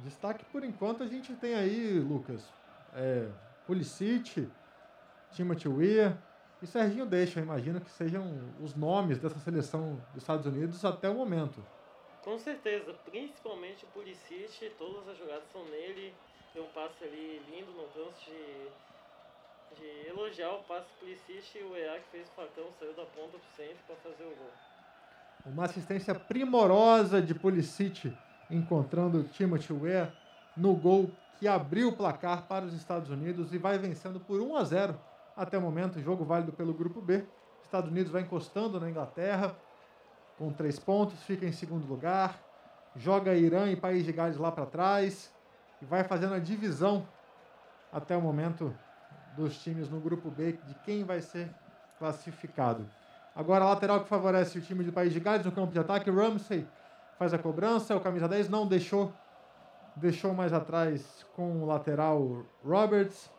[0.00, 2.42] Destaque por enquanto a gente tem aí, Lucas,
[2.94, 3.28] é,
[3.70, 4.50] Pulisic,
[5.30, 6.18] Timothy Weah
[6.60, 7.38] e Serginho Deixa.
[7.38, 8.24] Eu imagino que sejam
[8.60, 11.64] os nomes dessa seleção dos Estados Unidos até o momento.
[12.24, 16.12] Com certeza, principalmente o Pulisic, todas as jogadas são nele.
[16.52, 21.62] Tem um passe ali lindo, não canso de, de elogiar o passe do Pulisic e
[21.62, 24.50] o EA que fez o facão, saiu da ponta pro centro para fazer o gol.
[25.46, 28.12] Uma assistência primorosa de Pulisic
[28.50, 30.12] encontrando Timothy Weah
[30.56, 31.08] no gol
[31.40, 35.00] que abriu o placar para os Estados Unidos e vai vencendo por 1 a 0
[35.34, 37.24] até o momento, jogo válido pelo grupo B.
[37.62, 39.56] Estados Unidos vai encostando na Inglaterra,
[40.36, 42.38] com três pontos, fica em segundo lugar.
[42.94, 45.32] Joga Irã e País de Gales lá para trás.
[45.80, 47.08] E vai fazendo a divisão
[47.90, 48.74] até o momento
[49.34, 51.48] dos times no grupo B de quem vai ser
[51.98, 52.86] classificado.
[53.34, 56.10] Agora, a lateral que favorece o time do País de Gales no campo de ataque,
[56.10, 56.66] Ramsey
[57.18, 59.12] faz a cobrança, o camisa 10 não deixou,
[60.00, 63.30] deixou mais atrás com o lateral Roberts.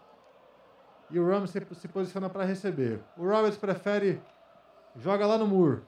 [1.09, 3.01] E o Ramsey se posiciona para receber.
[3.17, 4.21] O Roberts prefere
[4.95, 5.85] joga lá no muro.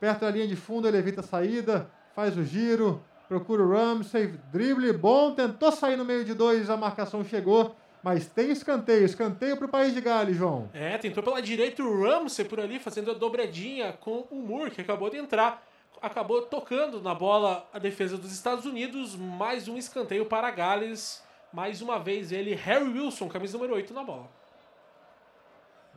[0.00, 4.34] Perto da linha de fundo, ele evita a saída, faz o giro, procura o Ramsey,
[4.52, 9.56] drible bom, tentou sair no meio de dois, a marcação chegou, mas tem escanteio, escanteio
[9.56, 10.68] para o País de Gales, João.
[10.72, 14.80] É, tentou pela direita o Ramsey por ali, fazendo a dobradinha com o Moore, que
[14.80, 15.66] acabou de entrar.
[16.06, 19.16] Acabou tocando na bola a defesa dos Estados Unidos.
[19.16, 21.20] Mais um escanteio para Gales.
[21.52, 24.28] Mais uma vez ele, Harry Wilson, camisa número 8 na bola.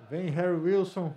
[0.09, 1.13] Vem Harry Wilson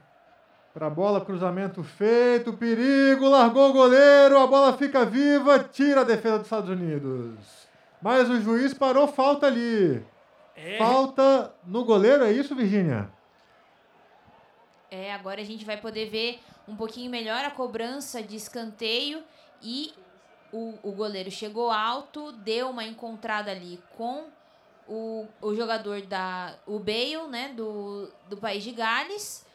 [0.74, 6.04] para a bola, cruzamento feito, perigo, largou o goleiro, a bola fica viva, tira a
[6.04, 7.66] defesa dos Estados Unidos.
[8.02, 10.04] Mas o juiz parou falta ali.
[10.54, 10.76] É.
[10.76, 13.10] Falta no goleiro, é isso, Virgínia?
[14.90, 19.22] É, agora a gente vai poder ver um pouquinho melhor a cobrança de escanteio
[19.60, 19.92] e
[20.52, 24.26] o, o goleiro chegou alto, deu uma encontrada ali com
[24.86, 29.46] o, o jogador da o Bale, né, do, do país de Gales.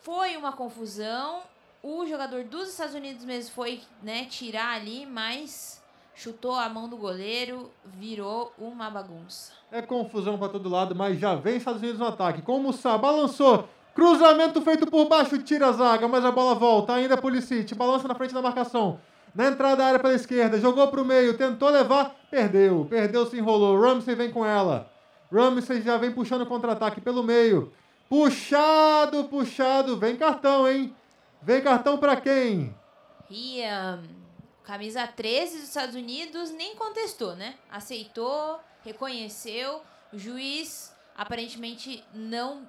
[0.00, 1.42] Foi uma confusão.
[1.82, 5.82] O jogador dos Estados Unidos mesmo foi, né, tirar ali, mas
[6.14, 9.52] chutou a mão do goleiro, virou uma bagunça.
[9.70, 12.42] É confusão para todo lado, mas já vem Estados Unidos no ataque.
[12.42, 16.92] Como o Sá balançou, cruzamento feito por baixo, tira a zaga, mas a bola volta.
[16.92, 19.00] Ainda Pulisic, balança na frente da marcação.
[19.34, 22.86] Na entrada da área pela esquerda, jogou para o meio, tentou levar, perdeu.
[22.90, 23.80] Perdeu, se enrolou.
[23.80, 24.90] Ramsey vem com ela.
[25.32, 27.72] Ramsey já vem puxando contra-ataque pelo meio.
[28.08, 29.96] Puxado, puxado.
[29.96, 30.94] Vem cartão, hein?
[31.40, 32.74] Vem cartão para quem?
[33.30, 34.02] Riam,
[34.62, 37.54] camisa 13 dos Estados Unidos, nem contestou, né?
[37.70, 39.80] Aceitou, reconheceu.
[40.12, 42.62] O juiz aparentemente não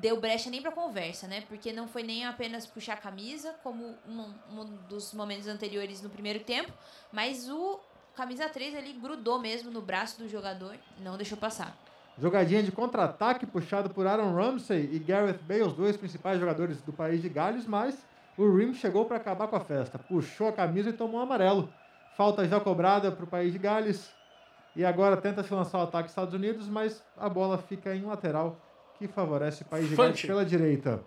[0.00, 1.42] deu brecha nem para conversa, né?
[1.48, 6.10] Porque não foi nem apenas puxar a camisa, como um, um dos momentos anteriores no
[6.10, 6.72] primeiro tempo,
[7.12, 7.78] mas o
[8.16, 11.76] camisa 3 ali grudou mesmo no braço do jogador, não deixou passar.
[12.16, 16.92] Jogadinha de contra-ataque puxado por Aaron Ramsey e Gareth Bale, os dois principais jogadores do
[16.92, 18.06] país de Gales, mas
[18.38, 19.98] o Rim chegou para acabar com a festa.
[19.98, 21.68] Puxou a camisa e tomou um amarelo.
[22.16, 24.12] Falta já cobrada para o país de Gales.
[24.76, 28.04] E agora tenta se lançar o ataque dos Estados Unidos, mas a bola fica em
[28.04, 28.56] lateral,
[28.98, 31.04] que favorece o país de Gales pela direita.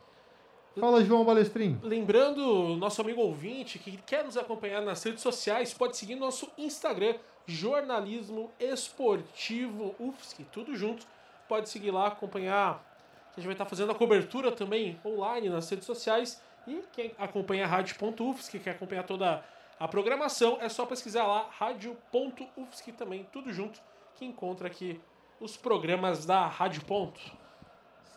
[0.80, 1.80] Fala, João Balestrin.
[1.82, 7.16] Lembrando, nosso amigo ouvinte que quer nos acompanhar nas redes sociais, pode seguir nosso Instagram,
[7.48, 11.08] Jornalismo Esportivo UFSC, tudo junto.
[11.50, 12.86] Pode seguir lá, acompanhar.
[13.32, 16.40] A gente vai estar fazendo a cobertura também online nas redes sociais.
[16.68, 19.44] E quem acompanha a Rádio.UFSC, quer acompanhar toda
[19.80, 23.80] a programação, é só pesquisar lá, Rádio.UFSC também, tudo junto,
[24.16, 25.00] que encontra aqui
[25.40, 27.22] os programas da Rádio Ponto.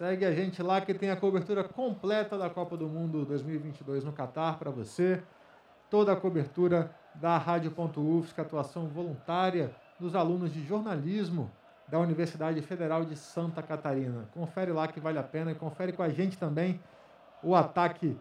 [0.00, 4.14] Segue a gente lá que tem a cobertura completa da Copa do Mundo 2022 no
[4.14, 5.22] Catar para você.
[5.90, 11.50] Toda a cobertura da Rádio.UFSC, atuação voluntária dos alunos de jornalismo
[11.86, 14.26] da Universidade Federal de Santa Catarina.
[14.32, 16.80] Confere lá que vale a pena e confere com a gente também
[17.42, 18.18] o ataque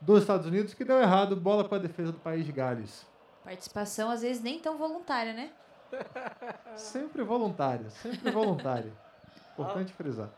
[0.00, 3.04] dos Estados Unidos que deu errado, bola para a defesa do país de Gales.
[3.42, 5.50] Participação às vezes nem tão voluntária, né?
[6.76, 8.92] Sempre voluntária, sempre voluntária.
[9.54, 10.30] Importante frisar.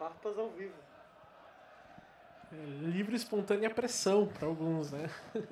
[0.00, 0.72] Farpas ao vivo.
[2.50, 2.56] É,
[2.88, 5.10] livre espontânea pressão para alguns, né?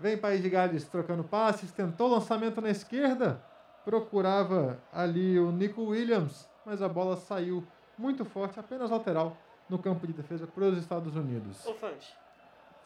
[0.00, 3.40] Vem País de Gales trocando passes, tentou lançamento na esquerda,
[3.84, 7.64] procurava ali o Nico Williams, mas a bola saiu
[7.96, 9.36] muito forte, apenas lateral,
[9.68, 11.64] no campo de defesa para os Estados Unidos.
[11.64, 12.12] Ô, Fante,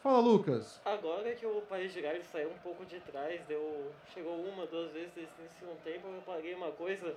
[0.03, 0.79] Fala, Lucas.
[0.85, 4.91] agora que o País de Gales saiu um pouco de trás, deu, chegou uma, duas
[4.91, 7.15] vezes nesse segundo tempo, eu reparei uma coisa.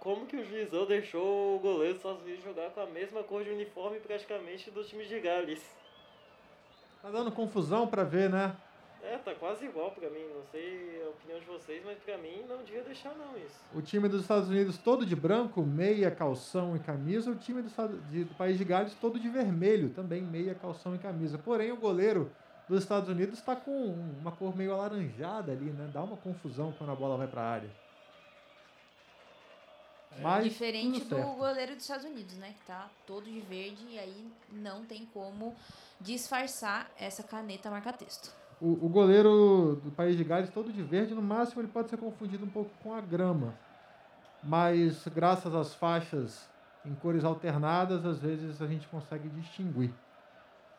[0.00, 3.98] Como que o juizão deixou o goleiro Unidos jogar com a mesma cor de uniforme
[4.00, 5.62] praticamente do time de Gales?
[7.02, 8.56] Tá dando confusão para ver, né?
[9.02, 12.44] É, tá quase igual pra mim, não sei a opinião de vocês, mas pra mim
[12.48, 13.54] não devia deixar não isso.
[13.72, 17.30] O time dos Estados Unidos todo de branco, meia, calção e camisa.
[17.30, 17.70] O time do,
[18.10, 21.38] de- do País de Gales todo de vermelho, também meia, calção e camisa.
[21.38, 22.30] Porém, o goleiro
[22.68, 23.70] dos Estados Unidos está com
[24.20, 25.88] uma cor meio alaranjada ali, né?
[25.92, 27.70] Dá uma confusão quando a bola vai para a área.
[30.20, 32.54] Mas Diferente do goleiro dos Estados Unidos, né?
[32.58, 35.54] Que tá todo de verde e aí não tem como
[36.00, 38.34] disfarçar essa caneta marca-texto.
[38.60, 41.96] O, o goleiro do País de Gales todo de verde, no máximo ele pode ser
[41.96, 43.54] confundido um pouco com a grama.
[44.42, 46.48] Mas graças às faixas
[46.84, 49.92] em cores alternadas, às vezes a gente consegue distinguir.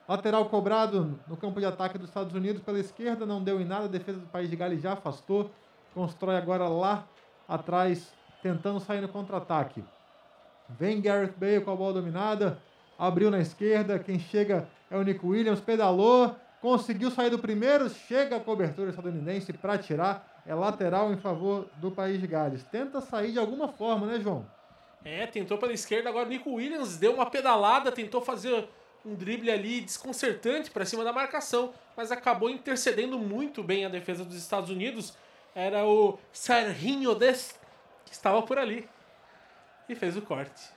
[0.08, 3.86] Lateral cobrado no campo de ataque dos Estados Unidos pela esquerda, não deu em nada.
[3.86, 5.52] A defesa do País de Gales já afastou.
[5.94, 7.08] Constrói agora lá
[7.48, 8.12] atrás,
[8.42, 9.84] tentando sair no contra-ataque.
[10.70, 12.60] Vem Gareth Bale com a bola dominada.
[12.98, 13.98] Abriu na esquerda.
[13.98, 15.60] Quem chega é o Nico Williams.
[15.60, 16.36] Pedalou.
[16.62, 17.90] Conseguiu sair do primeiro.
[17.90, 20.42] Chega a cobertura estadunidense para tirar.
[20.46, 22.64] É lateral em favor do País de Gales.
[22.64, 24.46] Tenta sair de alguma forma, né, João?
[25.04, 28.68] É, tentou pela esquerda, agora o Nico Williams deu uma pedalada, tentou fazer
[29.06, 34.26] um drible ali desconcertante para cima da marcação, mas acabou intercedendo muito bem a defesa
[34.26, 35.14] dos Estados Unidos.
[35.56, 37.56] Era o Serginho Dest
[38.10, 38.90] que estava por ali
[39.88, 40.74] e fez o corte.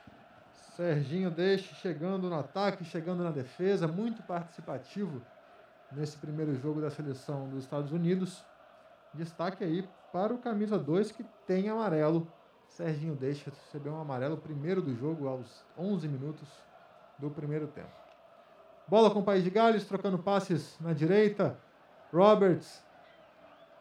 [0.76, 5.22] Serginho Deixe chegando no ataque, chegando na defesa, muito participativo
[5.90, 8.44] nesse primeiro jogo da seleção dos Estados Unidos.
[9.14, 12.30] Destaque aí para o camisa 2 que tem amarelo.
[12.68, 16.48] Serginho Deixe recebeu um amarelo primeiro do jogo aos 11 minutos
[17.18, 17.90] do primeiro tempo.
[18.86, 21.58] Bola com o País de Gales, trocando passes na direita.
[22.12, 22.82] Roberts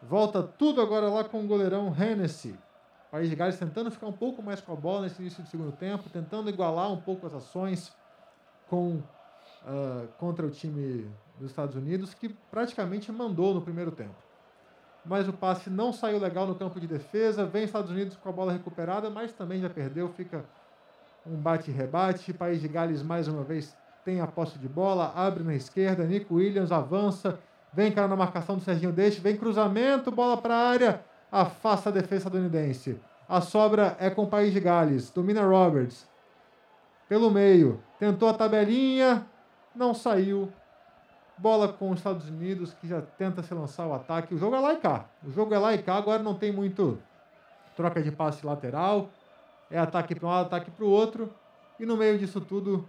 [0.02, 2.57] volta tudo agora lá com o goleirão Hennessy.
[3.12, 5.74] País de Gales tentando ficar um pouco mais com a bola nesse início do segundo
[5.74, 7.94] tempo, tentando igualar um pouco as ações
[8.70, 9.02] com,
[9.66, 14.16] uh, contra o time dos Estados Unidos, que praticamente mandou no primeiro tempo.
[15.06, 18.32] Mas o passe não saiu legal no campo de defesa, vem Estados Unidos com a
[18.32, 20.46] bola recuperada, mas também já perdeu, fica
[21.26, 22.32] um bate-rebate.
[22.32, 23.76] País de Gales mais uma vez
[24.06, 27.40] tem a posse de bola, abre na esquerda, Nico Williams avança,
[27.74, 31.91] vem cara na marcação do Serginho Deixe, vem cruzamento, bola para a área, afasta a
[31.94, 32.99] defesa estadunidense.
[33.28, 36.06] A sobra é com o País de Gales, domina Roberts.
[37.08, 39.26] Pelo meio, tentou a tabelinha,
[39.74, 40.52] não saiu.
[41.38, 44.36] Bola com os Estados Unidos, que já tenta se lançar o ataque.
[44.36, 45.06] O jogo é lá e cá.
[45.26, 46.99] O jogo é lá e cá, agora não tem muito
[47.76, 49.10] troca de passe lateral.
[49.70, 51.34] É ataque para um lado, ataque para o outro.
[51.80, 52.88] E no meio disso tudo,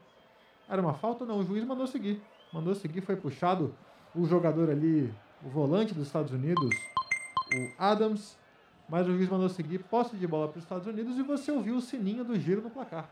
[0.69, 1.25] era uma falta?
[1.25, 2.21] Não, o juiz mandou seguir.
[2.53, 3.75] Mandou seguir, foi puxado
[4.15, 5.13] o jogador ali,
[5.43, 6.69] o volante dos Estados Unidos,
[7.55, 8.37] o Adams,
[8.89, 11.77] mas o juiz mandou seguir, posse de bola para os Estados Unidos e você ouviu
[11.77, 13.09] o sininho do giro no placar.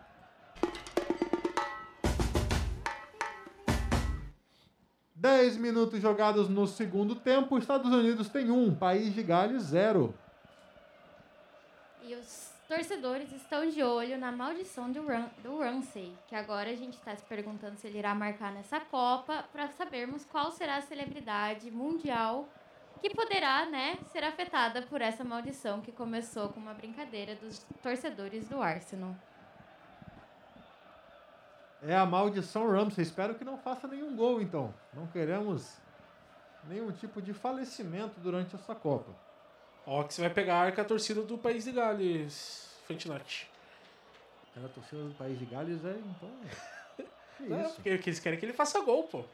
[5.15, 10.15] Dez minutos jogados no segundo tempo, Estados Unidos tem um, País de Gales zero.
[12.03, 15.03] E os torcedores estão de olho na maldição do,
[15.43, 19.45] do Ramsey, que agora a gente está se perguntando se ele irá marcar nessa Copa,
[19.53, 22.49] para sabermos qual será a celebridade mundial
[23.01, 28.48] que poderá né, ser afetada por essa maldição que começou com uma brincadeira dos torcedores
[28.48, 29.14] do Arsenal.
[31.82, 33.02] É a maldição Ramsey.
[33.02, 34.74] Espero que não faça nenhum gol, então.
[34.93, 35.78] Não queremos
[36.64, 39.10] nenhum tipo de falecimento durante essa Copa.
[39.86, 43.48] Ó, que você vai pegar a arca a torcida do País de Gales, Fantinati.
[44.60, 46.31] É a torcida do País de Gales é, então.
[47.39, 47.74] Que Não, isso?
[47.77, 49.24] porque eles querem que ele faça gol, pô.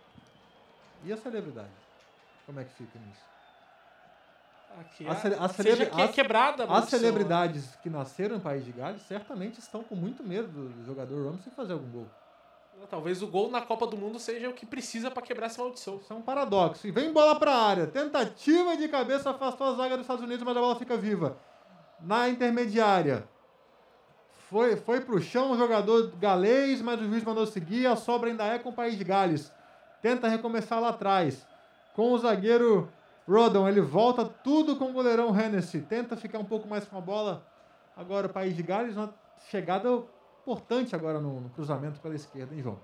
[1.04, 1.68] E a celebridade?
[2.46, 3.20] Como é que fica nisso?
[4.78, 8.64] Aqui, A a seja que é as- quebrada a As celebridades que nasceram no País
[8.64, 12.06] de Gales certamente estão com muito medo do jogador Ramsey fazer algum gol.
[12.78, 12.84] né?
[12.90, 15.96] Talvez o gol na Copa do Mundo seja o que precisa pra quebrar essa maldição.
[15.96, 16.86] Isso é um paradoxo.
[16.86, 17.86] E vem bola para a área.
[17.86, 21.38] Tentativa de cabeça afastou a zaga dos Estados Unidos, mas a bola fica viva.
[22.00, 23.26] Na intermediária.
[24.50, 27.86] Foi, foi pro chão o jogador galês, mas o juiz mandou seguir.
[27.86, 29.50] A sobra ainda é com o País de Gales.
[30.02, 31.46] Tenta recomeçar lá atrás.
[31.94, 32.92] Com o zagueiro
[33.28, 33.68] Rodon.
[33.68, 35.80] Ele volta tudo com o goleirão Hennessy.
[35.80, 37.46] Tenta ficar um pouco mais com a bola.
[37.96, 38.96] Agora o País de Gales.
[38.96, 39.14] Uma
[39.50, 39.88] chegada
[40.42, 42.78] importante agora no, no cruzamento pela esquerda, hein, João?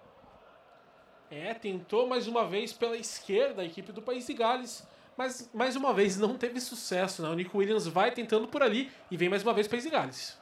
[1.30, 4.86] É, tentou mais uma vez pela esquerda a equipe do País de Gales,
[5.16, 7.22] mas mais uma vez não teve sucesso.
[7.22, 7.28] Né?
[7.30, 10.38] O Nico Williams vai tentando por ali e vem mais uma vez País de Gales.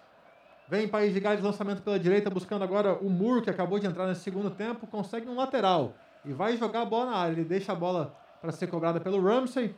[0.67, 4.07] Vem País de Gales, lançamento pela direita, buscando agora o Moore, que acabou de entrar
[4.07, 5.95] nesse segundo tempo, consegue um lateral
[6.25, 7.33] e vai jogar a bola na área.
[7.33, 9.75] Ele deixa a bola para ser cobrada pelo Ramsey.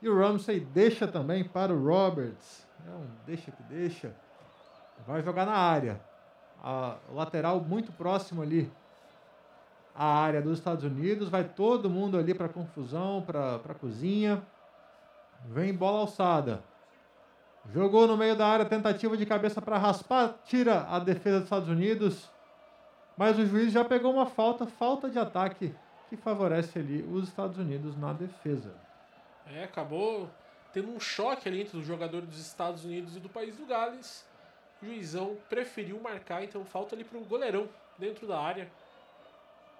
[0.00, 2.66] E o Ramsey deixa também para o Roberts.
[2.86, 4.14] É um deixa que deixa.
[5.06, 6.00] Vai jogar na área.
[6.62, 8.70] A lateral muito próximo ali
[9.94, 11.28] à área dos Estados Unidos.
[11.28, 14.42] Vai todo mundo ali para confusão, para a cozinha.
[15.46, 16.62] Vem bola alçada.
[17.72, 21.68] Jogou no meio da área, tentativa de cabeça para raspar, tira a defesa dos Estados
[21.68, 22.30] Unidos.
[23.16, 25.74] Mas o juiz já pegou uma falta, falta de ataque,
[26.08, 28.72] que favorece ali os Estados Unidos na defesa.
[29.54, 30.28] É, acabou
[30.72, 34.26] tendo um choque ali entre o jogador dos Estados Unidos e do País do Gales.
[34.82, 37.68] O juizão preferiu marcar, então falta ali pro goleirão
[37.98, 38.70] dentro da área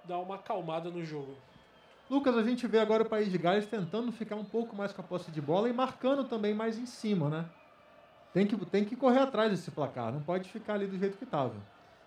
[0.05, 1.36] dar uma acalmada no jogo.
[2.09, 5.03] Lucas, a gente vê agora o País de Gales tentando ficar um pouco mais com
[5.03, 7.45] a posse de bola e marcando também mais em cima, né?
[8.32, 11.24] Tem que, tem que correr atrás desse placar, não pode ficar ali do jeito que
[11.24, 11.55] estava.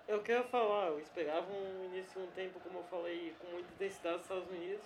[0.08, 3.72] Eu quero falar, eu esperava um início de um tempo, como eu falei, com muita
[3.74, 4.86] intensidade dos Estados Unidos.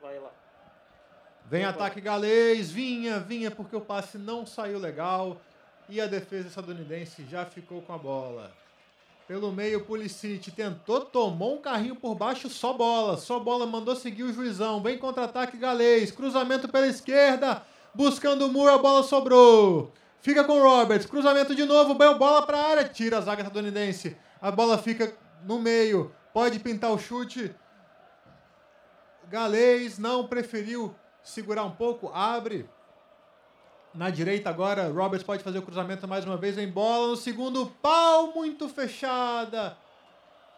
[0.00, 0.30] Vai lá.
[1.46, 5.40] Vem ataque galês, vinha, vinha, porque o passe não saiu legal
[5.88, 8.50] e a defesa estadunidense já ficou com a bola.
[9.28, 14.24] Pelo meio, Pulisic tentou, tomou um carrinho por baixo, só bola, só bola, mandou seguir
[14.24, 14.82] o juizão.
[14.82, 17.62] Vem contra-ataque galês, cruzamento pela esquerda,
[17.94, 19.92] buscando o muro, a bola sobrou.
[20.20, 23.42] Fica com o Roberts, cruzamento de novo, bem, bola para a área, tira a zaga
[23.42, 24.16] estadunidense.
[24.40, 25.14] A bola fica
[25.44, 27.54] no meio, pode pintar o chute.
[29.28, 32.68] Galês não preferiu segurar um pouco, abre.
[33.94, 37.08] Na direita agora, Roberts pode fazer o cruzamento mais uma vez em bola.
[37.08, 39.76] No segundo pau, muito fechada.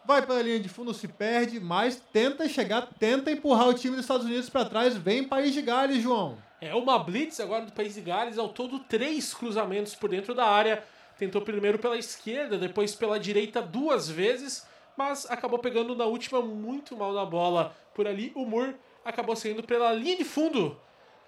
[0.05, 4.05] Vai pela linha de fundo, se perde, mas tenta chegar, tenta empurrar o time dos
[4.05, 4.95] Estados Unidos para trás.
[4.95, 6.37] Vem País de Gales, João.
[6.61, 10.45] É uma blitz agora do País de Gales, ao todo três cruzamentos por dentro da
[10.45, 10.83] área.
[11.17, 14.65] Tentou primeiro pela esquerda, depois pela direita duas vezes,
[14.95, 17.75] mas acabou pegando na última muito mal na bola.
[17.93, 18.75] Por ali, o Moore
[19.05, 20.77] acabou saindo pela linha de fundo.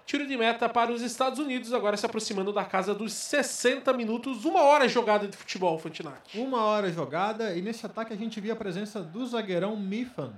[0.04, 4.44] Tiro de meta para os Estados Unidos, agora se aproximando da casa dos 60 minutos,
[4.44, 6.40] uma hora jogada de futebol, Fontinati.
[6.40, 10.32] Uma hora jogada, e nesse ataque a gente via a presença do zagueirão Mifan,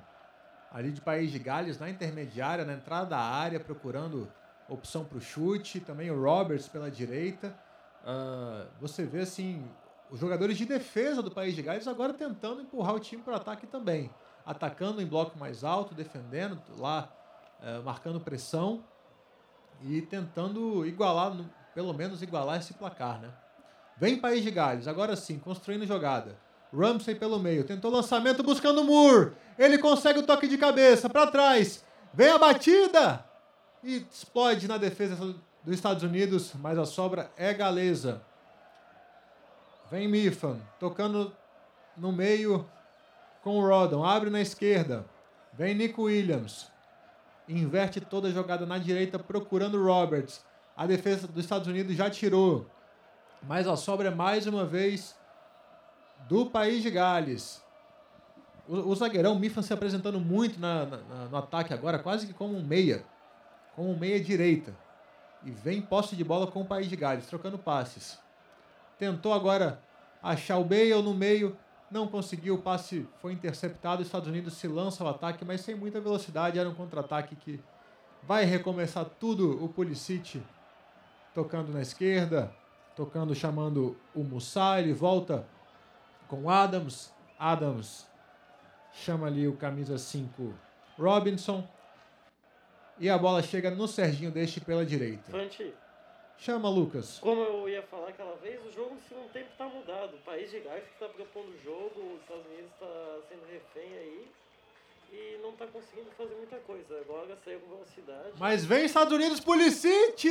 [0.72, 4.30] ali de País de Gales, na intermediária, na entrada da área, procurando
[4.68, 5.80] opção para o chute.
[5.80, 7.56] Também o Roberts pela direita.
[8.02, 9.64] Uh, você vê assim,
[10.10, 13.36] os jogadores de defesa do País de Gales agora tentando empurrar o time para o
[13.36, 14.10] ataque também.
[14.44, 17.12] Atacando em bloco mais alto, defendendo lá,
[17.62, 18.84] uh, marcando pressão
[19.82, 21.36] e tentando igualar,
[21.74, 23.30] pelo menos igualar esse placar, né?
[23.96, 26.36] Vem País de Gales, agora sim, construindo jogada.
[26.72, 29.32] Ramsey pelo meio, tentou lançamento buscando o Moore.
[29.58, 31.84] Ele consegue o toque de cabeça para trás.
[32.14, 33.24] Vem a batida
[33.82, 38.22] e explode na defesa dos Estados Unidos, mas a sobra é galesa.
[39.90, 41.34] Vem Mifan, tocando
[41.96, 42.68] no meio
[43.42, 45.04] com o Rodon, abre na esquerda.
[45.52, 46.70] Vem Nico Williams,
[47.58, 50.44] inverte toda a jogada na direita, procurando Roberts.
[50.76, 52.66] A defesa dos Estados Unidos já tirou.
[53.42, 55.16] Mas a sobra mais uma vez
[56.28, 57.62] do País de Gales.
[58.68, 60.96] O, o zagueirão Mifan se apresentando muito na, na,
[61.30, 63.04] no ataque agora, quase que como um meia.
[63.74, 64.74] Como um meia direita.
[65.44, 68.18] E vem posse de bola com o País de Gales, trocando passes.
[68.98, 69.80] Tentou agora
[70.22, 71.56] achar o Bale no meio,
[71.90, 75.74] não conseguiu, o passe foi interceptado, os Estados Unidos se lança ao ataque, mas sem
[75.74, 77.60] muita velocidade, era um contra-ataque que
[78.22, 80.42] vai recomeçar tudo, o Pulisic
[81.34, 82.54] tocando na esquerda,
[82.94, 85.46] tocando, chamando o Musa, ele volta
[86.28, 88.06] com Adams, Adams
[88.92, 90.54] chama ali o camisa 5
[90.98, 91.66] Robinson,
[92.98, 95.30] e a bola chega no Serginho Deste pela direita.
[95.30, 95.72] Fanti,
[96.40, 97.18] Chama, Lucas.
[97.20, 100.16] como eu ia falar aquela vez, o jogo no segundo tempo tá mudado.
[100.16, 103.98] O país de Gales que tá propondo o jogo, os Estados Unidos tá sendo refém
[103.98, 104.28] aí.
[105.12, 106.98] E não tá conseguindo fazer muita coisa.
[107.00, 108.32] Agora saiu com velocidade.
[108.38, 110.28] Mas vem Estados Unidos, Pulisic!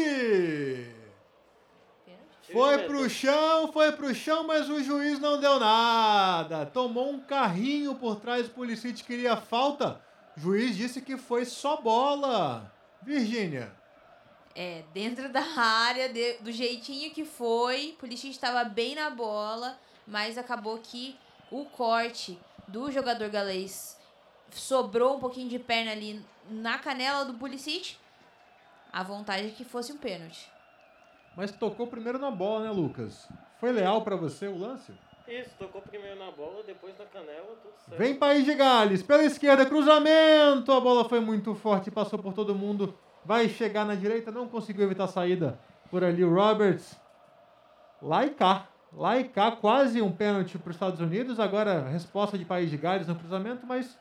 [2.52, 6.66] Foi pro chão, foi pro chão, mas o juiz não deu nada.
[6.66, 10.02] Tomou um carrinho por trás, o Pulisic queria falta.
[10.36, 12.74] O juiz disse que foi só bola.
[13.04, 13.79] Virgínia.
[14.56, 19.78] É, dentro da área, de- do jeitinho que foi, o Pulisic estava bem na bola,
[20.08, 21.16] mas acabou que
[21.52, 23.98] o corte do jogador galês
[24.52, 27.96] sobrou um pouquinho de perna ali na canela do Pulisic.
[28.92, 30.50] A vontade é que fosse um pênalti.
[31.38, 33.28] Mas tocou primeiro na bola, né, Lucas?
[33.60, 34.92] Foi leal pra você o lance?
[35.28, 38.00] Isso, tocou primeiro na bola, depois na canela, tudo certo.
[38.00, 40.72] Vem País de Gales, pela esquerda, cruzamento.
[40.72, 42.98] A bola foi muito forte, passou por todo mundo.
[43.30, 45.60] Vai chegar na direita, não conseguiu evitar a saída
[45.92, 47.00] por ali o Roberts.
[48.02, 48.68] Lá e cá.
[48.92, 51.40] Lá e cá, quase um pênalti para os Estados Unidos.
[51.40, 53.96] Agora, resposta de País de Gales no cruzamento, mas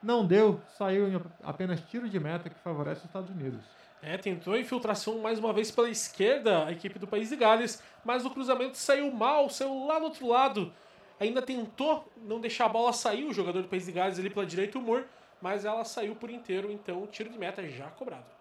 [0.00, 0.60] não deu.
[0.76, 3.64] Saiu em apenas tiro de meta que favorece os Estados Unidos.
[4.00, 7.82] É, tentou a infiltração mais uma vez pela esquerda, a equipe do País de Gales,
[8.04, 10.72] mas o cruzamento saiu mal, saiu lá do outro lado.
[11.18, 14.46] Ainda tentou não deixar a bola sair, o jogador do País de Gales ali pela
[14.46, 15.04] direita, o Moore,
[15.42, 18.37] mas ela saiu por inteiro, então tiro de meta já cobrado.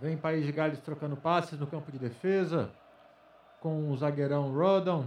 [0.00, 2.70] Vem País de Gales trocando passes no campo de defesa.
[3.60, 5.04] Com o zagueirão Rodon.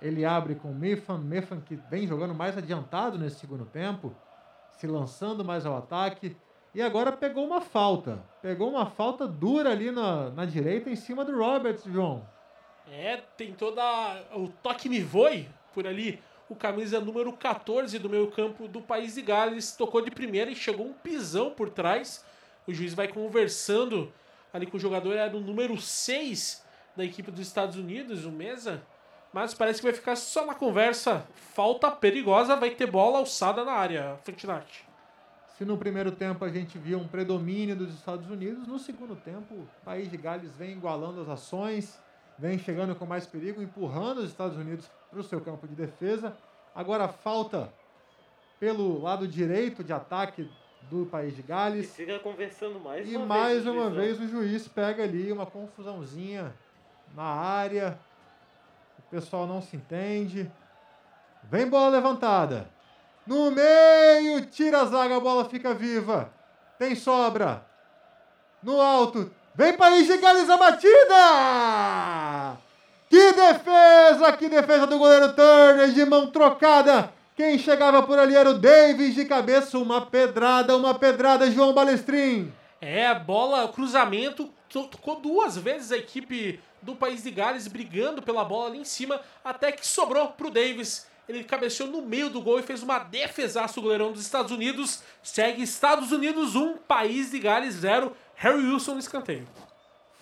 [0.00, 1.18] Ele abre com o Mifan.
[1.18, 4.14] Mifan que vem jogando mais adiantado nesse segundo tempo.
[4.72, 6.34] Se lançando mais ao ataque.
[6.74, 8.22] E agora pegou uma falta.
[8.40, 12.26] Pegou uma falta dura ali na, na direita em cima do Roberts, João.
[12.90, 16.22] É, tentou dar o toque me voe por ali.
[16.48, 20.54] O camisa número 14 do meio campo do País de Gales tocou de primeira e
[20.54, 22.24] chegou um pisão por trás.
[22.66, 24.12] O juiz vai conversando
[24.52, 26.64] ali com o jogador, era o número 6
[26.96, 28.82] da equipe dos Estados Unidos, o Mesa.
[29.32, 31.26] mas parece que vai ficar só na conversa.
[31.54, 34.86] Falta perigosa, vai ter bola alçada na área, Fantinati.
[35.58, 39.54] Se no primeiro tempo a gente viu um predomínio dos Estados Unidos, no segundo tempo
[39.54, 41.98] o País de Gales vem igualando as ações,
[42.38, 46.36] vem chegando com mais perigo, empurrando os Estados Unidos para o seu campo de defesa.
[46.74, 47.72] Agora falta
[48.58, 50.50] pelo lado direito de ataque
[50.90, 51.94] do País de E Gales.
[51.94, 53.66] fica conversando mais E uma mais vez.
[53.66, 54.00] o uma juizão.
[54.02, 56.54] vez o juiz pega ali uma confusãozinha
[57.14, 57.98] na área.
[58.98, 60.50] O pessoal não se entende.
[61.44, 62.68] Vem bola levantada.
[63.26, 66.30] No meio, tira a zaga, a bola fica viva.
[66.78, 67.64] Tem sobra.
[68.62, 69.30] No alto.
[69.54, 72.56] Vem País de Gales a batida!
[73.08, 74.32] Que defesa!
[74.36, 77.12] Que defesa do goleiro Turner de mão trocada.
[77.36, 79.78] Quem chegava por ali era o Davis de cabeça.
[79.78, 82.50] Uma pedrada, uma pedrada, João Balestrin.
[82.80, 88.44] É, bola, cruzamento, to- tocou duas vezes a equipe do País de Gales brigando pela
[88.44, 91.06] bola ali em cima, até que sobrou pro Davis.
[91.28, 95.02] Ele cabeceou no meio do gol e fez uma defesaça o goleirão dos Estados Unidos.
[95.22, 98.16] Segue Estados Unidos 1, País de Gales 0.
[98.36, 99.46] Harry Wilson no escanteio.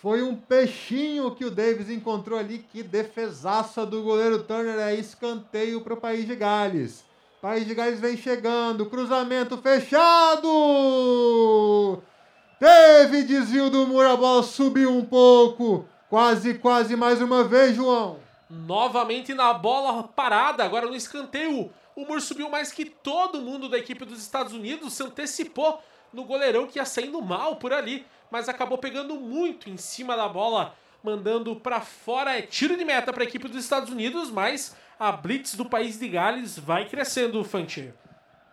[0.01, 2.65] Foi um peixinho que o Davis encontrou ali.
[2.73, 4.79] Que defesaça do goleiro Turner.
[4.79, 7.04] É escanteio para o País de Gales.
[7.45, 8.87] País de Gales vem chegando.
[8.87, 10.49] Cruzamento fechado.
[12.59, 14.09] Teve desvio do muro.
[14.09, 15.87] A bola subiu um pouco.
[16.09, 18.19] Quase, quase mais uma vez, João.
[18.49, 21.71] Novamente na bola parada, agora no escanteio.
[21.95, 25.83] O Moore subiu mais que todo mundo da equipe dos Estados Unidos, se antecipou
[26.15, 30.31] no goleirão que ia saindo mal por ali, mas acabou pegando muito em cima da
[30.31, 30.75] bola,
[31.05, 32.39] mandando pra fora.
[32.39, 35.99] É tiro de meta para a equipe dos Estados Unidos, mas a blitz do país
[35.99, 37.93] de Gales vai crescendo, Fante.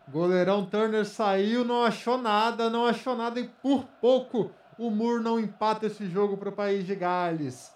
[0.10, 5.40] Goleirão Turner saiu, não achou nada, não achou nada e por pouco o Moore não
[5.40, 7.72] empata esse jogo para o País de Gales.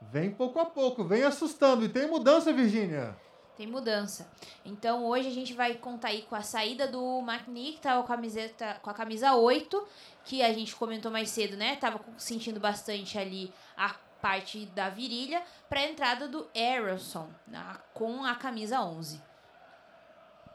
[0.00, 1.84] Vem pouco a pouco, vem assustando.
[1.84, 3.16] E tem mudança, Virgínia.
[3.56, 4.30] Tem mudança.
[4.64, 8.12] Então hoje a gente vai contar aí com a saída do McNeil, que tava com
[8.12, 9.86] a, camiseta, com a camisa 8,
[10.24, 11.76] que a gente comentou mais cedo, né?
[11.76, 18.36] Tava sentindo bastante ali a parte da virilha, pra entrada do Harrison, na- com a
[18.36, 19.20] camisa 11.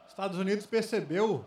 [0.07, 1.45] Estados Unidos percebeu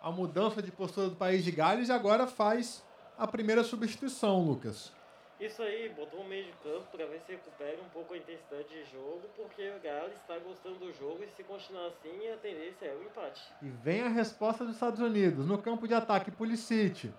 [0.00, 2.82] a mudança de postura do País de Gales e agora faz
[3.18, 4.92] a primeira substituição, Lucas.
[5.40, 8.68] Isso aí, botou o meio de campo pra ver se recupera um pouco a intensidade
[8.68, 12.86] de jogo, porque o Gales está gostando do jogo e se continuar assim, a tendência
[12.86, 13.42] é o empate.
[13.60, 15.44] E vem a resposta dos Estados Unidos.
[15.46, 17.12] No campo de ataque, Pulisic.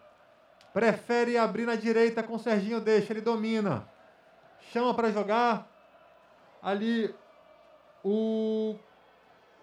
[0.74, 3.86] Prefere abrir na direita com o Serginho deixa, ele domina.
[4.74, 5.70] Chama para jogar.
[6.60, 7.14] Ali
[8.04, 8.76] o,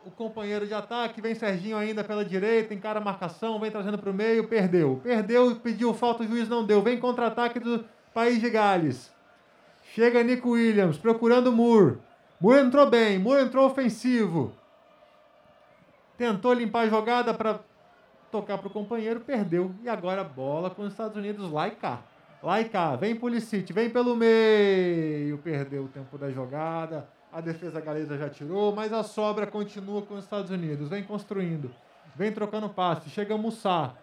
[0.07, 4.11] o companheiro de ataque, vem Serginho ainda pela direita, encara a marcação, vem trazendo para
[4.11, 5.01] o meio, perdeu.
[5.03, 6.81] Perdeu, pediu falta, o juiz não deu.
[6.81, 7.85] Vem contra-ataque do
[8.15, 9.13] País de Gales.
[9.95, 11.99] Chega Nico Williams, procurando Moore.
[12.41, 14.53] Moore entrou bem, Moore entrou ofensivo.
[16.17, 17.59] Tentou limpar a jogada para
[18.31, 19.75] tocar para o companheiro, perdeu.
[19.83, 22.01] E agora bola com os Estados Unidos lá e cá.
[22.43, 22.97] Lá e cá.
[22.97, 25.39] Vem Pulisic, vem pelo meio.
[25.39, 27.09] Perdeu o tempo da jogada.
[27.33, 30.89] A defesa galesa já tirou, mas a sobra continua com os Estados Unidos.
[30.89, 31.71] Vem construindo.
[32.17, 33.11] Vem trocando passe.
[33.11, 33.95] Chega Mussá.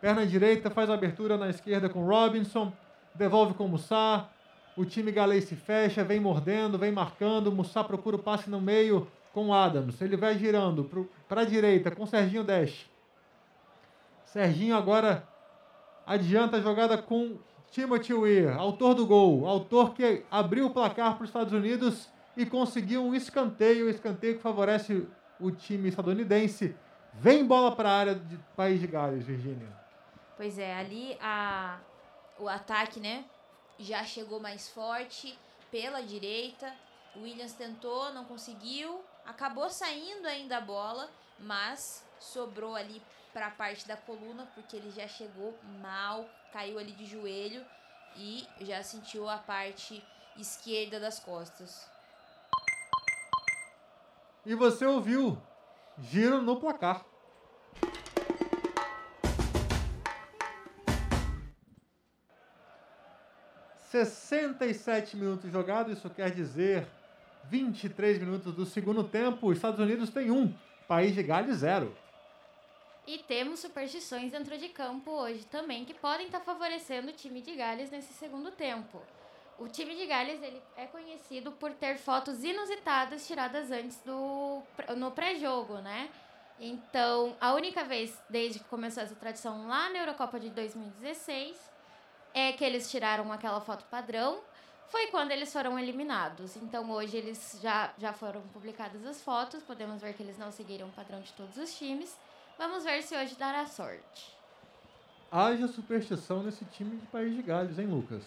[0.00, 2.72] Perna direita, faz abertura na esquerda com Robinson.
[3.14, 4.28] Devolve com Mussá.
[4.76, 7.50] O time galês se fecha, vem mordendo, vem marcando.
[7.50, 10.00] Mussá procura o passe no meio com Adams.
[10.00, 12.88] Ele vai girando para a direita com Serginho Dash.
[14.26, 15.26] Serginho agora
[16.06, 17.38] adianta a jogada com
[17.74, 22.46] Timothy Weir, autor do gol, autor que abriu o placar para os Estados Unidos e
[22.46, 25.08] conseguiu um escanteio, um escanteio que favorece
[25.40, 26.76] o time estadunidense.
[27.14, 29.66] Vem bola para a área do País de Gales, Virgínia.
[30.36, 31.80] Pois é, ali a,
[32.38, 33.24] o ataque, né?
[33.76, 35.36] Já chegou mais forte
[35.68, 36.72] pela direita.
[37.16, 39.00] O Williams tentou, não conseguiu.
[39.26, 41.10] Acabou saindo ainda a bola,
[41.40, 43.02] mas sobrou ali
[43.32, 46.24] para a parte da coluna, porque ele já chegou mal,
[46.54, 47.64] caiu ali de joelho
[48.16, 50.00] e já sentiu a parte
[50.38, 51.90] esquerda das costas.
[54.46, 55.36] E você ouviu
[55.98, 57.04] giro no placar.
[63.90, 66.86] Sessenta e sete minutos jogados, isso quer dizer
[67.46, 69.48] 23 minutos do segundo tempo.
[69.48, 70.54] Os Estados Unidos tem um,
[70.86, 72.03] País de Gales zero.
[73.06, 77.54] E temos superstições dentro de campo hoje também que podem estar favorecendo o time de
[77.54, 79.02] Gales nesse segundo tempo.
[79.58, 84.62] O time de Gales ele é conhecido por ter fotos inusitadas tiradas antes do
[84.96, 86.08] no pré-jogo, né?
[86.58, 91.56] Então, a única vez desde que começou essa tradição lá na Eurocopa de 2016
[92.32, 94.40] é que eles tiraram aquela foto padrão,
[94.88, 96.56] foi quando eles foram eliminados.
[96.56, 100.88] Então hoje eles já, já foram publicadas as fotos, podemos ver que eles não seguiram
[100.88, 102.16] o padrão de todos os times.
[102.56, 104.34] Vamos ver se hoje dará sorte.
[105.30, 108.22] Haja superstição nesse time de País de Gales, hein, Lucas?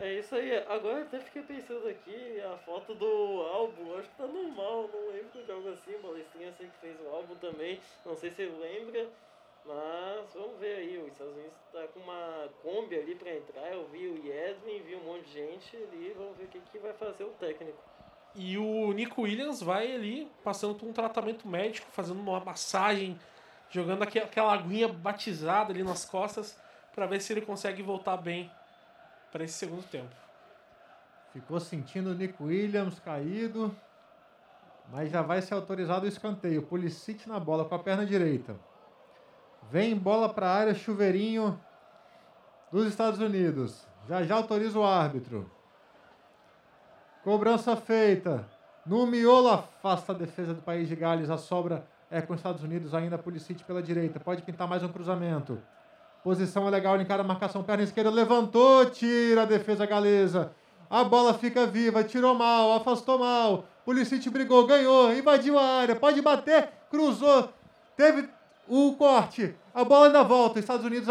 [0.00, 0.56] É isso aí.
[0.66, 5.44] Agora até fiquei pensando aqui, a foto do álbum, acho que tá normal, não lembro
[5.44, 8.58] de algo assim, o Balestrinha sei que fez o álbum também, não sei se ele
[8.58, 9.08] lembra,
[9.64, 13.86] mas vamos ver aí, os Estados Unidos tá com uma Kombi ali pra entrar, eu
[13.88, 16.92] vi o Yedlin, vi um monte de gente ali, vamos ver o que, que vai
[16.94, 17.78] fazer o técnico.
[18.34, 23.18] E o Nico Williams vai ali passando por um tratamento médico, fazendo uma massagem,
[23.70, 26.56] jogando aque- aquela aguinha batizada ali nas costas
[26.94, 28.50] para ver se ele consegue voltar bem
[29.32, 30.14] para esse segundo tempo.
[31.32, 33.74] Ficou sentindo o Nico Williams caído.
[34.92, 36.62] Mas já vai ser autorizado o escanteio.
[36.62, 38.54] Pulisic na bola com a perna direita.
[39.70, 41.58] Vem bola para a área, chuveirinho
[42.70, 43.86] dos Estados Unidos.
[44.06, 45.50] Já já autoriza o árbitro.
[47.24, 48.46] Cobrança feita.
[48.84, 51.30] No miolo afasta a defesa do país de Gales.
[51.30, 53.18] A sobra é com os Estados Unidos ainda.
[53.18, 54.20] Pulisic pela direita.
[54.20, 55.60] Pode pintar mais um cruzamento.
[56.22, 60.52] Posição é legal, a marcação, perna esquerda, levantou, tira a defesa galesa.
[60.88, 63.64] A bola fica viva, tirou mal, afastou mal.
[63.84, 67.52] Pulisic brigou, ganhou, invadiu a área, pode bater, cruzou,
[67.96, 68.28] teve
[68.68, 69.54] o corte.
[69.74, 71.08] A bola ainda volta, Estados Unidos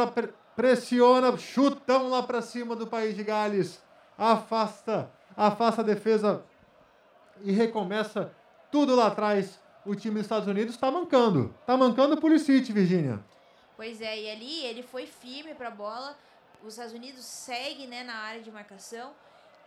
[0.55, 3.83] pressiona, chutão lá pra cima do país de Gales.
[4.17, 6.43] Afasta, afasta a defesa
[7.43, 8.31] e recomeça
[8.71, 9.62] tudo lá atrás.
[9.85, 11.53] O time dos Estados Unidos tá mancando.
[11.65, 13.23] Tá mancando o Pulisic, Virgínia.
[13.75, 16.17] Pois é, e ali ele foi firme pra bola.
[16.63, 19.11] Os Estados Unidos segue, né, na área de marcação.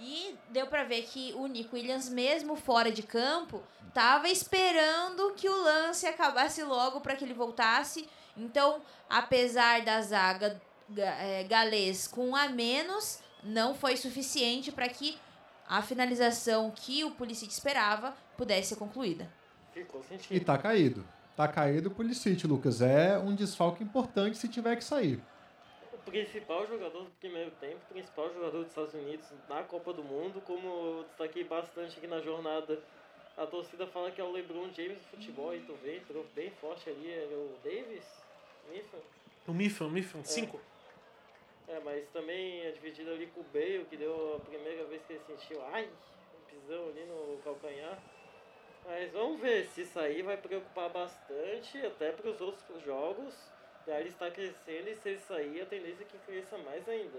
[0.00, 3.62] E deu pra ver que o Nico Williams, mesmo fora de campo,
[3.94, 8.08] tava esperando que o lance acabasse logo para que ele voltasse.
[8.36, 15.18] Então, apesar da zaga ga- é, galês com a menos, não foi suficiente para que
[15.68, 19.30] a finalização que o Pulisic esperava pudesse ser concluída.
[19.76, 21.06] Ficou E tá caído.
[21.36, 22.80] Tá caído o Pulisic, Lucas.
[22.80, 25.20] É um desfalque importante se tiver que sair.
[25.92, 30.02] O principal jogador do primeiro tempo, o principal jogador dos Estados Unidos na Copa do
[30.02, 32.82] Mundo, como eu destaquei bastante aqui na jornada,
[33.36, 36.50] a torcida fala que é o LeBron James do futebol, e tu vê, entrou bem
[36.52, 38.04] forte ali, era o Davis,
[38.70, 39.00] Mifflin.
[39.46, 40.58] O Mifflin, Mifflin, 5.
[41.68, 45.12] É, mas também é dividido ali com o Bale, que deu a primeira vez que
[45.12, 47.98] ele sentiu, ai, um pisão ali no calcanhar.
[48.86, 53.34] Mas vamos ver, se sair vai preocupar bastante, até para os outros jogos.
[53.84, 57.18] Já ele está crescendo e se ele sair, a tendência é que cresça mais ainda.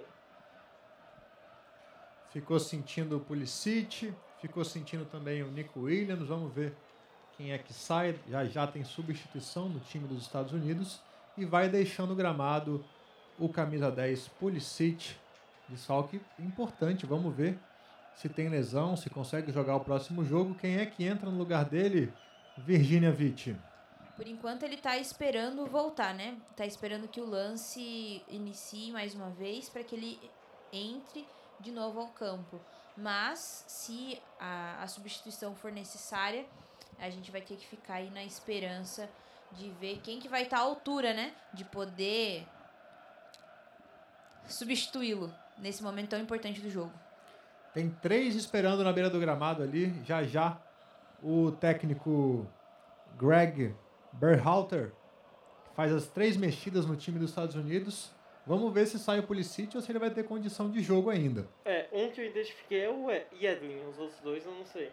[2.32, 6.28] Ficou sentindo o Pulisic, ficou sentindo também o Nico Williams.
[6.28, 6.74] Vamos ver
[7.36, 8.18] quem é que sai.
[8.30, 11.02] Já já tem substituição no time dos Estados Unidos
[11.38, 12.84] e vai deixando o gramado
[13.38, 15.16] o camisa 10 Pulisic.
[15.70, 17.60] Desfalque importante, vamos ver
[18.18, 20.56] se tem lesão, se consegue jogar o próximo jogo.
[20.56, 22.12] Quem é que entra no lugar dele?
[22.58, 23.56] Virginia Witt.
[24.16, 26.36] Por enquanto ele tá esperando voltar, né?
[26.56, 30.20] Tá esperando que o lance inicie mais uma vez para que ele
[30.74, 31.28] entre
[31.60, 32.60] de novo ao campo.
[32.98, 36.44] Mas se a, a substituição for necessária,
[36.98, 39.08] a gente vai ter que ficar aí na esperança
[39.52, 41.36] de ver quem que vai estar à altura, né?
[41.54, 42.48] De poder
[44.48, 47.07] substituí-lo nesse momento tão importante do jogo.
[47.78, 49.94] Tem três esperando na beira do gramado ali.
[50.04, 50.60] Já já
[51.22, 52.48] o técnico
[53.20, 53.76] Greg
[54.14, 54.92] Berhalter
[55.76, 58.12] faz as três mexidas no time dos Estados Unidos.
[58.48, 61.48] Vamos ver se sai o Pulisic ou se ele vai ter condição de jogo ainda.
[61.66, 64.92] É, um que eu identifiquei é o Yedlin, os outros dois eu não sei.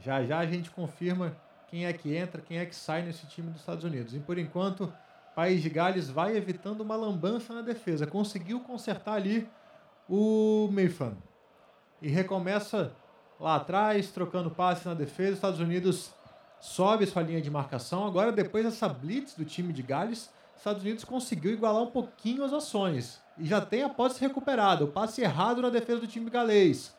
[0.00, 1.36] Já já a gente confirma
[1.68, 4.14] quem é que entra, quem é que sai nesse time dos Estados Unidos.
[4.14, 4.90] E por enquanto,
[5.34, 8.06] País de Gales vai evitando uma lambança na defesa.
[8.06, 9.46] Conseguiu consertar ali
[10.08, 11.25] o Mifflin.
[12.00, 12.92] E recomeça
[13.40, 15.30] lá atrás, trocando passe na defesa.
[15.30, 16.10] Os Estados Unidos
[16.60, 18.06] sobe sua linha de marcação.
[18.06, 22.44] Agora, depois dessa blitz do time de Gales, os Estados Unidos conseguiu igualar um pouquinho
[22.44, 23.20] as ações.
[23.38, 24.84] E já tem a posse recuperada.
[24.84, 26.94] O passe errado na defesa do time galês.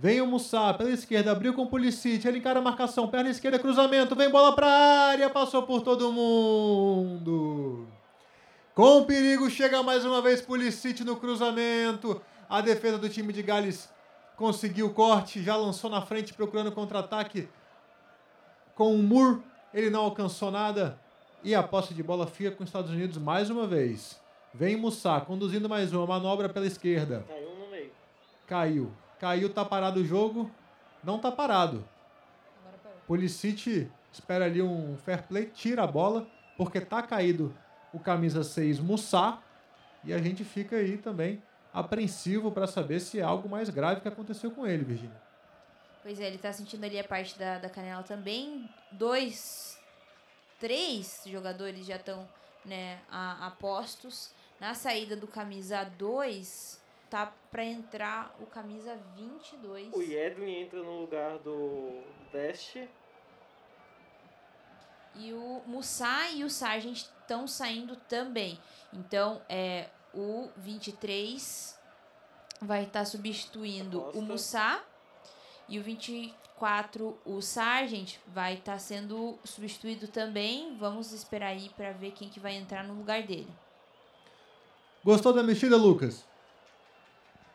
[0.00, 3.58] Vem o Mussá pela esquerda, abriu com o Pulisic, ele encara a marcação, perna esquerda,
[3.58, 7.84] cruzamento, vem bola pra área, passou por todo mundo.
[8.76, 12.22] Com perigo, chega mais uma vez Pulisic no cruzamento.
[12.48, 13.90] A defesa do time de Gales
[14.38, 17.48] conseguiu o corte, já lançou na frente procurando contra-ataque
[18.76, 19.42] com o Moore.
[19.74, 20.98] Ele não alcançou nada
[21.42, 24.18] e a posse de bola fica com os Estados Unidos mais uma vez.
[24.54, 27.24] Vem Mussá conduzindo mais uma manobra pela esquerda.
[27.28, 27.90] Caiu no meio.
[28.46, 28.92] Caiu.
[29.18, 30.48] Caiu, tá parado o jogo.
[31.02, 31.84] Não tá parado.
[33.06, 37.54] Pulisic espera ali um fair play, tira a bola, porque tá caído
[37.92, 39.42] o camisa 6 Mussá.
[40.04, 41.42] E a gente fica aí também
[41.78, 45.20] apreensivo para saber se é algo mais grave que aconteceu com ele, Virginia.
[46.02, 48.68] Pois é, ele tá sentindo ali a parte da, da canela também.
[48.92, 49.78] Dois,
[50.58, 52.28] três jogadores já estão
[52.64, 54.30] né, a, a postos.
[54.60, 59.92] Na saída do camisa 2, tá para entrar o camisa 22.
[59.92, 62.02] O Yedlin entra no lugar do
[62.32, 62.76] Dest.
[65.14, 68.58] E o Musa e o Sargent estão saindo também.
[68.92, 71.78] Então, é o 23
[72.60, 74.80] vai estar substituindo o Musa
[75.68, 80.76] e o 24 o Sargent vai estar sendo substituído também.
[80.76, 83.52] Vamos esperar aí para ver quem que vai entrar no lugar dele.
[85.04, 86.26] Gostou da mexida, Lucas?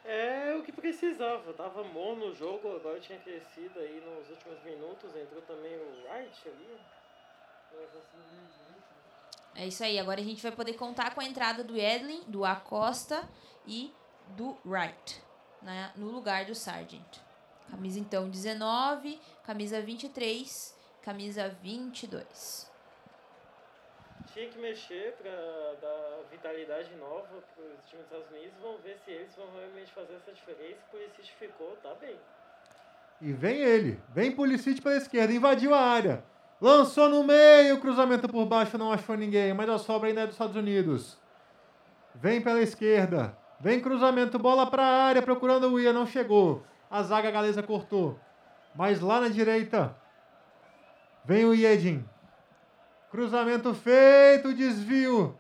[0.05, 1.53] É o que precisava.
[1.53, 5.15] Tava bom no jogo, agora tinha crescido aí nos últimos minutos.
[5.15, 6.77] Entrou também o Wright ali.
[9.55, 9.99] É isso aí.
[9.99, 13.27] Agora a gente vai poder contar com a entrada do Edlin, do Acosta
[13.65, 13.93] e
[14.35, 15.21] do Wright
[15.63, 17.19] né, no lugar do Sargent.
[17.69, 22.71] Camisa então 19, camisa 23, camisa 22.
[24.31, 25.31] Tinha que mexer para
[25.81, 28.53] dar vitalidade nova para os times dos Estados Unidos.
[28.61, 30.79] Vamos ver se eles vão realmente fazer essa diferença.
[30.87, 32.17] O Pulisic ficou, tá bem.
[33.21, 36.23] E vem ele, vem Pulisic pela esquerda, invadiu a área.
[36.63, 40.35] Lançou no meio, cruzamento por baixo, não achou ninguém, mas a sobra ainda é dos
[40.35, 41.17] Estados Unidos.
[42.15, 46.63] Vem pela esquerda, vem cruzamento, bola para a área, procurando o Ia, não chegou.
[46.89, 48.17] A zaga galesa cortou.
[48.73, 49.93] Mas lá na direita,
[51.25, 52.05] vem o Iedin.
[53.11, 55.37] Cruzamento feito, desvio.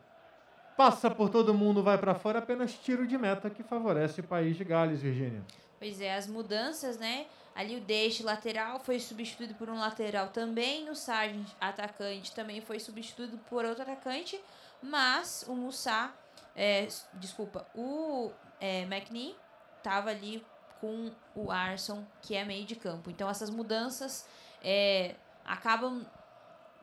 [0.75, 4.57] Passa por todo mundo, vai para fora, apenas tiro de meta que favorece o país
[4.57, 5.41] de Gales, Virgínia.
[5.79, 7.27] Pois é, as mudanças, né?
[7.55, 10.89] Ali o Deixe lateral foi substituído por um lateral também.
[10.89, 14.39] O Sargent, atacante, também foi substituído por outro atacante.
[14.81, 16.11] Mas o Musa,
[16.55, 19.35] é, desculpa, o é, McNee
[19.77, 20.43] estava ali
[20.81, 23.09] com o Arson, que é meio de campo.
[23.09, 24.25] Então essas mudanças
[24.61, 25.15] é,
[25.45, 26.05] acabam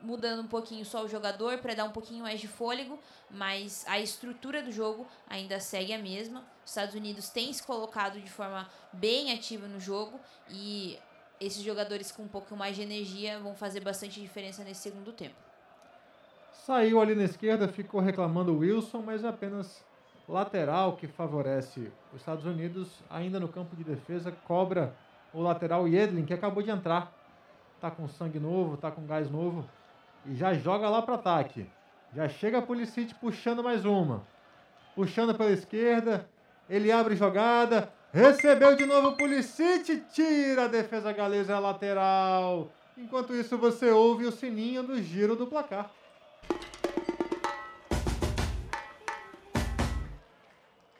[0.02, 2.98] mudando um pouquinho só o jogador para dar um pouquinho mais de fôlego,
[3.30, 6.44] mas a estrutura do jogo ainda segue a mesma.
[6.64, 10.18] Os Estados Unidos têm se colocado de forma bem ativa no jogo
[10.48, 10.98] e
[11.40, 15.36] esses jogadores com um pouco mais de energia vão fazer bastante diferença nesse segundo tempo.
[16.52, 19.82] Saiu ali na esquerda, ficou reclamando o Wilson, mas é apenas
[20.28, 24.94] lateral que favorece os Estados Unidos, ainda no campo de defesa, cobra
[25.32, 27.12] o lateral Yedlin, que acabou de entrar.
[27.80, 29.64] Tá com sangue novo, tá com gás novo
[30.26, 31.66] e já joga lá para ataque.
[32.14, 34.22] Já chega a Pulisic puxando mais uma.
[34.94, 36.28] Puxando pela esquerda,
[36.68, 42.70] ele abre jogada, recebeu de novo o Pulisic, tira a defesa galesa lateral.
[42.98, 45.90] Enquanto isso você ouve o sininho do giro do placar.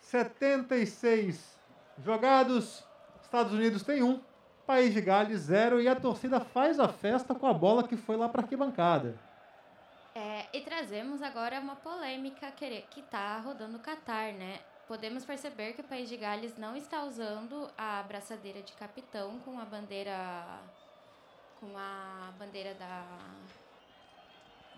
[0.01, 1.59] Setenta e seis
[2.05, 2.84] jogados,
[3.22, 4.20] Estados Unidos tem um,
[4.70, 8.16] País de Gales zero e a torcida faz a festa com a bola que foi
[8.16, 9.18] lá para arquibancada.
[10.14, 14.60] É, e trazemos agora uma polêmica que está rodando no Catar, né?
[14.86, 19.59] Podemos perceber que o País de Gales não está usando a braçadeira de capitão com
[19.59, 20.14] a bandeira
[21.59, 23.05] com a bandeira da,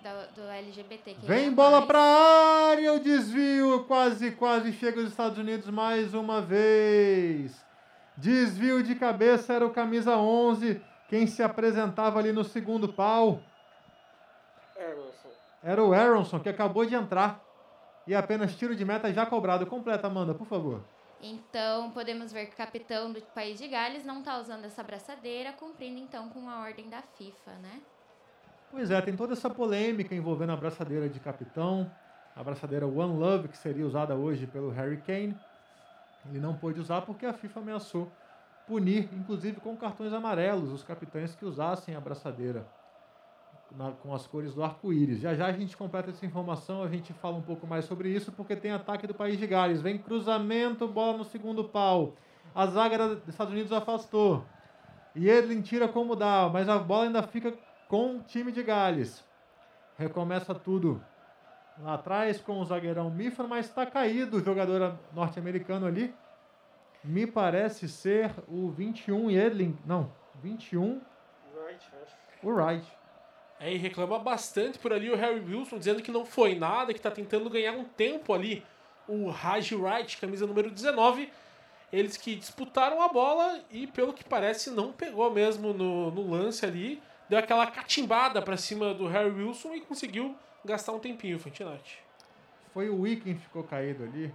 [0.02, 1.16] da do LGBT.
[1.27, 6.40] Vem bola para a área, o desvio quase quase chega os Estados Unidos mais uma
[6.40, 7.62] vez.
[8.16, 13.40] Desvio de cabeça era o camisa 11, quem se apresentava ali no segundo pau.
[15.62, 17.40] Era o Aronson, que acabou de entrar.
[18.06, 19.64] E apenas tiro de meta já cobrado.
[19.64, 20.82] Completa, Amanda, por favor.
[21.22, 25.52] Então, podemos ver que o capitão do país de Gales não está usando essa braçadeira,
[25.52, 27.80] cumprindo então com a ordem da FIFA, né?
[28.72, 31.89] Pois é, tem toda essa polêmica envolvendo a braçadeira de capitão,
[32.34, 35.39] a braçadeira One Love, que seria usada hoje pelo Harry Kane.
[36.28, 38.11] Ele não pôde usar porque a FIFA ameaçou
[38.66, 42.66] punir, inclusive com cartões amarelos, os capitães que usassem a braçadeira
[43.77, 45.20] na, com as cores do arco-íris.
[45.20, 48.31] Já já a gente completa essa informação, a gente fala um pouco mais sobre isso,
[48.32, 49.81] porque tem ataque do país de Gales.
[49.81, 52.15] Vem cruzamento, bola no segundo pau.
[52.55, 54.44] A zaga dos Estados Unidos afastou.
[55.15, 57.53] E Edlin tira como dá, mas a bola ainda fica
[57.89, 59.24] com o time de Gales.
[59.99, 61.03] Recomeça tudo
[61.78, 66.15] lá atrás com o zagueirão Mifa, mas está caído o jogador norte-americano ali.
[67.03, 69.77] Me parece ser o 21 Edlin.
[69.85, 70.12] Não,
[70.43, 71.01] 21.
[71.55, 72.16] Wright, acho.
[72.43, 72.86] O Wright.
[73.59, 76.99] É, e reclama bastante por ali o Harry Wilson, dizendo que não foi nada, que
[76.99, 78.65] está tentando ganhar um tempo ali.
[79.07, 81.31] O Raj Wright, camisa número 19.
[81.93, 86.65] Eles que disputaram a bola e, pelo que parece, não pegou mesmo no, no lance
[86.65, 87.03] ali.
[87.28, 91.98] Deu aquela catimbada para cima do Harry Wilson e conseguiu gastar um tempinho, Fantinati.
[92.72, 94.32] Foi o Wii quem ficou caído ali.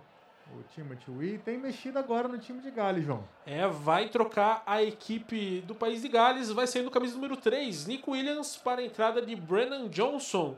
[0.55, 1.37] o Timothy Wee.
[1.39, 3.23] Tem mexido agora no time de Gales, João.
[3.45, 7.87] É, vai trocar a equipe do país de Gales, vai sair no camisa número 3,
[7.87, 10.55] Nico Williams, para a entrada de Brennan Johnson,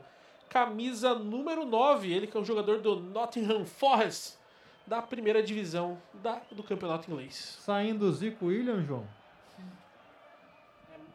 [0.48, 4.38] camisa número 9, ele que é um jogador do Nottingham Forest,
[4.86, 7.58] da primeira divisão da, do campeonato inglês.
[7.60, 9.06] Saindo o Zico Williams, João.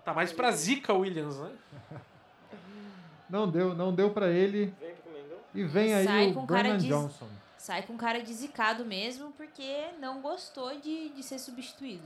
[0.04, 1.52] Tá mais pra Zika Williams, né?
[3.30, 4.74] Não deu, não deu para ele.
[4.80, 5.38] Vem pro Mengão.
[5.54, 7.28] E vem aí Sai o com cara Brennan de- Johnson.
[7.58, 12.04] Sai com cara de zicado mesmo, porque não gostou de, de ser substituído.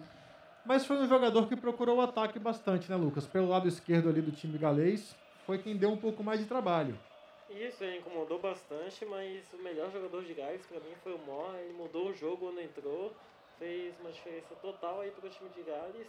[0.65, 3.25] Mas foi um jogador que procurou o ataque bastante, né, Lucas?
[3.25, 5.15] Pelo lado esquerdo ali do time galês,
[5.45, 6.97] foi quem deu um pouco mais de trabalho.
[7.49, 11.57] Isso, ele incomodou bastante, mas o melhor jogador de Gales pra mim foi o Moore.
[11.57, 13.11] Ele mudou o jogo quando entrou,
[13.57, 16.07] fez uma diferença total aí pro time de Gales,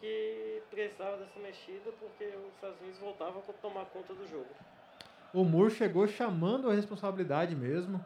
[0.00, 4.48] que precisava dessa mexida porque os Estados Unidos voltavam a tomar conta do jogo.
[5.32, 8.04] O Moore chegou chamando a responsabilidade mesmo,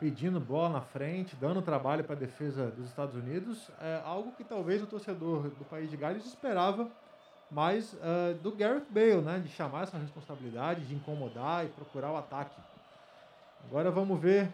[0.00, 3.70] pedindo bola na frente, dando trabalho para a defesa dos Estados Unidos.
[3.80, 6.90] É algo que talvez o torcedor do país de Gales esperava
[7.50, 9.38] mais eh, do Gareth Bale, né?
[9.38, 12.60] De chamar essa responsabilidade, de incomodar e procurar o ataque.
[13.68, 14.50] Agora vamos ver.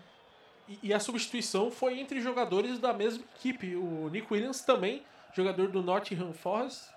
[0.68, 3.74] E, e a substituição foi entre jogadores da mesma equipe.
[3.76, 6.90] O Nick Williams também, jogador do Nottingham Forest.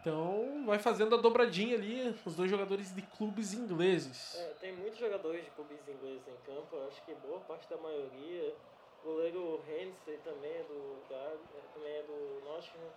[0.00, 4.36] Então vai fazendo a dobradinha ali, os dois jogadores de clubes ingleses.
[4.36, 7.76] É, tem muitos jogadores de clubes ingleses em campo, eu acho que boa parte da
[7.76, 8.54] maioria.
[9.02, 11.40] O goleiro Hensey também é do Gales,
[11.74, 12.90] também é do Nottingham.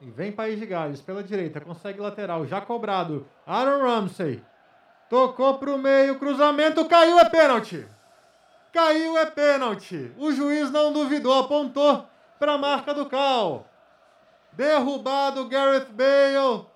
[0.00, 3.26] E vem País de Gales pela direita, consegue lateral, já cobrado.
[3.46, 4.42] Aaron Ramsey.
[5.08, 7.86] Tocou pro meio, cruzamento, caiu, é pênalti.
[8.72, 10.10] Caiu, é pênalti.
[10.16, 12.06] O juiz não duvidou, apontou
[12.38, 13.68] para a marca do Cal.
[14.52, 16.66] Derrubado Gareth Bale.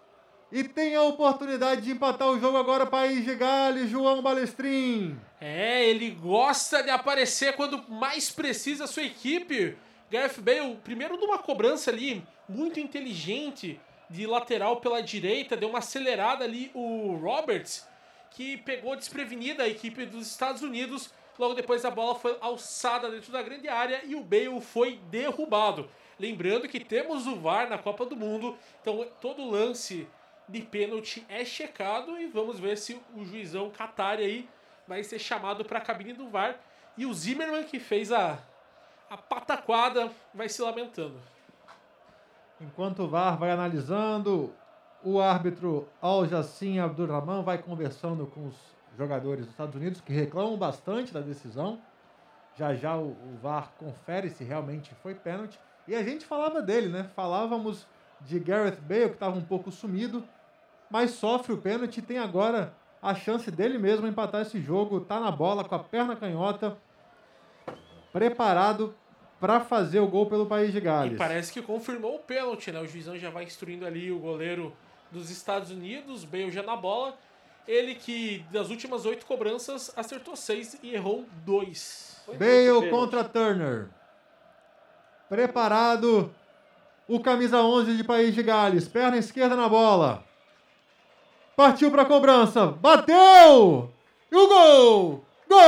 [0.53, 5.19] E tem a oportunidade de empatar o jogo agora, País de Gales, João Balestrin.
[5.41, 9.77] É, ele gosta de aparecer quando mais precisa a sua equipe.
[10.11, 16.45] Gareth Bale, primeiro numa cobrança ali muito inteligente de lateral pela direita, deu uma acelerada
[16.45, 17.89] ali o Roberts,
[18.31, 21.11] que pegou desprevenida a equipe dos Estados Unidos.
[21.39, 25.89] Logo depois a bola foi alçada dentro da grande área e o Bale foi derrubado.
[26.19, 30.09] Lembrando que temos o VAR na Copa do Mundo, então todo lance
[30.49, 34.49] de pênalti é checado e vamos ver se o juizão Qatari aí
[34.89, 36.59] vai ser chamado para a cabine do VAR.
[36.97, 38.39] E o Zimmerman, que fez a,
[39.11, 41.21] a pataquada, vai se lamentando.
[42.59, 44.55] Enquanto o VAR vai analisando,
[45.05, 50.57] o árbitro Al Jassim Abdurrahman vai conversando com os jogadores dos Estados Unidos que reclamam
[50.57, 51.81] bastante da decisão.
[52.57, 55.59] Já já o, o VAR confere se realmente foi pênalti.
[55.87, 57.11] E a gente falava dele, né?
[57.15, 57.87] Falávamos
[58.21, 60.25] de Gareth Bale, que estava um pouco sumido,
[60.91, 65.01] mas sofre o pênalti e tem agora a chance dele mesmo empatar esse jogo.
[65.01, 66.77] Tá na bola com a perna canhota,
[68.13, 68.95] preparado
[69.39, 71.13] para fazer o gol pelo País de Gales.
[71.13, 72.81] E parece que confirmou o pênalti, né?
[72.81, 74.73] O juizão já vai instruindo ali o goleiro
[75.11, 77.17] dos Estados Unidos, Bale já na bola.
[77.67, 82.17] Ele que das últimas oito cobranças acertou seis e errou dois.
[82.29, 83.89] Bale contra Turner.
[85.29, 86.33] Preparado
[87.09, 88.87] o camisa 11 de País de Gales.
[88.87, 90.25] Perna esquerda na bola.
[91.57, 92.67] Partiu para a cobrança.
[92.67, 93.93] Bateu!
[94.31, 95.25] E o gol!
[95.49, 95.59] Gol!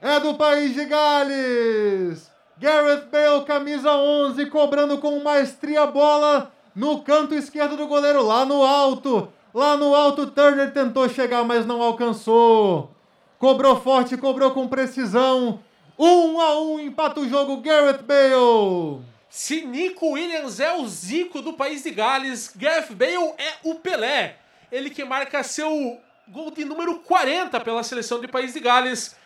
[0.00, 2.31] É do País de Gales.
[2.62, 8.44] Gareth Bale, camisa 11, cobrando com maestria a bola no canto esquerdo do goleiro, lá
[8.44, 9.32] no alto.
[9.52, 12.94] Lá no alto, Turner tentou chegar, mas não alcançou.
[13.36, 15.58] Cobrou forte, cobrou com precisão.
[15.98, 19.00] Um a um, empata o jogo, Gareth Bale.
[19.28, 24.36] Se Nico Williams é o Zico do país de Gales, Gareth Bale é o Pelé.
[24.70, 25.98] Ele que marca seu
[26.28, 29.16] gol de número 40 pela seleção do país de Gales.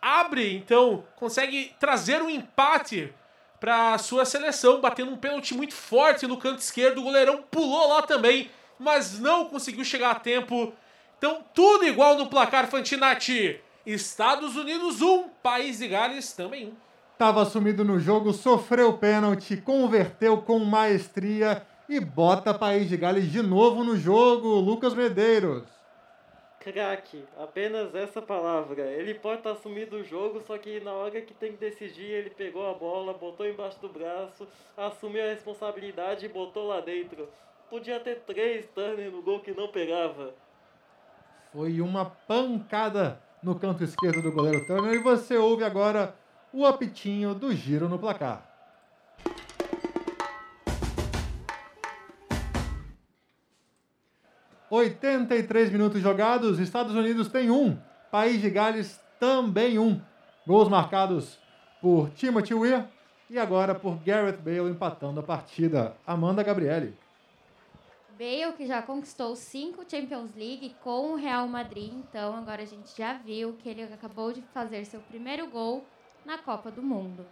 [0.00, 3.12] Abre, então, consegue trazer um empate
[3.60, 6.98] para sua seleção, batendo um pênalti muito forte no canto esquerdo.
[6.98, 10.72] O goleirão pulou lá também, mas não conseguiu chegar a tempo.
[11.18, 13.60] Então, tudo igual no placar Fantinati.
[13.84, 16.72] Estados Unidos 1, País de Gales também 1.
[17.14, 23.42] Estava sumido no jogo, sofreu pênalti, converteu com maestria e bota País de Gales de
[23.42, 24.60] novo no jogo.
[24.60, 25.77] Lucas Medeiros.
[26.60, 28.82] Craque, apenas essa palavra.
[28.82, 32.30] Ele pode estar sumido do jogo, só que na hora que tem que decidir, ele
[32.30, 37.28] pegou a bola, botou embaixo do braço, assumiu a responsabilidade e botou lá dentro.
[37.70, 40.34] Podia ter três Turner no gol que não pegava.
[41.52, 46.14] Foi uma pancada no canto esquerdo do goleiro Turner e você ouve agora
[46.52, 48.47] o apitinho do giro no placar.
[54.70, 57.78] 83 minutos jogados, Estados Unidos tem um,
[58.10, 60.00] País de Gales também um.
[60.46, 61.38] Gols marcados
[61.80, 62.84] por Timothy Weir
[63.30, 65.94] e agora por Garrett Bale empatando a partida.
[66.06, 66.96] Amanda Gabriele.
[68.18, 72.96] Bale, que já conquistou cinco Champions League com o Real Madrid, então agora a gente
[72.96, 75.84] já viu que ele acabou de fazer seu primeiro gol
[76.26, 77.24] na Copa do Mundo.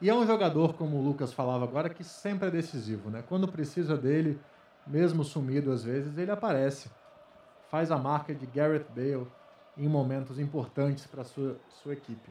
[0.00, 3.24] E é um jogador, como o Lucas falava agora, que sempre é decisivo, né?
[3.26, 4.38] Quando precisa dele,
[4.86, 6.90] mesmo sumido às vezes, ele aparece.
[7.70, 9.26] Faz a marca de Garrett Bale
[9.76, 12.30] em momentos importantes para sua sua equipe.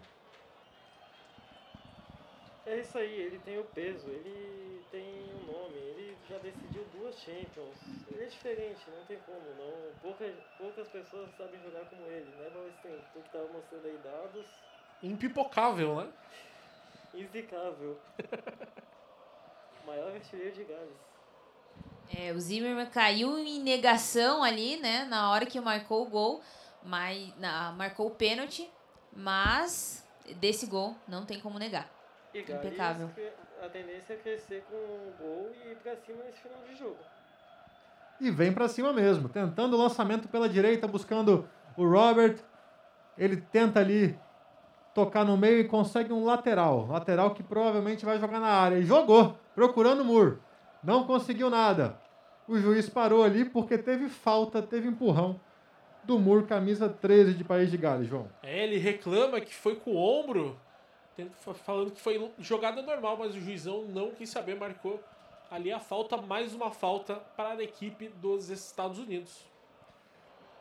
[2.65, 7.15] É isso aí, ele tem o peso, ele tem o nome, ele já decidiu duas
[7.19, 7.77] Champions.
[8.11, 9.94] Ele é diferente, não tem como, não.
[10.02, 10.26] Pouca,
[10.57, 12.99] poucas pessoas sabem jogar como ele, né, Balestrinho?
[13.14, 14.45] Tu que tava mostrando aí dados,
[15.03, 16.11] Impipocável, né?
[17.14, 17.99] inzicável.
[19.86, 21.15] Maior artilheiro de Gales.
[22.14, 25.06] É, o Zimmermann caiu em negação ali, né?
[25.06, 26.41] Na hora que marcou o gol,
[26.84, 28.69] mas na, marcou o pênalti,
[29.15, 30.06] mas
[30.40, 31.90] desse gol não tem como negar.
[32.34, 33.10] E Impecável.
[33.64, 36.98] a tendência é crescer com o gol e ir pra cima nesse final de jogo.
[38.19, 42.38] E vem para cima mesmo, tentando o lançamento pela direita, buscando o Robert.
[43.18, 44.18] Ele tenta ali
[44.94, 46.88] tocar no meio e consegue um lateral.
[46.88, 48.77] Lateral que provavelmente vai jogar na área.
[48.77, 50.38] E jogou, procurando o Moore.
[50.86, 51.99] Não conseguiu nada.
[52.48, 55.40] O juiz parou ali porque teve falta, teve empurrão
[56.03, 58.28] do Moore, camisa 13 de País de Gales, João.
[58.44, 60.56] É, ele reclama que foi com o ombro,
[61.66, 65.03] falando que foi jogada normal, mas o juizão não quis saber, marcou
[65.49, 69.44] ali a falta, mais uma falta para a equipe dos Estados Unidos.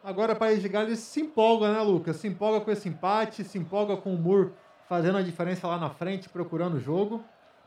[0.03, 2.17] Agora o País de Gales se empolga, né, Lucas?
[2.17, 4.53] Se empolga com esse empate, se empolga com o Moore
[4.89, 7.23] fazendo a diferença lá na frente, procurando o jogo.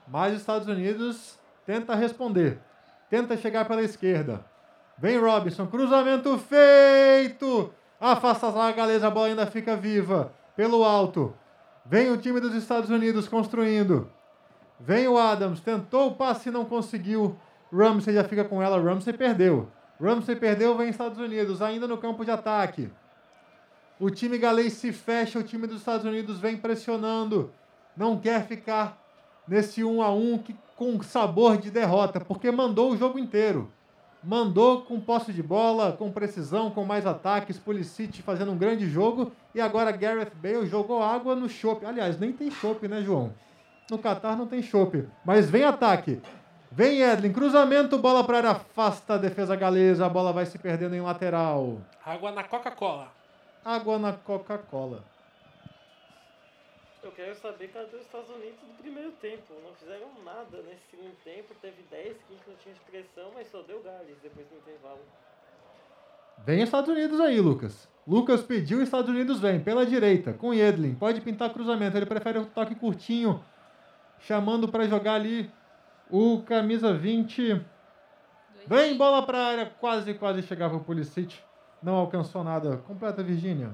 [0.07, 1.38] Mas os Estados Unidos
[1.68, 2.60] tenta responder.
[3.10, 4.44] Tenta chegar pela esquerda.
[4.98, 7.72] Vem Robinson, cruzamento feito!
[7.99, 10.31] Afasta a zaga galesa, a bola ainda fica viva.
[10.56, 11.35] Pelo alto.
[11.85, 14.10] Vem o time dos Estados Unidos construindo.
[14.80, 17.38] Vem o Adams, tentou o passe e não conseguiu.
[17.72, 19.69] Ramsey já fica com ela, Ramsey perdeu.
[20.02, 22.89] Ramsey perdeu, vem Estados Unidos, ainda no campo de ataque.
[23.99, 27.52] O time galês se fecha, o time dos Estados Unidos vem pressionando.
[27.95, 29.02] Não quer ficar
[29.48, 33.69] nesse 1 a 1 que, com sabor de derrota, porque mandou o jogo inteiro.
[34.23, 39.31] Mandou com posse de bola, com precisão, com mais ataques, Pulisic fazendo um grande jogo
[39.53, 41.85] e agora Gareth Bale jogou água no chope.
[41.85, 43.33] Aliás, nem tem chope, né, João?
[43.89, 46.21] No Catar não tem chope, mas vem ataque.
[46.71, 50.95] Vem Edlin, cruzamento, bola para área, afasta a defesa galesa, a bola vai se perdendo
[50.95, 51.77] em lateral.
[52.05, 53.07] Água na Coca-Cola.
[53.63, 55.03] Água na Coca-Cola.
[57.03, 59.53] Eu quero saber cadê os Estados Unidos do primeiro tempo.
[59.63, 61.53] Não fizeram nada nesse segundo tempo.
[61.61, 64.99] Teve 10, 15 minutinhos de pressão, mas só deu Gales depois do intervalo.
[66.45, 67.87] Vem Estados Unidos aí, Lucas.
[68.07, 70.95] Lucas pediu, Estados Unidos vem, pela direita, com Edlin.
[70.95, 73.43] Pode pintar cruzamento, ele prefere o toque curtinho,
[74.19, 75.51] chamando para jogar ali
[76.09, 77.61] o camisa 20.
[78.65, 81.37] Vem, bola para área, quase, quase chegava o Pulisic.
[81.81, 82.77] Não alcançou nada.
[82.77, 83.73] Completa, Virgínia.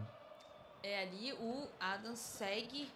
[0.81, 2.87] É ali o Adams segue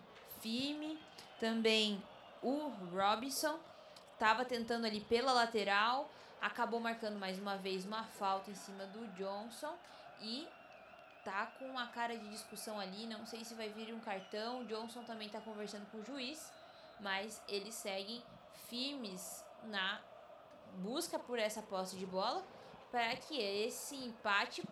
[0.48, 0.98] firme.
[1.40, 2.02] Também
[2.41, 3.60] o Robinson
[4.14, 6.10] estava tentando ali pela lateral.
[6.41, 9.76] Acabou marcando mais uma vez uma falta em cima do Johnson.
[10.22, 10.48] E
[11.26, 13.06] tá com uma cara de discussão ali.
[13.06, 14.61] Não sei se vai vir um cartão.
[14.61, 16.52] O Johnson também tá conversando com o juiz.
[17.02, 18.24] Mas eles seguem
[18.69, 19.99] firmes na
[20.76, 22.41] busca por essa posse de bola.
[22.90, 24.64] Para que esse empate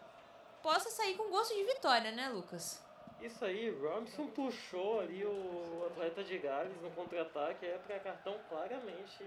[0.63, 2.84] possa sair com gosto de vitória, né, Lucas?
[3.21, 9.25] Isso aí, Robinson puxou ali o atleta de Gales no contra-ataque, é para cartão claramente.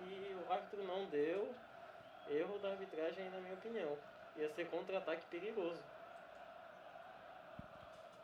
[0.00, 1.52] E o árbitro não deu.
[2.30, 3.96] Erro da arbitragem, na minha opinião.
[4.36, 5.82] Ia ser contra-ataque perigoso.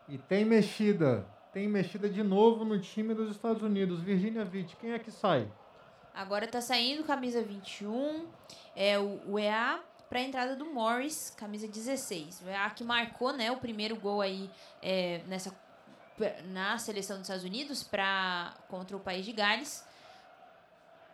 [0.08, 1.26] E tem mexida.
[1.52, 4.00] Tem mexida de novo no time dos Estados Unidos.
[4.00, 5.50] Virginia Witt, quem é que sai?
[6.14, 8.28] Agora tá saindo camisa 21,
[8.74, 9.80] é o, o EA
[10.10, 12.42] para a entrada do Morris, camisa 16.
[12.42, 14.50] O EA que marcou, né, o primeiro gol aí
[14.82, 15.54] é, nessa
[16.48, 19.82] na seleção dos Estados Unidos para contra o país de Gales.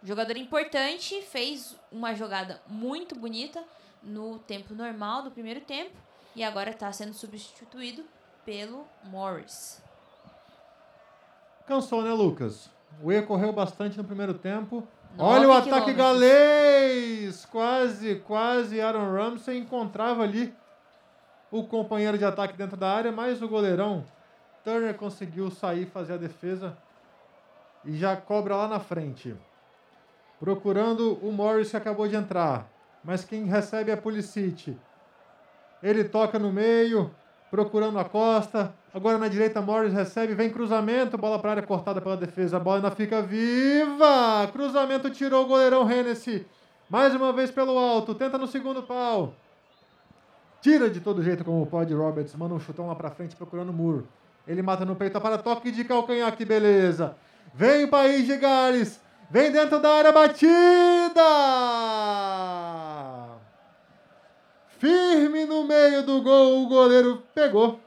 [0.02, 3.62] Jogador importante, fez uma jogada muito bonita
[4.02, 5.96] no tempo normal do primeiro tempo
[6.34, 8.04] e agora está sendo substituído
[8.44, 9.80] pelo Morris.
[11.66, 12.70] Cansou, né, Lucas?
[13.02, 14.86] O E correu bastante no primeiro tempo.
[15.18, 15.96] Olha o ataque quilômetros.
[15.96, 17.46] galês!
[17.46, 20.54] Quase, quase Aaron Ramsey encontrava ali
[21.50, 24.04] o companheiro de ataque dentro da área, mas o goleirão
[24.64, 26.76] Turner conseguiu sair, fazer a defesa
[27.84, 29.34] e já cobra lá na frente.
[30.40, 32.68] Procurando o Morris que acabou de entrar.
[33.04, 34.76] mas quem recebe é Pulisic.
[35.80, 37.14] Ele toca no meio,
[37.50, 38.74] procurando a costa.
[38.92, 42.56] Agora na direita, Morris recebe, vem cruzamento, bola para área cortada pela defesa.
[42.56, 44.48] A bola ainda fica viva.
[44.52, 46.46] Cruzamento tirou o goleirão Hennessy.
[46.88, 49.34] Mais uma vez pelo alto, tenta no segundo pau.
[50.60, 53.72] Tira de todo jeito como pode Roberts, manda um chutão lá pra frente procurando o
[53.72, 54.08] muro.
[54.46, 57.16] Ele mata no peito para toque de calcanhar, que beleza.
[57.54, 59.00] Vem o País de Gales,
[59.30, 61.22] vem dentro da área batida.
[64.78, 67.80] Firme no meio do gol, o goleiro pegou.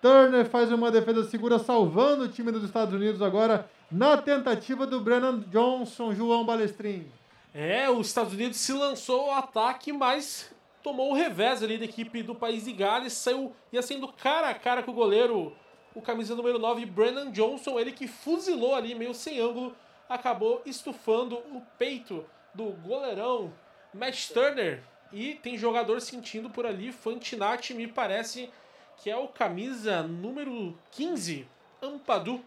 [0.00, 5.00] Turner faz uma defesa segura, salvando o time dos Estados Unidos agora na tentativa do
[5.00, 7.10] Brennan Johnson, João Balestrin.
[7.52, 12.22] É, os Estados Unidos se lançou ao ataque, mas tomou o revés ali da equipe
[12.22, 15.52] do país de Gales, saiu ia sendo cara a cara com o goleiro,
[15.94, 19.74] o camisa número 9, Brennan Johnson, ele que fuzilou ali meio sem ângulo,
[20.08, 22.24] acabou estufando o peito
[22.54, 23.52] do goleirão
[23.92, 24.82] Matt Turner.
[25.16, 28.50] E tem jogador sentindo por ali, Fantinati me parece
[28.98, 31.48] que é o camisa número 15,
[31.82, 32.44] Ampadu,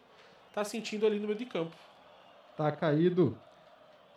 [0.53, 1.75] tá sentindo ali no meio de campo.
[2.55, 3.35] Tá caído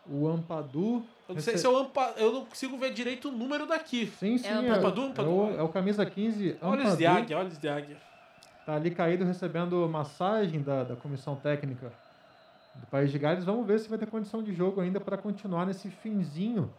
[0.06, 1.02] o Ampadu.
[1.26, 4.12] Eu não sei se é o Ampa, eu não consigo ver direito o número daqui.
[4.20, 4.46] Sim, sim.
[4.46, 5.30] É o Ampadu, Ampadu.
[5.30, 6.96] É o, é o camisa 15 Olhos Ampadu.
[6.98, 7.96] de águia, olhos de águia.
[8.66, 11.90] Tá ali caído recebendo massagem da, da comissão técnica
[12.74, 13.44] do País de Gales.
[13.44, 16.70] Vamos ver se vai ter condição de jogo ainda para continuar nesse finzinho.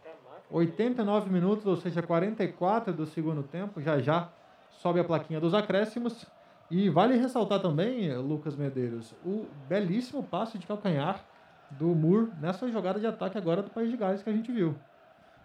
[0.54, 3.80] 89 minutos, ou seja, 44 do segundo tempo.
[3.80, 4.28] Já já
[4.70, 6.24] sobe a plaquinha dos acréscimos.
[6.70, 11.22] E vale ressaltar também, Lucas Medeiros, o belíssimo passe de calcanhar
[11.70, 14.74] do Moore nessa jogada de ataque agora do País de Gales que a gente viu.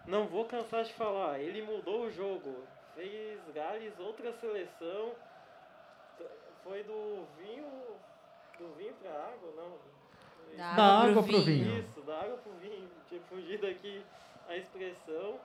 [0.06, 2.54] Não vou cansar de falar, ele mudou o jogo.
[2.94, 5.10] Fez Gales outra seleção.
[6.64, 7.66] Foi do vinho.
[8.58, 10.56] Do vinho pra água, não.
[10.56, 11.64] Da Da água água pro vinho.
[11.64, 11.78] vinho.
[11.80, 12.88] Isso, da água pro vinho.
[13.08, 14.02] Tinha fugido aqui
[14.50, 15.38] a expressão.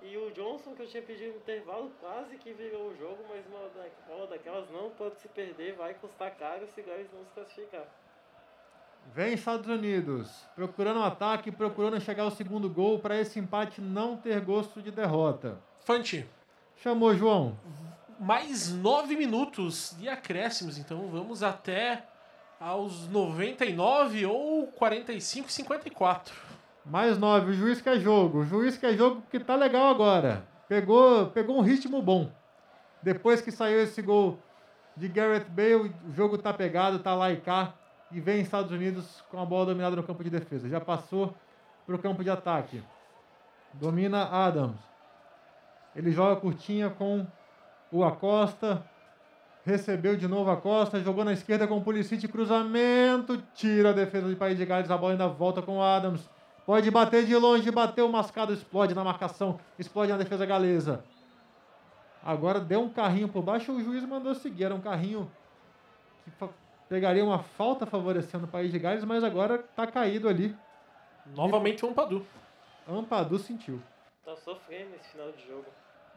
[0.00, 3.44] E o Johnson, que eu tinha pedido no intervalo, quase que virou o jogo, mas
[3.46, 7.32] uma da- uma daquelas não pode se perder, vai custar caro se Gales não se
[7.32, 7.84] classificar.
[9.12, 14.16] Vem Estados Unidos, procurando um ataque, procurando chegar ao segundo gol para esse empate não
[14.16, 15.58] ter gosto de derrota.
[15.80, 16.26] Fanti.
[16.76, 17.58] Chamou, João.
[18.20, 22.04] Mais nove minutos de acréscimos, então vamos até
[22.60, 26.47] aos 99 ou 45, 54.
[26.88, 28.38] Mais nove, o juiz quer jogo.
[28.38, 30.44] O juiz quer jogo porque tá legal agora.
[30.68, 32.30] Pegou, pegou um ritmo bom.
[33.02, 34.38] Depois que saiu esse gol
[34.96, 37.74] de Gareth Bale, o jogo tá pegado, tá lá e cá.
[38.10, 40.68] E vem Estados Unidos com a bola dominada no campo de defesa.
[40.68, 41.34] Já passou
[41.86, 42.82] pro campo de ataque.
[43.74, 44.78] Domina Adams.
[45.94, 47.26] Ele joga curtinha com
[47.92, 48.82] o Acosta.
[49.64, 54.26] Recebeu de novo a Costa, jogou na esquerda com o Pulisic, cruzamento, tira a defesa
[54.26, 56.26] de País de Gales, a bola ainda volta com o Adams.
[56.68, 61.02] Pode bater de longe, bateu o mascado, explode na marcação, explode na defesa galesa.
[62.22, 65.32] Agora deu um carrinho por baixo, o juiz mandou seguir, era um carrinho
[66.24, 66.30] que
[66.86, 70.54] pegaria uma falta favorecendo o País de Gales, mas agora tá caído ali.
[71.34, 72.26] Novamente o Ampadu.
[72.86, 73.80] Ampadu sentiu.
[74.22, 75.64] Tá sofrendo esse final de jogo.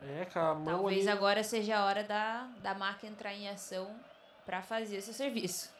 [0.02, 1.18] É, com a mão Talvez ali.
[1.18, 3.90] agora seja a hora da, da marca entrar em ação
[4.46, 5.72] para fazer esse serviço.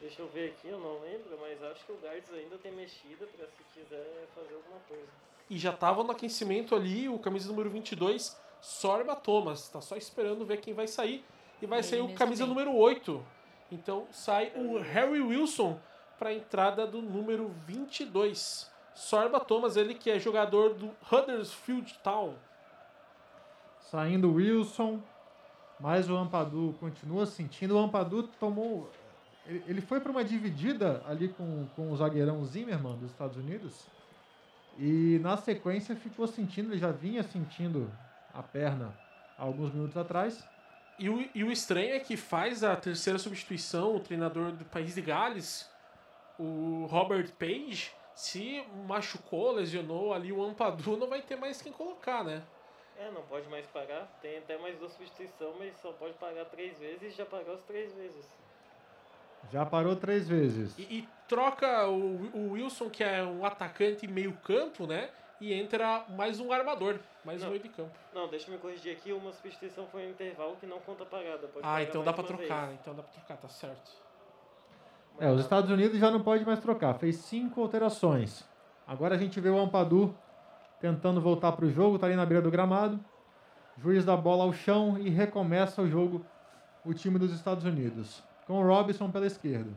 [0.00, 3.26] Deixa eu ver aqui, eu não lembro, mas acho que o Gales ainda tem mexida
[3.26, 5.06] pra se quiser fazer alguma coisa.
[5.48, 9.68] E já tava no aquecimento ali o camisa número 22, Sorba Thomas.
[9.68, 11.24] Tá só esperando ver quem vai sair.
[11.62, 12.64] E vai Ele sair o camisa também.
[12.64, 13.24] número 8.
[13.72, 15.80] Então sai o Harry Wilson
[16.18, 18.70] para a entrada do número 22.
[18.94, 22.34] Sorba Thomas, ele que é jogador do Huddersfield Town.
[23.80, 25.00] Saindo o Wilson,
[25.78, 27.76] mas o Ampadu continua sentindo.
[27.76, 28.90] O Ampadu tomou.
[29.46, 33.86] Ele, ele foi para uma dividida ali com, com o zagueirão Zimmermann dos Estados Unidos.
[34.78, 37.90] E na sequência ficou sentindo, ele já vinha sentindo
[38.32, 38.94] a perna
[39.38, 40.46] há alguns minutos atrás.
[40.98, 44.94] E o, e o estranho é que faz a terceira substituição, o treinador do país
[44.94, 45.70] de Gales,
[46.38, 52.24] o Robert Page, se machucou, lesionou ali o Ampadu, não vai ter mais quem colocar,
[52.24, 52.42] né?
[52.98, 54.06] É, não pode mais pagar.
[54.22, 57.62] Tem até mais duas substituições, mas só pode pagar três vezes e já pagou as
[57.64, 58.26] três vezes.
[59.50, 60.76] Já parou três vezes.
[60.78, 65.08] E, e troca o, o Wilson, que é um atacante meio campo, né?
[65.40, 67.92] E entra mais um armador, mais um meio de campo.
[68.14, 69.12] Não, deixa eu me corrigir aqui.
[69.12, 71.46] Uma substituição foi um intervalo que não conta pagada.
[71.48, 72.78] Pode Ah, então dá pra trocar, vez.
[72.80, 73.90] então dá pra trocar, tá certo.
[75.18, 76.94] É, os Estados Unidos já não pode mais trocar.
[76.94, 78.44] Fez cinco alterações.
[78.86, 80.16] Agora a gente vê o Ampadu
[80.80, 82.98] tentando voltar para o jogo, tá ali na beira do gramado.
[83.78, 86.24] Juiz dá bola ao chão e recomeça o jogo
[86.84, 88.22] o time dos Estados Unidos.
[88.46, 89.70] Com o Robinson pela esquerda.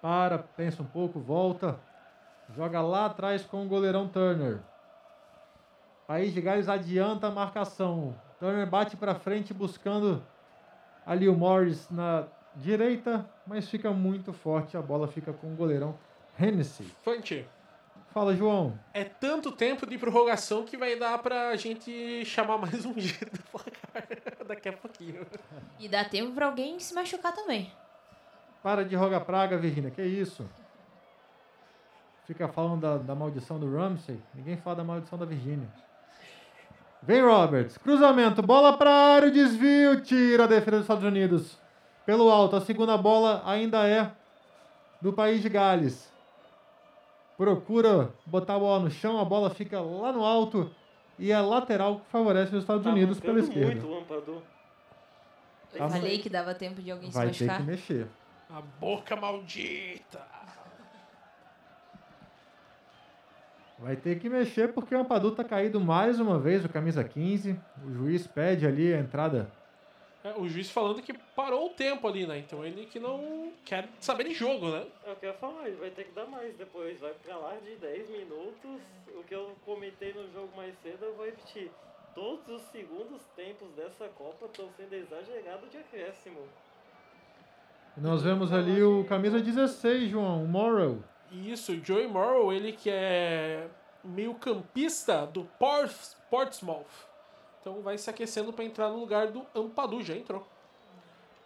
[0.00, 1.78] Para, pensa um pouco, volta.
[2.54, 4.60] Joga lá atrás com o goleirão Turner.
[6.06, 8.14] País de Gales adianta a marcação.
[8.38, 10.22] Turner bate para frente buscando
[11.06, 12.24] ali o Morris na
[12.54, 14.76] direita, mas fica muito forte.
[14.76, 15.94] A bola fica com o goleirão
[16.38, 16.84] Hennessy.
[17.02, 17.48] Fante,
[18.14, 18.78] Fala, João.
[18.94, 23.42] é tanto tempo de prorrogação que vai dar pra gente chamar mais um giro do
[23.50, 25.26] placar daqui a pouquinho.
[25.80, 27.72] E dá tempo pra alguém se machucar também.
[28.62, 29.90] Para de rogar praga, Virginia.
[29.90, 30.48] Que isso?
[32.24, 34.22] Fica falando da, da maldição do Ramsey.
[34.32, 35.68] Ninguém fala da maldição da Virginia.
[37.02, 37.76] Vem Roberts.
[37.76, 38.40] Cruzamento.
[38.40, 39.28] Bola para área.
[39.28, 40.00] o Desvio.
[40.02, 41.58] Tira a defesa dos Estados Unidos.
[42.06, 42.54] Pelo alto.
[42.54, 44.12] A segunda bola ainda é
[45.02, 46.13] do país de Gales.
[47.36, 49.18] Procura botar a bola no chão.
[49.18, 50.70] A bola fica lá no alto.
[51.18, 53.66] E é lateral que favorece os Estados Tá Unidos pela esquerda.
[53.80, 54.42] muito o.
[55.72, 57.64] Eu Tá falei que dava tempo de alguém Vai se ter machucar.
[57.64, 58.06] que mexer.
[58.50, 60.20] A boca maldita.
[63.78, 67.58] Vai ter que mexer porque o Ampadu tá caído mais uma vez, o camisa 15.
[67.84, 69.50] O juiz pede ali a entrada.
[70.24, 72.38] É, o juiz falando que parou o tempo ali, né?
[72.38, 74.86] Então ele que não quer saber de jogo, né?
[75.06, 76.98] É o que eu ia falar, ele vai ter que dar mais depois.
[76.98, 78.80] Vai pra lá de 10 minutos.
[79.14, 81.70] O que eu comentei no jogo mais cedo, eu vou repetir.
[82.14, 86.40] Todos os segundos tempos dessa Copa estão sendo exagerados de acréscimo.
[87.96, 90.98] Nós vemos ali o camisa 16, João, o Morrow.
[91.30, 93.68] Isso, o Joey Morrow, ele que é
[94.02, 96.86] meio campista do Ports- Portsmouth.
[97.64, 100.46] Então vai se aquecendo para entrar no lugar do Ampadu, já entrou.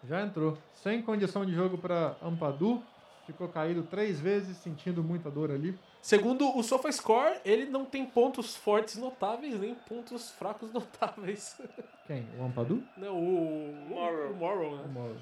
[0.03, 0.59] Já entrou.
[0.75, 2.83] Sem condição de jogo para Ampadu.
[3.25, 5.79] Ficou caído três vezes, sentindo muita dor ali.
[6.03, 11.57] Segundo o SofaScore, ele não tem pontos fortes notáveis, nem pontos fracos notáveis.
[12.09, 12.27] Quem?
[12.37, 12.83] O Ampadu?
[12.97, 14.83] Não, o Morrow, o Morrow né?
[14.87, 15.17] O Morrow.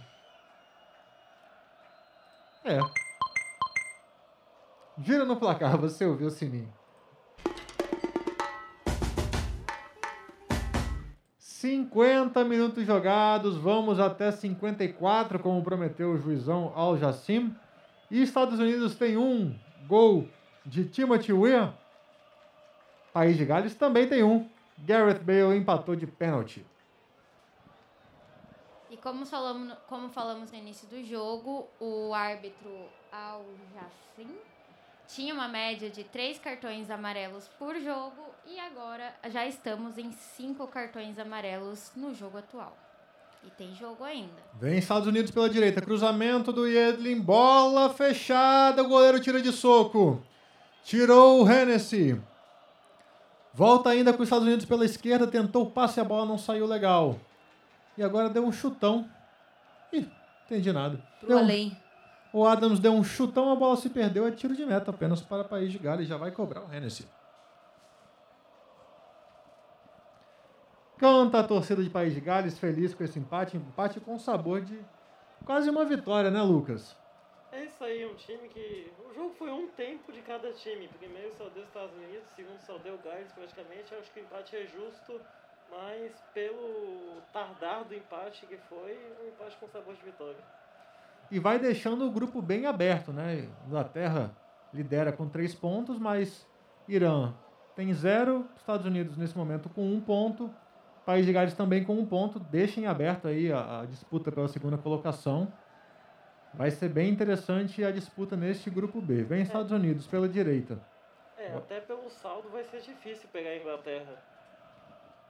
[2.64, 2.78] É.
[5.02, 6.73] Gira no placar, você ouviu o sininho.
[11.66, 17.52] 50 minutos jogados, vamos até 54, como prometeu o juizão Al Jassim.
[18.09, 19.52] E Estados Unidos tem um
[19.88, 20.28] gol
[20.64, 21.74] de Timothy Weah.
[23.12, 24.48] País de Gales também tem um.
[24.78, 26.64] Gareth Bale empatou de pênalti.
[28.88, 32.70] E como falamos, no- como falamos no início do jogo, o árbitro
[33.10, 33.44] Al
[33.74, 34.30] Jassim
[35.08, 40.66] tinha uma média de três cartões amarelos por jogo e agora já estamos em cinco
[40.66, 42.76] cartões amarelos no jogo atual.
[43.44, 44.42] E tem jogo ainda.
[44.54, 45.80] Vem Estados Unidos pela direita.
[45.80, 47.20] Cruzamento do Yedlin.
[47.20, 48.82] Bola fechada.
[48.82, 50.20] O goleiro tira de soco.
[50.82, 52.20] Tirou o Hennessy.
[53.54, 55.28] Volta ainda com os Estados Unidos pela esquerda.
[55.28, 56.00] Tentou o passe.
[56.00, 57.20] A bola não saiu legal.
[57.96, 59.08] E agora deu um chutão.
[59.92, 60.10] Ih,
[60.46, 61.00] entendi nada.
[61.20, 61.76] Pro Deu um- além.
[62.32, 63.51] O Adams deu um chutão.
[63.51, 64.27] A bola se perdeu.
[64.27, 66.09] É tiro de meta apenas para o País de Gales.
[66.09, 67.07] Já vai cobrar o Hennessy.
[70.98, 73.57] Canta a torcida de País de Gales, feliz com esse empate.
[73.57, 74.81] Empate com sabor de
[75.44, 76.97] quase uma vitória, né, Lucas?
[77.53, 78.90] É isso aí, um time que.
[79.09, 80.89] O jogo foi um tempo de cada time.
[80.89, 83.94] Primeiro só deu os Estados Unidos, segundo só deu o Gales praticamente.
[83.94, 85.20] Acho que o empate é justo,
[85.70, 90.43] mas pelo tardar do empate que foi, um empate com sabor de vitória.
[91.31, 93.48] E vai deixando o grupo bem aberto, né?
[93.66, 94.31] Inglaterra
[94.73, 96.47] lidera com três pontos, mas
[96.89, 97.35] Irã
[97.74, 100.51] tem zero, Estados Unidos nesse momento com um ponto,
[101.05, 102.40] País de Gales também com um ponto.
[102.40, 105.53] Deixem aberto aí a, a disputa pela segunda colocação.
[106.55, 109.23] Vai ser bem interessante a disputa neste grupo B.
[109.23, 110.81] Vem Estados Unidos pela direita.
[111.39, 114.23] É, até pelo saldo vai ser difícil pegar a Inglaterra.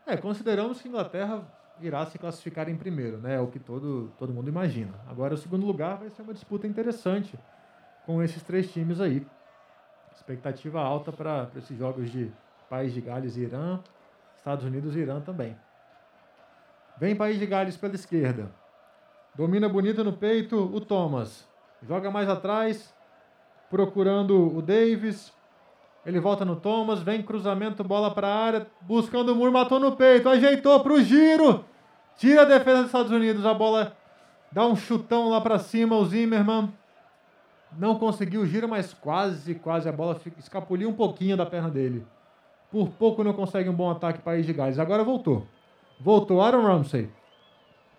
[0.06, 1.42] É, consideramos que a Inglaterra
[1.80, 3.36] irá se classificar em primeiro, né?
[3.36, 4.92] É o que todo, todo mundo imagina.
[5.08, 7.38] Agora, o segundo lugar vai ser uma disputa interessante
[8.04, 9.26] com esses três times aí.
[10.14, 12.32] Expectativa alta para esses jogos de
[12.70, 13.80] País de Gales e Irã,
[14.36, 15.56] Estados Unidos e Irã também.
[16.98, 18.50] Vem País de Gales pela esquerda.
[19.34, 21.46] Domina bonito no peito o Thomas.
[21.82, 22.94] Joga mais atrás,
[23.68, 25.35] procurando o Davis.
[26.06, 29.96] Ele volta no Thomas, vem cruzamento, bola para a área, buscando o muro, matou no
[29.96, 31.64] peito, ajeitou para o giro.
[32.16, 33.96] Tira a defesa dos Estados Unidos, a bola
[34.52, 36.72] dá um chutão lá para cima, o Zimmerman.
[37.76, 42.06] Não conseguiu o giro, mas quase, quase a bola escapuliu um pouquinho da perna dele.
[42.70, 44.78] Por pouco não consegue um bom ataque País de Gales.
[44.78, 45.44] Agora voltou.
[45.98, 47.10] Voltou Aaron Ramsey.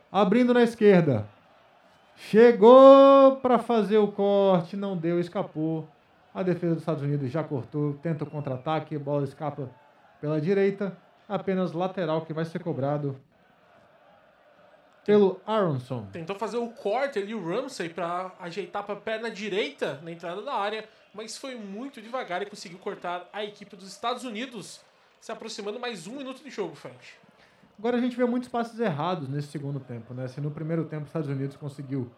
[0.10, 1.28] Abrindo na esquerda.
[2.16, 5.88] Chegou para fazer o corte, não deu, escapou.
[6.38, 9.72] A defesa dos Estados Unidos já cortou, tenta o contra-ataque, a bola escapa
[10.22, 10.96] pela direita.
[11.28, 13.20] Apenas lateral que vai ser cobrado
[15.04, 16.06] pelo Aronson.
[16.12, 20.44] Tentou fazer o corte ali, o Ramsey, para ajeitar para a perna direita na entrada
[20.44, 24.80] da área, mas foi muito devagar e conseguiu cortar a equipe dos Estados Unidos.
[25.20, 27.00] se aproximando mais um minuto de jogo, Frank.
[27.80, 30.28] Agora a gente vê muitos passes errados nesse segundo tempo, né?
[30.28, 32.12] Se no primeiro tempo os Estados Unidos conseguiu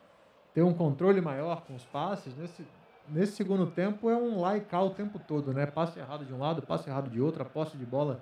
[0.54, 2.68] ter um controle maior com os passes, nesse,
[3.10, 5.66] nesse segundo tempo é um lá e cá o tempo todo, né?
[5.66, 8.22] Passe errado de um lado, passe errado de outro, a posse de bola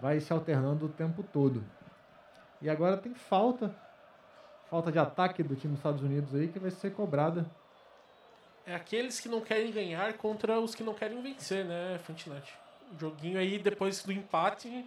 [0.00, 1.64] vai se alternando o tempo todo.
[2.62, 3.74] E agora tem falta,
[4.68, 7.44] falta de ataque do time dos Estados Unidos aí que vai ser cobrada.
[8.66, 12.54] É aqueles que não querem ganhar contra os que não querem vencer, né, Fantinante?
[12.92, 14.86] O joguinho aí, depois do empate,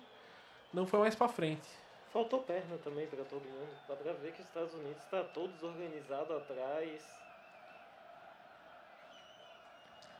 [0.73, 1.67] não foi mais pra frente.
[2.11, 3.69] Faltou perna também pra todo mundo.
[3.87, 7.22] Dá pra ver que os Estados Unidos está todo desorganizado atrás.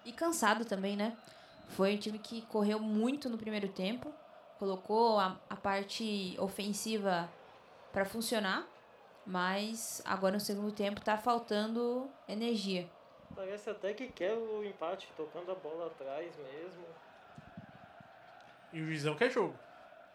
[0.06, 1.16] E cansado também, né?
[1.70, 4.14] Foi um time que correu muito no primeiro tempo,
[4.60, 7.30] colocou a, a parte ofensiva
[7.92, 8.68] para funcionar,
[9.26, 12.88] mas agora no segundo tempo tá faltando energia.
[13.36, 16.84] Parece até que quer o empate, tocando a bola atrás mesmo.
[18.72, 19.56] E o Juizão quer jogo.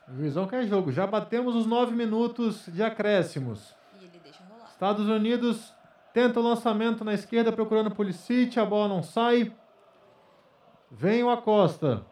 [0.09, 0.93] O Juizão quer jogo.
[0.93, 3.75] Já batemos os nove minutos de acréscimos.
[4.01, 4.71] E ele deixa rolar.
[4.71, 5.73] Estados Unidos
[6.13, 9.53] tenta o lançamento na esquerda procurando Pulisic, a bola não sai.
[10.91, 12.05] Vem o Acosta.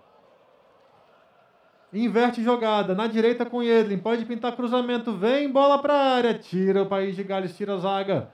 [1.93, 2.95] Inverte jogada.
[2.95, 3.99] Na direita com Edlin.
[3.99, 5.13] Pode pintar cruzamento.
[5.13, 6.35] Vem bola para a área.
[6.35, 8.31] Tira o País de Gales, tira a zaga.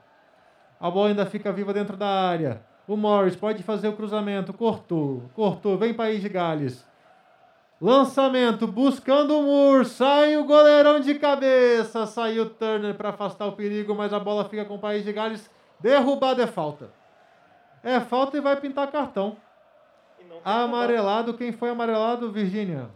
[0.79, 2.61] A bola ainda fica viva dentro da área.
[2.85, 4.51] O Morris pode fazer o cruzamento.
[4.51, 5.29] Cortou.
[5.33, 5.77] Cortou.
[5.77, 6.85] Vem País de Gales.
[7.79, 8.67] Lançamento.
[8.67, 9.85] Buscando o Moore.
[9.85, 12.05] Sai o goleirão de cabeça.
[12.05, 13.95] Saiu Turner para afastar o perigo.
[13.95, 15.49] Mas a bola fica com o País de Gales.
[15.79, 16.89] Derrubado é falta.
[17.81, 19.37] É falta e vai pintar cartão.
[20.43, 21.33] Amarelado.
[21.35, 22.89] Quem foi amarelado, Virgínia?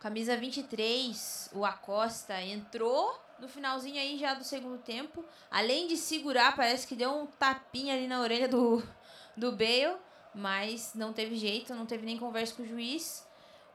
[0.00, 5.24] Camisa 23, o Acosta entrou no finalzinho aí já do segundo tempo.
[5.50, 8.82] Além de segurar, parece que deu um tapinha ali na orelha do,
[9.36, 9.96] do Bale.
[10.34, 13.26] Mas não teve jeito, não teve nem conversa com o juiz.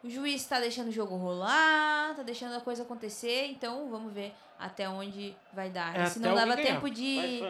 [0.03, 3.47] O juiz tá deixando o jogo rolar, tá deixando a coisa acontecer.
[3.47, 5.95] Então vamos ver até onde vai dar.
[5.97, 6.57] É Se não ganhar.
[6.57, 7.41] tempo de.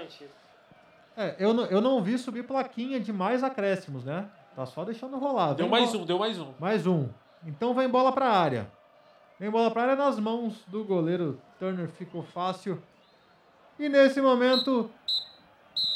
[1.18, 4.30] É, eu, não, eu não vi subir plaquinha de mais acréscimos, né?
[4.60, 5.54] Tá só deixando rolar.
[5.54, 6.48] Deu mais bola- um, deu mais um.
[6.60, 7.08] Mais um.
[7.48, 8.70] Então vem bola pra área.
[9.40, 11.40] Vem bola pra área nas mãos do goleiro.
[11.58, 12.78] Turner ficou fácil.
[13.80, 14.92] E nesse momento,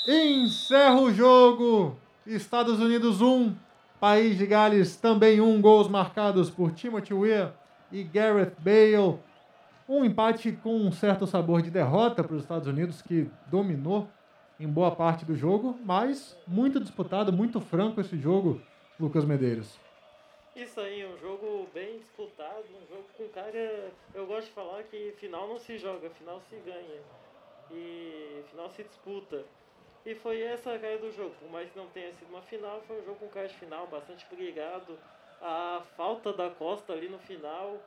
[0.07, 1.97] encerra o jogo.
[2.25, 3.53] Estados Unidos 1,
[3.99, 5.59] País de Gales também um.
[5.59, 7.51] Gols marcados por Timothy Weah
[7.91, 9.19] e Gareth Bale.
[9.89, 14.07] Um empate com um certo sabor de derrota para os Estados Unidos, que dominou
[14.59, 18.61] em boa parte do jogo, mas muito disputado, muito franco esse jogo,
[18.99, 19.77] Lucas Medeiros.
[20.55, 23.91] Isso aí, um jogo bem disputado, um jogo com cara.
[24.13, 27.01] Eu gosto de falar que final não se joga, final se ganha.
[27.71, 29.43] E final se disputa.
[30.05, 31.33] E foi essa a cara do jogo.
[31.39, 33.87] Por mais que não tenha sido uma final, foi um jogo com cara de final,
[33.87, 34.99] bastante brigado.
[35.41, 37.79] A falta da Costa ali no final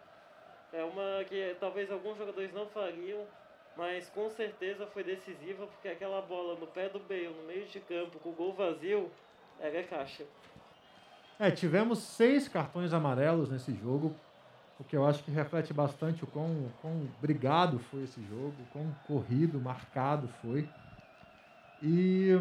[0.72, 3.24] é uma que talvez alguns jogadores não fariam,
[3.76, 7.78] mas com certeza foi decisiva, porque aquela bola no pé do Bale, no meio de
[7.80, 9.10] campo, com o gol vazio,
[9.60, 10.24] era caixa.
[11.38, 14.16] É, tivemos seis cartões amarelos nesse jogo,
[14.80, 18.72] o que eu acho que reflete bastante o quão, quão brigado foi esse jogo, o
[18.72, 20.68] quão corrido, marcado foi.
[21.82, 22.40] E,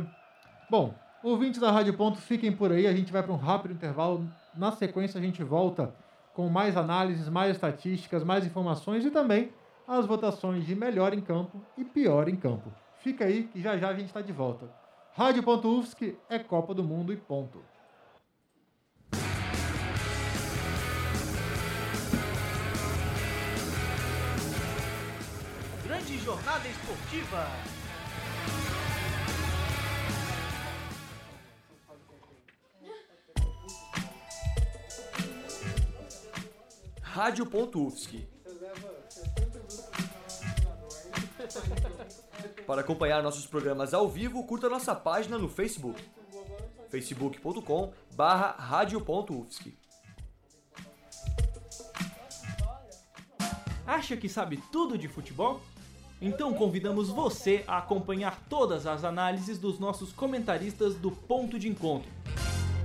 [0.69, 4.25] bom, ouvintes da Rádio Ponto, fiquem por aí, a gente vai para um rápido intervalo.
[4.53, 5.93] Na sequência, a gente volta
[6.33, 9.51] com mais análises, mais estatísticas, mais informações e também
[9.87, 12.71] as votações de melhor em campo e pior em campo.
[12.99, 14.69] Fica aí que já já a gente está de volta.
[15.13, 17.63] Rádio.UFSC é Copa do Mundo e ponto.
[25.83, 27.47] Grande jornada esportiva.
[37.01, 38.34] Rádio.UFSC.
[42.65, 46.01] Para acompanhar nossos programas ao vivo, curta nossa página no Facebook.
[46.89, 49.77] facebook.com barra rádio.ufsc.
[53.85, 55.61] Acha que sabe tudo de futebol?
[56.21, 62.09] Então convidamos você a acompanhar todas as análises dos nossos comentaristas do Ponto de Encontro.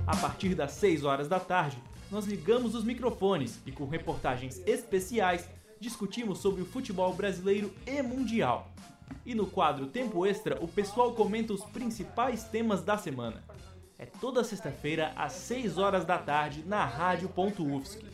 [0.05, 5.49] A partir das 6 horas da tarde, nós ligamos os microfones e com reportagens especiais
[5.81, 8.71] discutimos sobre o futebol brasileiro e mundial.
[9.25, 13.43] E no quadro Tempo Extra, o pessoal comenta os principais temas da semana.
[13.97, 18.05] É toda sexta-feira às 6 horas da tarde na Rádio.UFSC.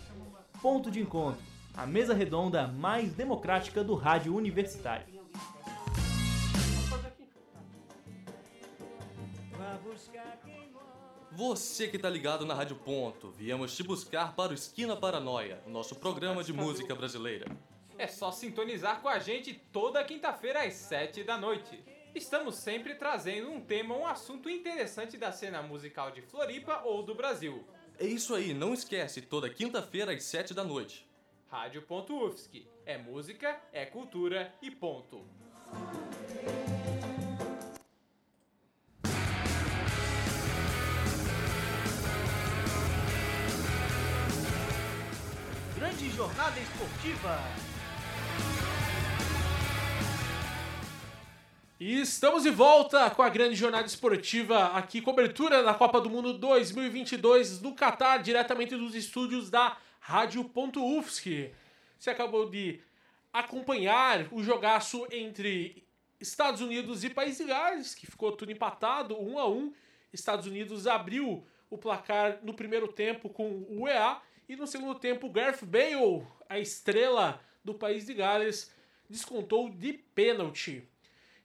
[0.62, 1.42] Ponto de Encontro,
[1.76, 5.06] a mesa redonda mais democrática do rádio universitário.
[11.38, 15.70] Você que tá ligado na Rádio Ponto, viemos te buscar para o Esquina Paranoia, o
[15.70, 17.46] nosso programa de música brasileira.
[17.96, 21.80] É só sintonizar com a gente toda quinta-feira às 7 da noite.
[22.16, 27.14] Estamos sempre trazendo um tema, um assunto interessante da cena musical de Floripa ou do
[27.14, 27.64] Brasil.
[28.00, 31.08] É isso aí, não esquece, toda quinta-feira às 7 da noite.
[31.52, 32.66] Rádio.UFSC.
[32.84, 35.24] É música, é cultura e ponto.
[45.98, 47.40] Grande jornada esportiva.
[51.80, 56.34] E estamos de volta com a grande jornada esportiva aqui, cobertura da Copa do Mundo
[56.34, 61.52] 2022 no Catar, diretamente dos estúdios da Rádio.UFSC.
[61.98, 62.80] Você acabou de
[63.34, 65.84] acompanhar o jogaço entre
[66.20, 69.74] Estados Unidos e País de Gales, que ficou tudo empatado, 1 um a 1 um.
[70.14, 75.30] Estados Unidos abriu o placar no primeiro tempo com o EA e no segundo tempo
[75.30, 78.72] Gareth Bale, a estrela do País de Gales,
[79.10, 80.88] descontou de pênalti.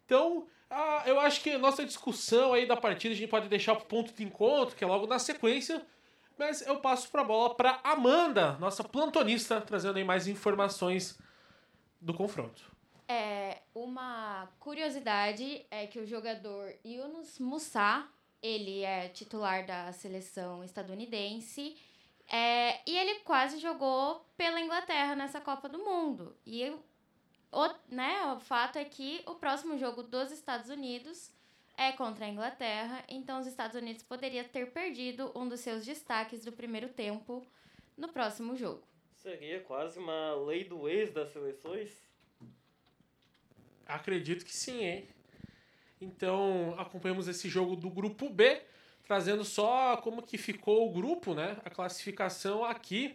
[0.05, 3.75] Então, ah, eu acho que a nossa discussão aí da partida a gente pode deixar
[3.75, 5.85] para o ponto de encontro, que é logo na sequência.
[6.39, 11.19] Mas eu passo para a bola para Amanda, nossa plantonista, trazendo aí mais informações
[12.01, 12.73] do confronto.
[13.07, 18.09] É, uma curiosidade é que o jogador Yunus Musa,
[18.43, 21.77] ele é titular da seleção estadunidense
[22.33, 26.35] é, e ele quase jogou pela Inglaterra nessa Copa do Mundo.
[26.47, 26.75] E
[27.53, 31.31] o, né, o fato é que o próximo jogo dos Estados Unidos
[31.77, 36.43] é contra a Inglaterra, então os Estados Unidos poderia ter perdido um dos seus destaques
[36.43, 37.47] do primeiro tempo
[37.99, 38.83] no próximo jogo.
[39.17, 41.91] Seria quase uma lei do ex das seleções?
[43.87, 45.09] Acredito que sim, hein?
[46.01, 48.63] Então, acompanhamos esse jogo do grupo B,
[49.13, 51.59] trazendo só como que ficou o grupo, né?
[51.67, 53.15] A classificação aqui.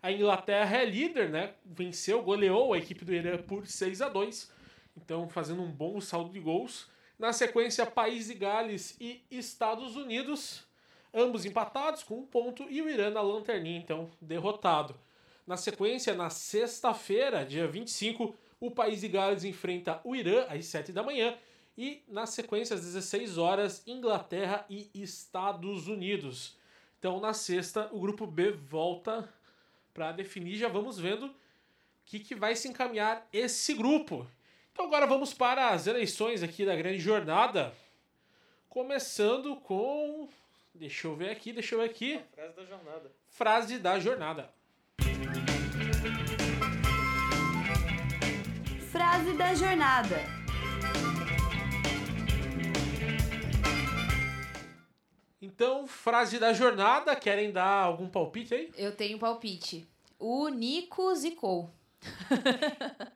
[0.00, 1.54] A Inglaterra é líder, né?
[1.64, 4.52] Venceu, goleou a equipe do Irã por 6 a 2
[4.96, 6.88] Então, fazendo um bom saldo de gols.
[7.18, 10.64] Na sequência, País de Gales e Estados Unidos,
[11.12, 14.94] ambos empatados com um ponto, e o Irã na lanterninha, então, derrotado.
[15.44, 20.92] Na sequência, na sexta-feira, dia 25, o País de Gales enfrenta o Irã às 7
[20.92, 21.36] da manhã.
[21.76, 26.56] E na sequência, às 16 horas, Inglaterra e Estados Unidos.
[26.98, 29.28] Então, na sexta, o grupo B volta
[29.92, 30.56] para definir.
[30.56, 31.34] Já vamos vendo o
[32.04, 34.26] que, que vai se encaminhar esse grupo.
[34.72, 37.74] Então, agora vamos para as eleições aqui da grande jornada.
[38.68, 40.28] Começando com.
[40.74, 42.16] Deixa eu ver aqui, deixa eu ver aqui.
[42.16, 43.12] A frase da jornada.
[43.28, 44.54] Frase da jornada.
[48.90, 50.43] Frase da jornada.
[55.44, 58.70] Então, frase da jornada, querem dar algum palpite aí?
[58.78, 59.86] Eu tenho palpite.
[60.18, 61.70] O Nico zicou.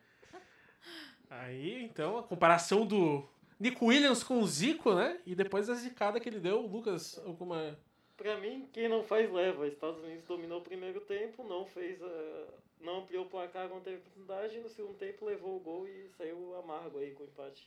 [1.31, 3.27] aí, então, a comparação do
[3.59, 5.19] Nico Williams com o Zico, né?
[5.25, 7.79] E depois a zicada que ele deu, Lucas, alguma...
[8.15, 9.67] Pra mim, quem não faz leva.
[9.67, 12.45] Estados Unidos dominou o primeiro tempo, não fez a...
[12.79, 16.55] não ampliou o placar, não teve oportunidade, no segundo tempo levou o gol e saiu
[16.57, 17.67] amargo aí com o empate.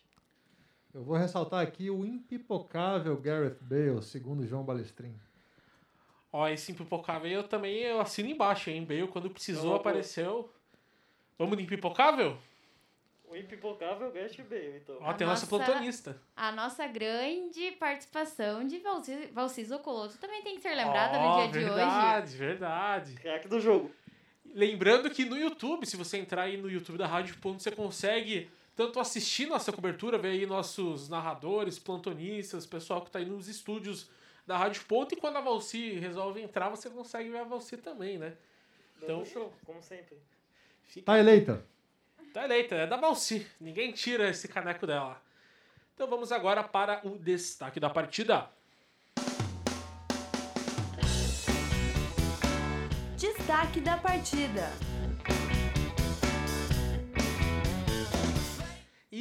[0.94, 5.16] Eu vou ressaltar aqui o impipocável Gareth Bale, segundo João Balestrin.
[6.34, 8.84] Ó, esse impipocável eu também eu assino embaixo, hein?
[8.86, 10.52] Bale, quando precisou, Não, apareceu.
[11.38, 12.38] Vamos de impipocável?
[13.26, 14.98] O impipocável é o Gareth Bale, então.
[15.00, 16.22] Ó, tem a nossa plantonista.
[16.36, 21.42] A nossa grande participação de Valci- Valciso Colosso também tem que ser lembrada Ó, no
[21.44, 21.66] dia de hoje.
[21.76, 23.14] verdade, verdade.
[23.16, 23.90] Craque do jogo.
[24.54, 28.50] Lembrando que no YouTube, se você entrar aí no YouTube da Rádio Ponto, você consegue
[28.82, 34.10] tanto assistir nossa cobertura, ver aí nossos narradores, plantonistas, pessoal que tá aí nos estúdios
[34.48, 38.18] da Rádio Ponto, e quando a Valci resolve entrar, você consegue ver a Valci também,
[38.18, 38.34] né?
[39.00, 40.18] Dando show, como sempre.
[41.06, 41.64] Tá eleita.
[42.34, 43.46] Tá eleita, é da Valci.
[43.60, 45.22] Ninguém tira esse caneco dela.
[45.94, 48.50] Então vamos agora para o destaque da partida.
[53.16, 54.91] Destaque da partida.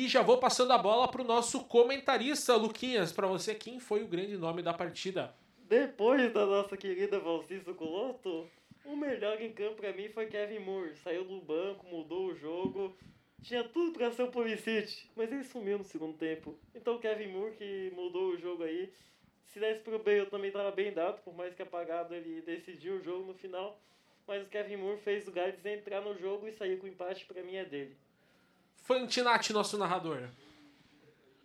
[0.00, 4.08] E já vou passando a bola pro nosso comentarista, Luquinhas, para você quem foi o
[4.08, 5.34] grande nome da partida.
[5.68, 8.48] Depois da nossa querida Valciso Coloto,
[8.82, 10.96] o melhor em campo pra mim foi Kevin Moore.
[10.96, 12.96] Saiu do banco, mudou o jogo.
[13.42, 16.58] Tinha tudo pra ser o Pulisic, mas ele sumiu no segundo tempo.
[16.74, 18.90] Então o Kevin Moore que mudou o jogo aí.
[19.52, 23.04] Se desse pro Bale também tava bem dado, por mais que apagado ele decidiu o
[23.04, 23.78] jogo no final.
[24.26, 27.26] Mas o Kevin Moore fez o Gales entrar no jogo e sair com o empate,
[27.26, 27.94] pra mim é dele.
[28.90, 30.18] Fantinati, nosso narrador.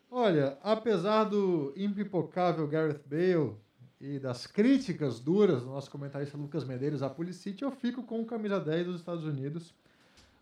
[0.09, 3.55] Olha, apesar do impipocável Gareth Bale
[4.01, 8.26] e das críticas duras do nosso comentarista Lucas Medeiros à Pulisic, eu fico com o
[8.26, 9.76] camisa 10 dos Estados Unidos.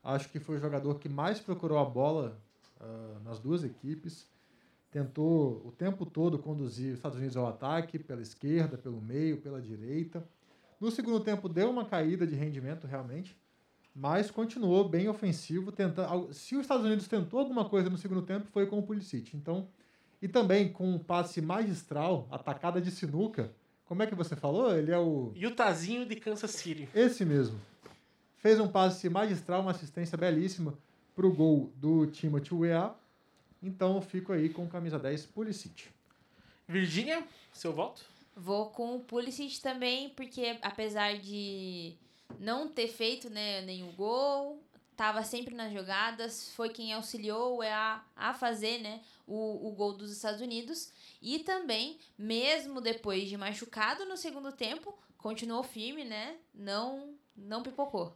[0.02, 2.40] Acho que foi o jogador que mais procurou a bola
[2.80, 4.26] uh, nas duas equipes.
[4.90, 9.62] Tentou o tempo todo conduzir os Estados Unidos ao ataque, pela esquerda, pelo meio, pela
[9.62, 10.26] direita.
[10.80, 13.36] No segundo tempo deu uma caída de rendimento realmente,
[13.96, 15.72] mas continuou bem ofensivo.
[15.72, 16.08] Tenta...
[16.32, 19.36] Se os Estados Unidos tentou alguma coisa no segundo tempo, foi com o Pulisic.
[19.36, 19.68] Então,
[20.22, 23.54] e também com um passe magistral, atacada de sinuca.
[23.86, 24.76] Como é que você falou?
[24.76, 25.34] Ele é o.
[25.36, 26.88] Utahzinho de Kansas City.
[26.96, 27.60] Esse mesmo.
[28.38, 30.78] Fez um passe magistral, uma assistência belíssima
[31.16, 32.96] para o gol do Timothy Weah.
[33.62, 35.86] Então eu fico aí com camisa 10 Pulisic.
[36.68, 38.04] Virgínia, seu voto?
[38.36, 41.96] Vou com o Pulisic também, porque apesar de
[42.40, 48.34] não ter feito né, nenhum gol, estava sempre nas jogadas, foi quem auxiliou a, a
[48.34, 50.92] fazer né, o, o gol dos Estados Unidos.
[51.22, 56.38] E também, mesmo depois de machucado no segundo tempo, continuou firme, né?
[56.54, 58.16] Não, não pipocou.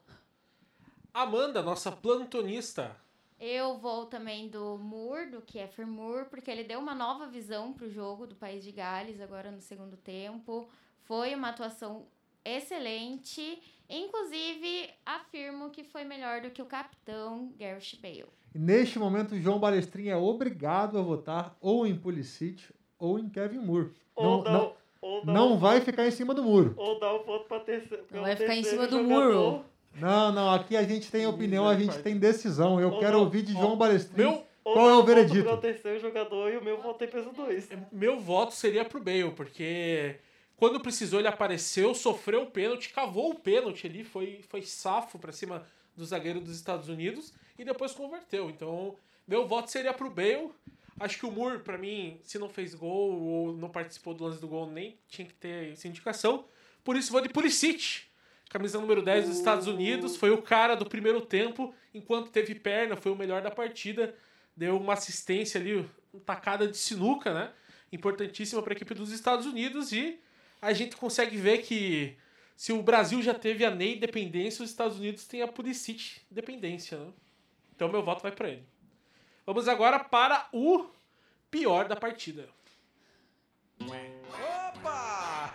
[1.13, 2.95] Amanda, nossa plantonista.
[3.39, 7.85] Eu vou também do Moore, do Kiefer Moore, porque ele deu uma nova visão para
[7.85, 10.69] o jogo do País de Gales agora no segundo tempo.
[11.03, 12.07] Foi uma atuação
[12.43, 13.61] excelente.
[13.89, 18.25] Inclusive, afirmo que foi melhor do que o capitão Gareth Bale.
[18.53, 22.63] E neste momento, o João Balestrin é obrigado a votar ou em Pulisic
[22.99, 23.91] ou em Kevin Moore.
[24.15, 26.73] Ou não, dá- não, ou não um vai ficar em cima do muro.
[26.77, 28.03] Ou dá o voto pra terceiro.
[28.11, 29.43] Não vai ficar em cima do jogador.
[29.53, 29.65] muro.
[29.99, 32.79] Não, não, aqui a gente tem opinião, a gente tem decisão.
[32.79, 35.43] Eu Ou quero não, ouvir de João Balestrin meu- qual é o um voto veredito.
[35.43, 37.69] Pra o terceiro jogador e o meu voto tem peso 2.
[37.91, 40.15] Meu voto seria pro Bale, porque
[40.57, 45.31] quando precisou ele apareceu, sofreu o pênalti, cavou o pênalti ali, foi, foi safo pra
[45.31, 45.65] cima
[45.95, 48.49] do zagueiro dos Estados Unidos e depois converteu.
[48.49, 48.95] Então,
[49.27, 50.51] meu voto seria pro Bale.
[50.99, 54.41] Acho que o Moore, pra mim, se não fez gol ou não participou do lance
[54.41, 56.45] do gol, nem tinha que ter essa indicação.
[56.83, 58.07] Por isso, vou de Pulisic.
[58.49, 60.15] Camisa número 10 dos Estados Unidos.
[60.15, 61.71] Foi o cara do primeiro tempo.
[61.93, 64.15] Enquanto teve perna, foi o melhor da partida.
[64.55, 67.51] Deu uma assistência ali, uma tacada de sinuca, né?
[67.91, 69.91] Importantíssima para a equipe dos Estados Unidos.
[69.91, 70.19] E
[70.61, 72.17] a gente consegue ver que
[72.55, 76.97] se o Brasil já teve a Ney dependência, os Estados Unidos têm a Pulisic dependência,
[76.97, 77.13] né?
[77.75, 78.67] Então meu voto vai para ele.
[79.45, 80.89] Vamos agora para o
[81.51, 82.49] pior da partida.
[83.79, 85.53] Opa!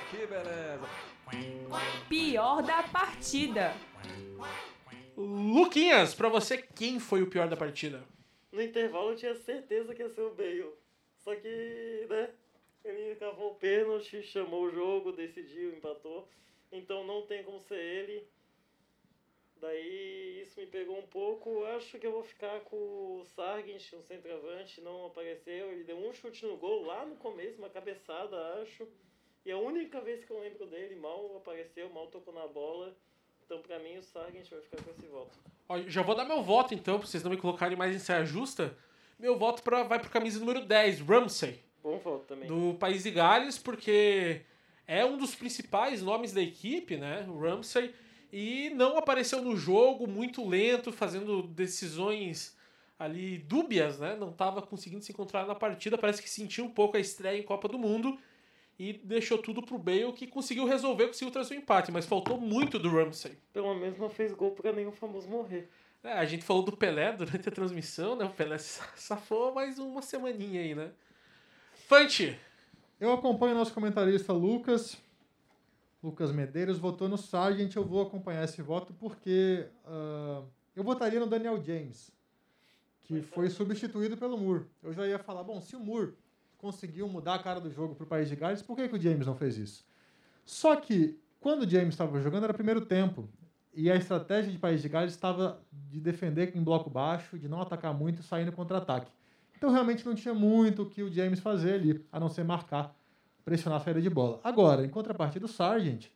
[0.10, 0.86] que beleza!
[2.08, 3.74] Pior da partida.
[5.16, 8.04] Luquinhas, pra você, quem foi o pior da partida?
[8.52, 10.70] No intervalo eu tinha certeza que ia ser o Bale.
[11.16, 12.30] Só que, né?
[12.86, 16.28] Ele cavou o pênalti, chamou o jogo, decidiu, empatou.
[16.70, 18.26] Então não tem como ser ele.
[19.60, 21.64] Daí isso me pegou um pouco.
[21.64, 25.72] Acho que eu vou ficar com o Sargent, um centroavante, não apareceu.
[25.72, 28.86] Ele deu um chute no gol lá no começo, uma cabeçada, acho.
[29.44, 32.94] E a única vez que eu lembro dele, mal apareceu, mal tocou na bola.
[33.44, 35.38] Então pra mim o Sargent vai ficar com esse voto.
[35.68, 38.24] Ó, já vou dar meu voto então, pra vocês não me colocarem mais em saia
[38.24, 38.76] justa.
[39.18, 41.65] Meu voto pra, vai pro camisa número 10, Ramsey.
[41.98, 42.48] Voto também.
[42.48, 44.42] do País de Gales, porque
[44.86, 47.24] é um dos principais nomes da equipe, né?
[47.28, 47.94] O Ramsey.
[48.32, 52.56] E não apareceu no jogo, muito lento, fazendo decisões
[52.98, 54.16] ali dúbias, né?
[54.16, 55.96] Não estava conseguindo se encontrar na partida.
[55.96, 58.18] Parece que sentiu um pouco a estreia em Copa do Mundo
[58.78, 62.78] e deixou tudo pro Bale, que conseguiu resolver, conseguiu trazer o empate, mas faltou muito
[62.78, 63.38] do Ramsey.
[63.52, 65.68] Pelo menos não fez gol pra nenhum famoso morrer.
[66.04, 68.24] É, a gente falou do Pelé durante a transmissão, né?
[68.26, 70.90] O Pelé sa- safou mais uma semaninha aí, né?
[71.86, 72.36] Fante,
[72.98, 74.98] Eu acompanho o nosso comentarista Lucas.
[76.02, 77.76] Lucas Medeiros votou no Sargent.
[77.76, 80.42] Eu vou acompanhar esse voto porque ah,
[80.74, 82.10] eu votaria no Daniel James,
[83.02, 84.64] que foi substituído pelo Moore.
[84.82, 86.14] Eu já ia falar, bom, se o Moore
[86.58, 89.00] conseguiu mudar a cara do jogo para o País de Gales, por que, que o
[89.00, 89.86] James não fez isso?
[90.44, 93.28] Só que quando o James estava jogando era primeiro tempo.
[93.72, 97.62] E a estratégia de País de Gales estava de defender em bloco baixo, de não
[97.62, 99.12] atacar muito e sair no contra-ataque.
[99.56, 102.94] Então realmente não tinha muito o que o James fazer ali, a não ser marcar,
[103.44, 104.40] pressionar a saída de bola.
[104.44, 106.06] Agora, em contrapartida, o Sargent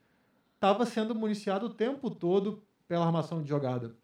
[0.55, 3.97] estava sendo municiado o tempo todo pela armação de jogada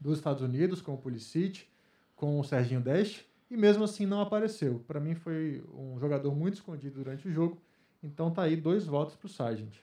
[0.00, 1.66] dos Estados Unidos, com o Pulisic,
[2.14, 4.84] com o Serginho Deste, e mesmo assim não apareceu.
[4.86, 7.60] Para mim foi um jogador muito escondido durante o jogo,
[8.02, 9.74] então tá aí dois votos para o Sargent.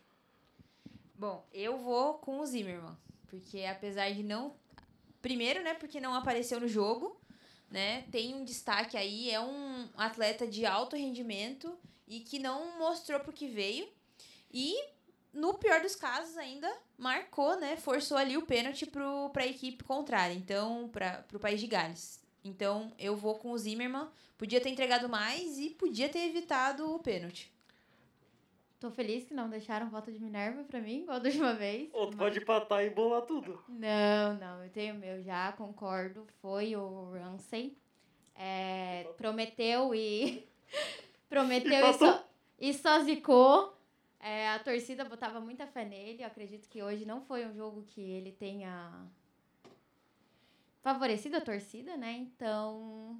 [1.15, 2.95] Bom, eu vou com o Zimmermann,
[3.27, 4.53] porque apesar de não.
[5.21, 7.19] Primeiro, né, porque não apareceu no jogo,
[7.69, 8.03] né?
[8.11, 13.33] Tem um destaque aí, é um atleta de alto rendimento e que não mostrou pro
[13.33, 13.87] que veio.
[14.51, 14.75] E,
[15.33, 17.77] no pior dos casos, ainda marcou, né?
[17.77, 22.21] Forçou ali o pênalti pro, pra equipe contrária, então, pra, pro país de Gales.
[22.43, 24.09] Então, eu vou com o Zimmermann.
[24.37, 27.51] Podia ter entregado mais e podia ter evitado o pênalti.
[28.79, 31.89] Tô feliz que não deixaram voto de Minerva pra mim, igual da última vez.
[31.93, 33.63] Ou tu pode empatar e bolar tudo.
[33.67, 36.27] Não, não, eu tenho meu já, concordo.
[36.41, 37.75] Foi o Ramsey.
[38.35, 40.47] É, prometeu e.
[41.27, 42.27] prometeu e só,
[42.59, 43.75] e só zicou.
[44.19, 46.21] É, a torcida botava muita fé nele.
[46.21, 48.91] Eu acredito que hoje não foi um jogo que ele tenha
[50.83, 52.13] favorecido a torcida, né?
[52.13, 53.19] Então,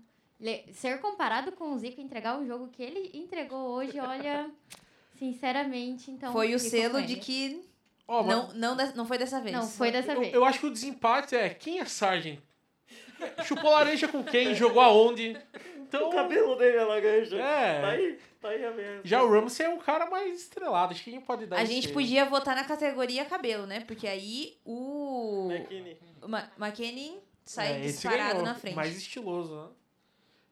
[0.74, 4.50] ser comparado com o Zico e entregar o jogo que ele entregou hoje, olha,
[5.18, 6.32] sinceramente, então.
[6.32, 7.62] Foi o selo de que
[8.08, 9.56] mas- não, não, não foi dessa vez.
[9.56, 10.34] Não foi dessa eu, vez.
[10.34, 12.40] eu acho que o desempate é quem é Sargent?
[13.44, 14.54] Chupou laranja com quem?
[14.54, 15.36] Jogou aonde?
[15.78, 17.36] Então, O cabelo dele é laranja.
[17.38, 17.82] É.
[17.82, 19.02] Tá aí, tá aí a minha.
[19.04, 20.94] já o Ramsey é um cara mais estrelado.
[20.94, 23.80] Acho que quem pode dar A esse- gente podia votar na categoria cabelo, né?
[23.82, 25.48] Porque aí o.
[25.52, 25.98] McKinney.
[26.22, 28.76] O Ma McKinney sai É, disparado ganhou, na frente.
[28.76, 29.68] Mais estiloso, né?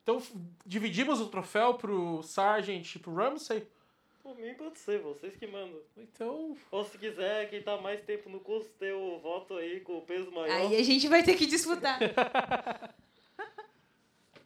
[0.02, 0.22] Então,
[0.64, 3.66] dividimos o troféu pro Sargent e pro Ramsey?
[4.26, 5.78] Por mim pode ser, vocês que mandam.
[5.96, 6.56] Então.
[6.72, 10.02] Ou se quiser, quem tá mais tempo no curso, ter o voto aí com o
[10.02, 10.50] peso maior.
[10.50, 12.00] Aí a gente vai ter que disputar.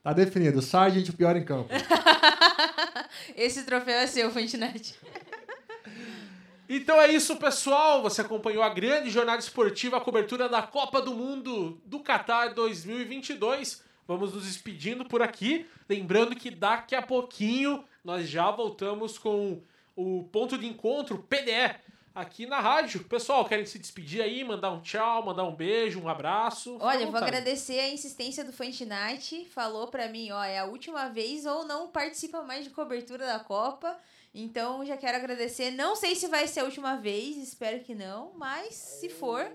[0.03, 0.63] Tá definido.
[0.63, 1.69] Sargent, o pior em campo.
[3.37, 4.99] Esse troféu é seu, Fantinete.
[6.69, 8.01] Então é isso, pessoal.
[8.01, 13.83] Você acompanhou a grande jornada esportiva, a cobertura da Copa do Mundo do Qatar 2022.
[14.11, 15.65] Vamos nos despedindo por aqui.
[15.89, 19.63] Lembrando que daqui a pouquinho nós já voltamos com
[19.95, 21.77] o ponto de encontro, PDE,
[22.13, 23.05] aqui na rádio.
[23.05, 26.77] Pessoal, querem se despedir aí, mandar um tchau, mandar um beijo, um abraço?
[26.81, 29.45] Olha, eu vou agradecer a insistência do Fantinite.
[29.45, 33.39] Falou pra mim, ó, é a última vez ou não participa mais de cobertura da
[33.39, 33.97] Copa.
[34.35, 35.71] Então, já quero agradecer.
[35.71, 39.49] Não sei se vai ser a última vez, espero que não, mas se for,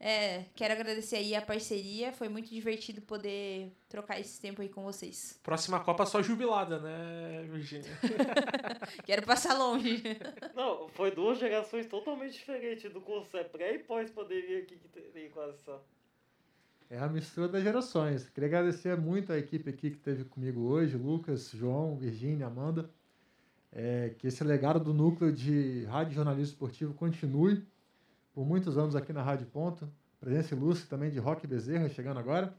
[0.00, 2.12] é, quero agradecer aí a parceria.
[2.12, 5.40] Foi muito divertido poder trocar esse tempo aí com vocês.
[5.42, 7.90] Próxima Copa só jubilada, né, Virgínia?
[9.04, 10.02] Quero passar longe.
[10.54, 13.36] Não, foi duas gerações totalmente diferentes do curso.
[13.36, 15.84] É pré e pós-pandemia aqui que tem quase só.
[16.88, 18.28] É a mistura das gerações.
[18.28, 22.88] Queria agradecer muito a equipe aqui que esteve comigo hoje, Lucas, João, Virgínia, Amanda.
[23.70, 27.66] É, que esse legado do núcleo de rádio e jornalismo esportivo continue
[28.38, 29.90] por muitos anos aqui na Rádio Ponto.
[30.20, 32.54] Presença ilustre também de Roque Bezerra, chegando agora.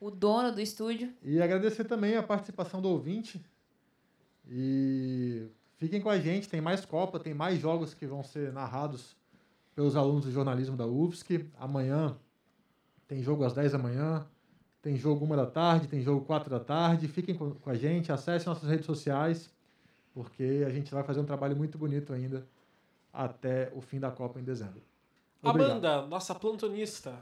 [0.00, 1.12] O dono do estúdio.
[1.22, 3.44] E agradecer também a participação do ouvinte.
[4.48, 9.14] E fiquem com a gente, tem mais Copa, tem mais jogos que vão ser narrados
[9.74, 11.44] pelos alunos do jornalismo da UFSC.
[11.58, 12.16] Amanhã
[13.06, 14.26] tem jogo às 10 da manhã,
[14.80, 17.08] tem jogo 1 da tarde, tem jogo 4 da tarde.
[17.08, 19.50] Fiquem com com a gente, acessem nossas redes sociais,
[20.14, 22.48] porque a gente vai fazer um trabalho muito bonito ainda
[23.12, 24.80] até o fim da Copa em dezembro.
[25.42, 25.70] Obrigado.
[25.70, 27.18] Amanda, nossa plantonista.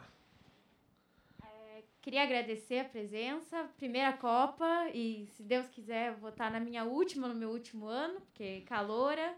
[2.00, 7.28] Queria agradecer a presença, primeira Copa, e se Deus quiser, vou estar na minha última,
[7.28, 9.34] no meu último ano, porque caloura.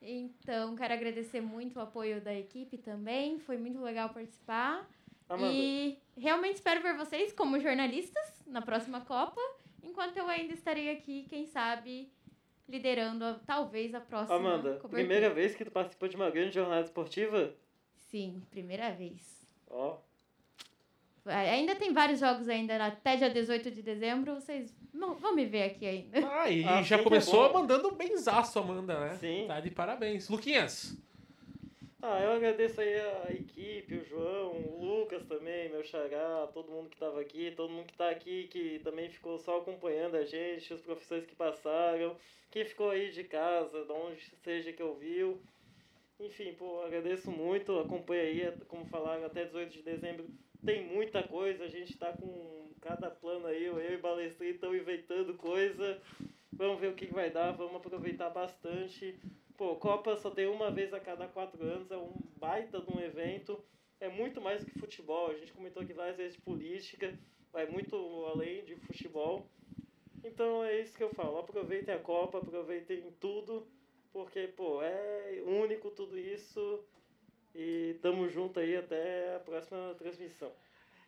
[0.00, 4.88] Então, quero agradecer muito o apoio da equipe também, foi muito legal participar.
[5.28, 5.52] Amanda.
[5.52, 9.40] E realmente espero ver vocês como jornalistas na próxima Copa,
[9.82, 12.12] enquanto eu ainda estarei aqui, quem sabe,
[12.68, 14.92] liderando a- talvez a próxima Amanda, cobertura.
[14.92, 17.54] primeira vez que tu participou de uma grande jornada esportiva?
[18.14, 19.44] Sim, primeira vez.
[19.68, 19.96] Ó.
[21.26, 25.84] Ainda tem vários jogos ainda, até dia 18 de dezembro, vocês vão, me ver aqui
[25.84, 26.20] ainda.
[26.30, 29.16] Ah, e Ah, já começou mandando um benzaço, Amanda, né?
[29.16, 29.46] Sim.
[29.48, 30.28] Tá de parabéns.
[30.28, 30.96] Luquinhas.
[32.00, 36.90] Ah, eu agradeço aí a equipe, o João, o Lucas também, meu xará, todo mundo
[36.90, 40.72] que estava aqui, todo mundo que está aqui, que também ficou só acompanhando a gente,
[40.72, 42.16] os professores que passaram,
[42.48, 45.42] quem ficou aí de casa, de onde seja que ouviu.
[46.24, 50.26] Enfim, pô, agradeço muito, acompanha aí, como falaram, até 18 de dezembro
[50.64, 54.74] tem muita coisa, a gente tá com cada plano aí, eu e o Balestrinho estão
[54.74, 56.00] inventando coisa.
[56.50, 59.18] Vamos ver o que vai dar, vamos aproveitar bastante.
[59.58, 63.00] Pô, Copa só tem uma vez a cada quatro anos, é um baita de um
[63.00, 63.62] evento.
[64.00, 65.30] É muito mais do que futebol.
[65.30, 67.16] A gente comentou aqui várias vezes de política,
[67.52, 67.94] vai muito
[68.32, 69.46] além de futebol.
[70.24, 71.38] Então é isso que eu falo.
[71.38, 73.66] Aproveitem a Copa, aproveitem tudo,
[74.14, 76.80] porque, pô, é único tudo isso.
[77.52, 80.50] E tamo junto aí até a próxima transmissão.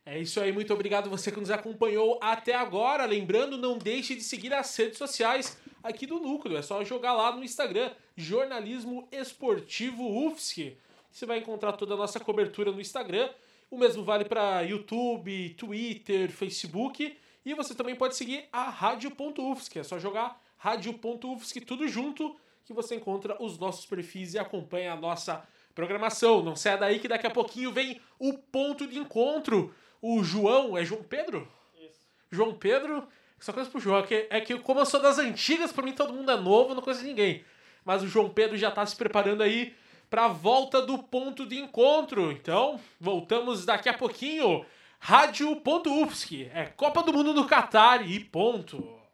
[0.04, 3.04] É isso aí, muito obrigado você que nos acompanhou até agora.
[3.04, 6.56] Lembrando, não deixe de seguir as redes sociais aqui do Núcleo.
[6.56, 10.76] É só jogar lá no Instagram, Jornalismo Esportivo UFSC.
[11.10, 13.30] Você vai encontrar toda a nossa cobertura no Instagram.
[13.70, 17.16] O mesmo vale para YouTube, Twitter, Facebook.
[17.44, 19.78] E você também pode seguir a Rádio.UFSC.
[19.78, 24.96] É só jogar Rádio.UFSC tudo junto que você encontra os nossos perfis e acompanha a
[24.96, 26.42] nossa programação.
[26.42, 29.72] Não saia daí que daqui a pouquinho vem o ponto de encontro.
[30.02, 31.48] O João, é João Pedro?
[31.80, 32.00] Isso.
[32.30, 33.06] João Pedro,
[33.38, 35.92] só coisa pro João, é que, é que como eu sou das antigas, pra mim
[35.92, 37.44] todo mundo é novo, não conheço ninguém.
[37.84, 39.72] mas o João Pedro já está se preparando aí
[40.10, 42.32] para a volta do ponto de encontro.
[42.32, 44.66] Então, voltamos daqui a pouquinho.
[44.98, 49.05] Rádio.UFSC, é Copa do Mundo no Catar e ponto.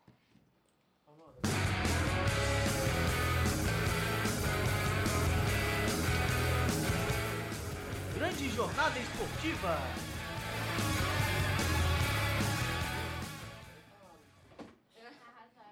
[8.32, 9.76] Grande jornada esportiva.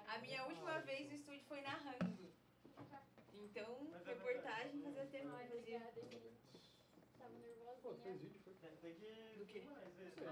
[0.07, 2.31] A minha última vez no estúdio foi narrando.
[3.33, 5.79] Então, reportagem fazia tempo que fazia.
[7.17, 7.97] Tava nervosa.
[8.03, 8.29] Tem que.
[9.39, 9.63] Do quê?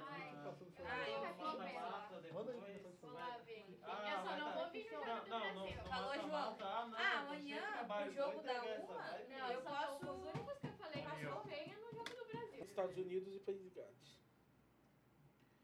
[0.05, 2.31] Ai, Ah, eu fiz.
[2.31, 2.79] Manda aí.
[3.01, 3.65] Vou lá ver.
[3.81, 5.83] Ah, eu só não vou vir no jogo do Brasil.
[5.89, 6.57] Falou, João.
[6.61, 7.63] Ah, amanhã,
[8.07, 10.05] o jogo da uma, não, eu posso...
[10.11, 12.68] Os únicos que eu falei que não venha no jogo do Brasil.
[12.79, 14.19] Estados Unidos e País de Gales.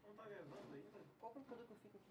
[0.04, 1.00] Não tá gravando ainda?
[1.18, 2.05] Qual computador que eu fico aqui?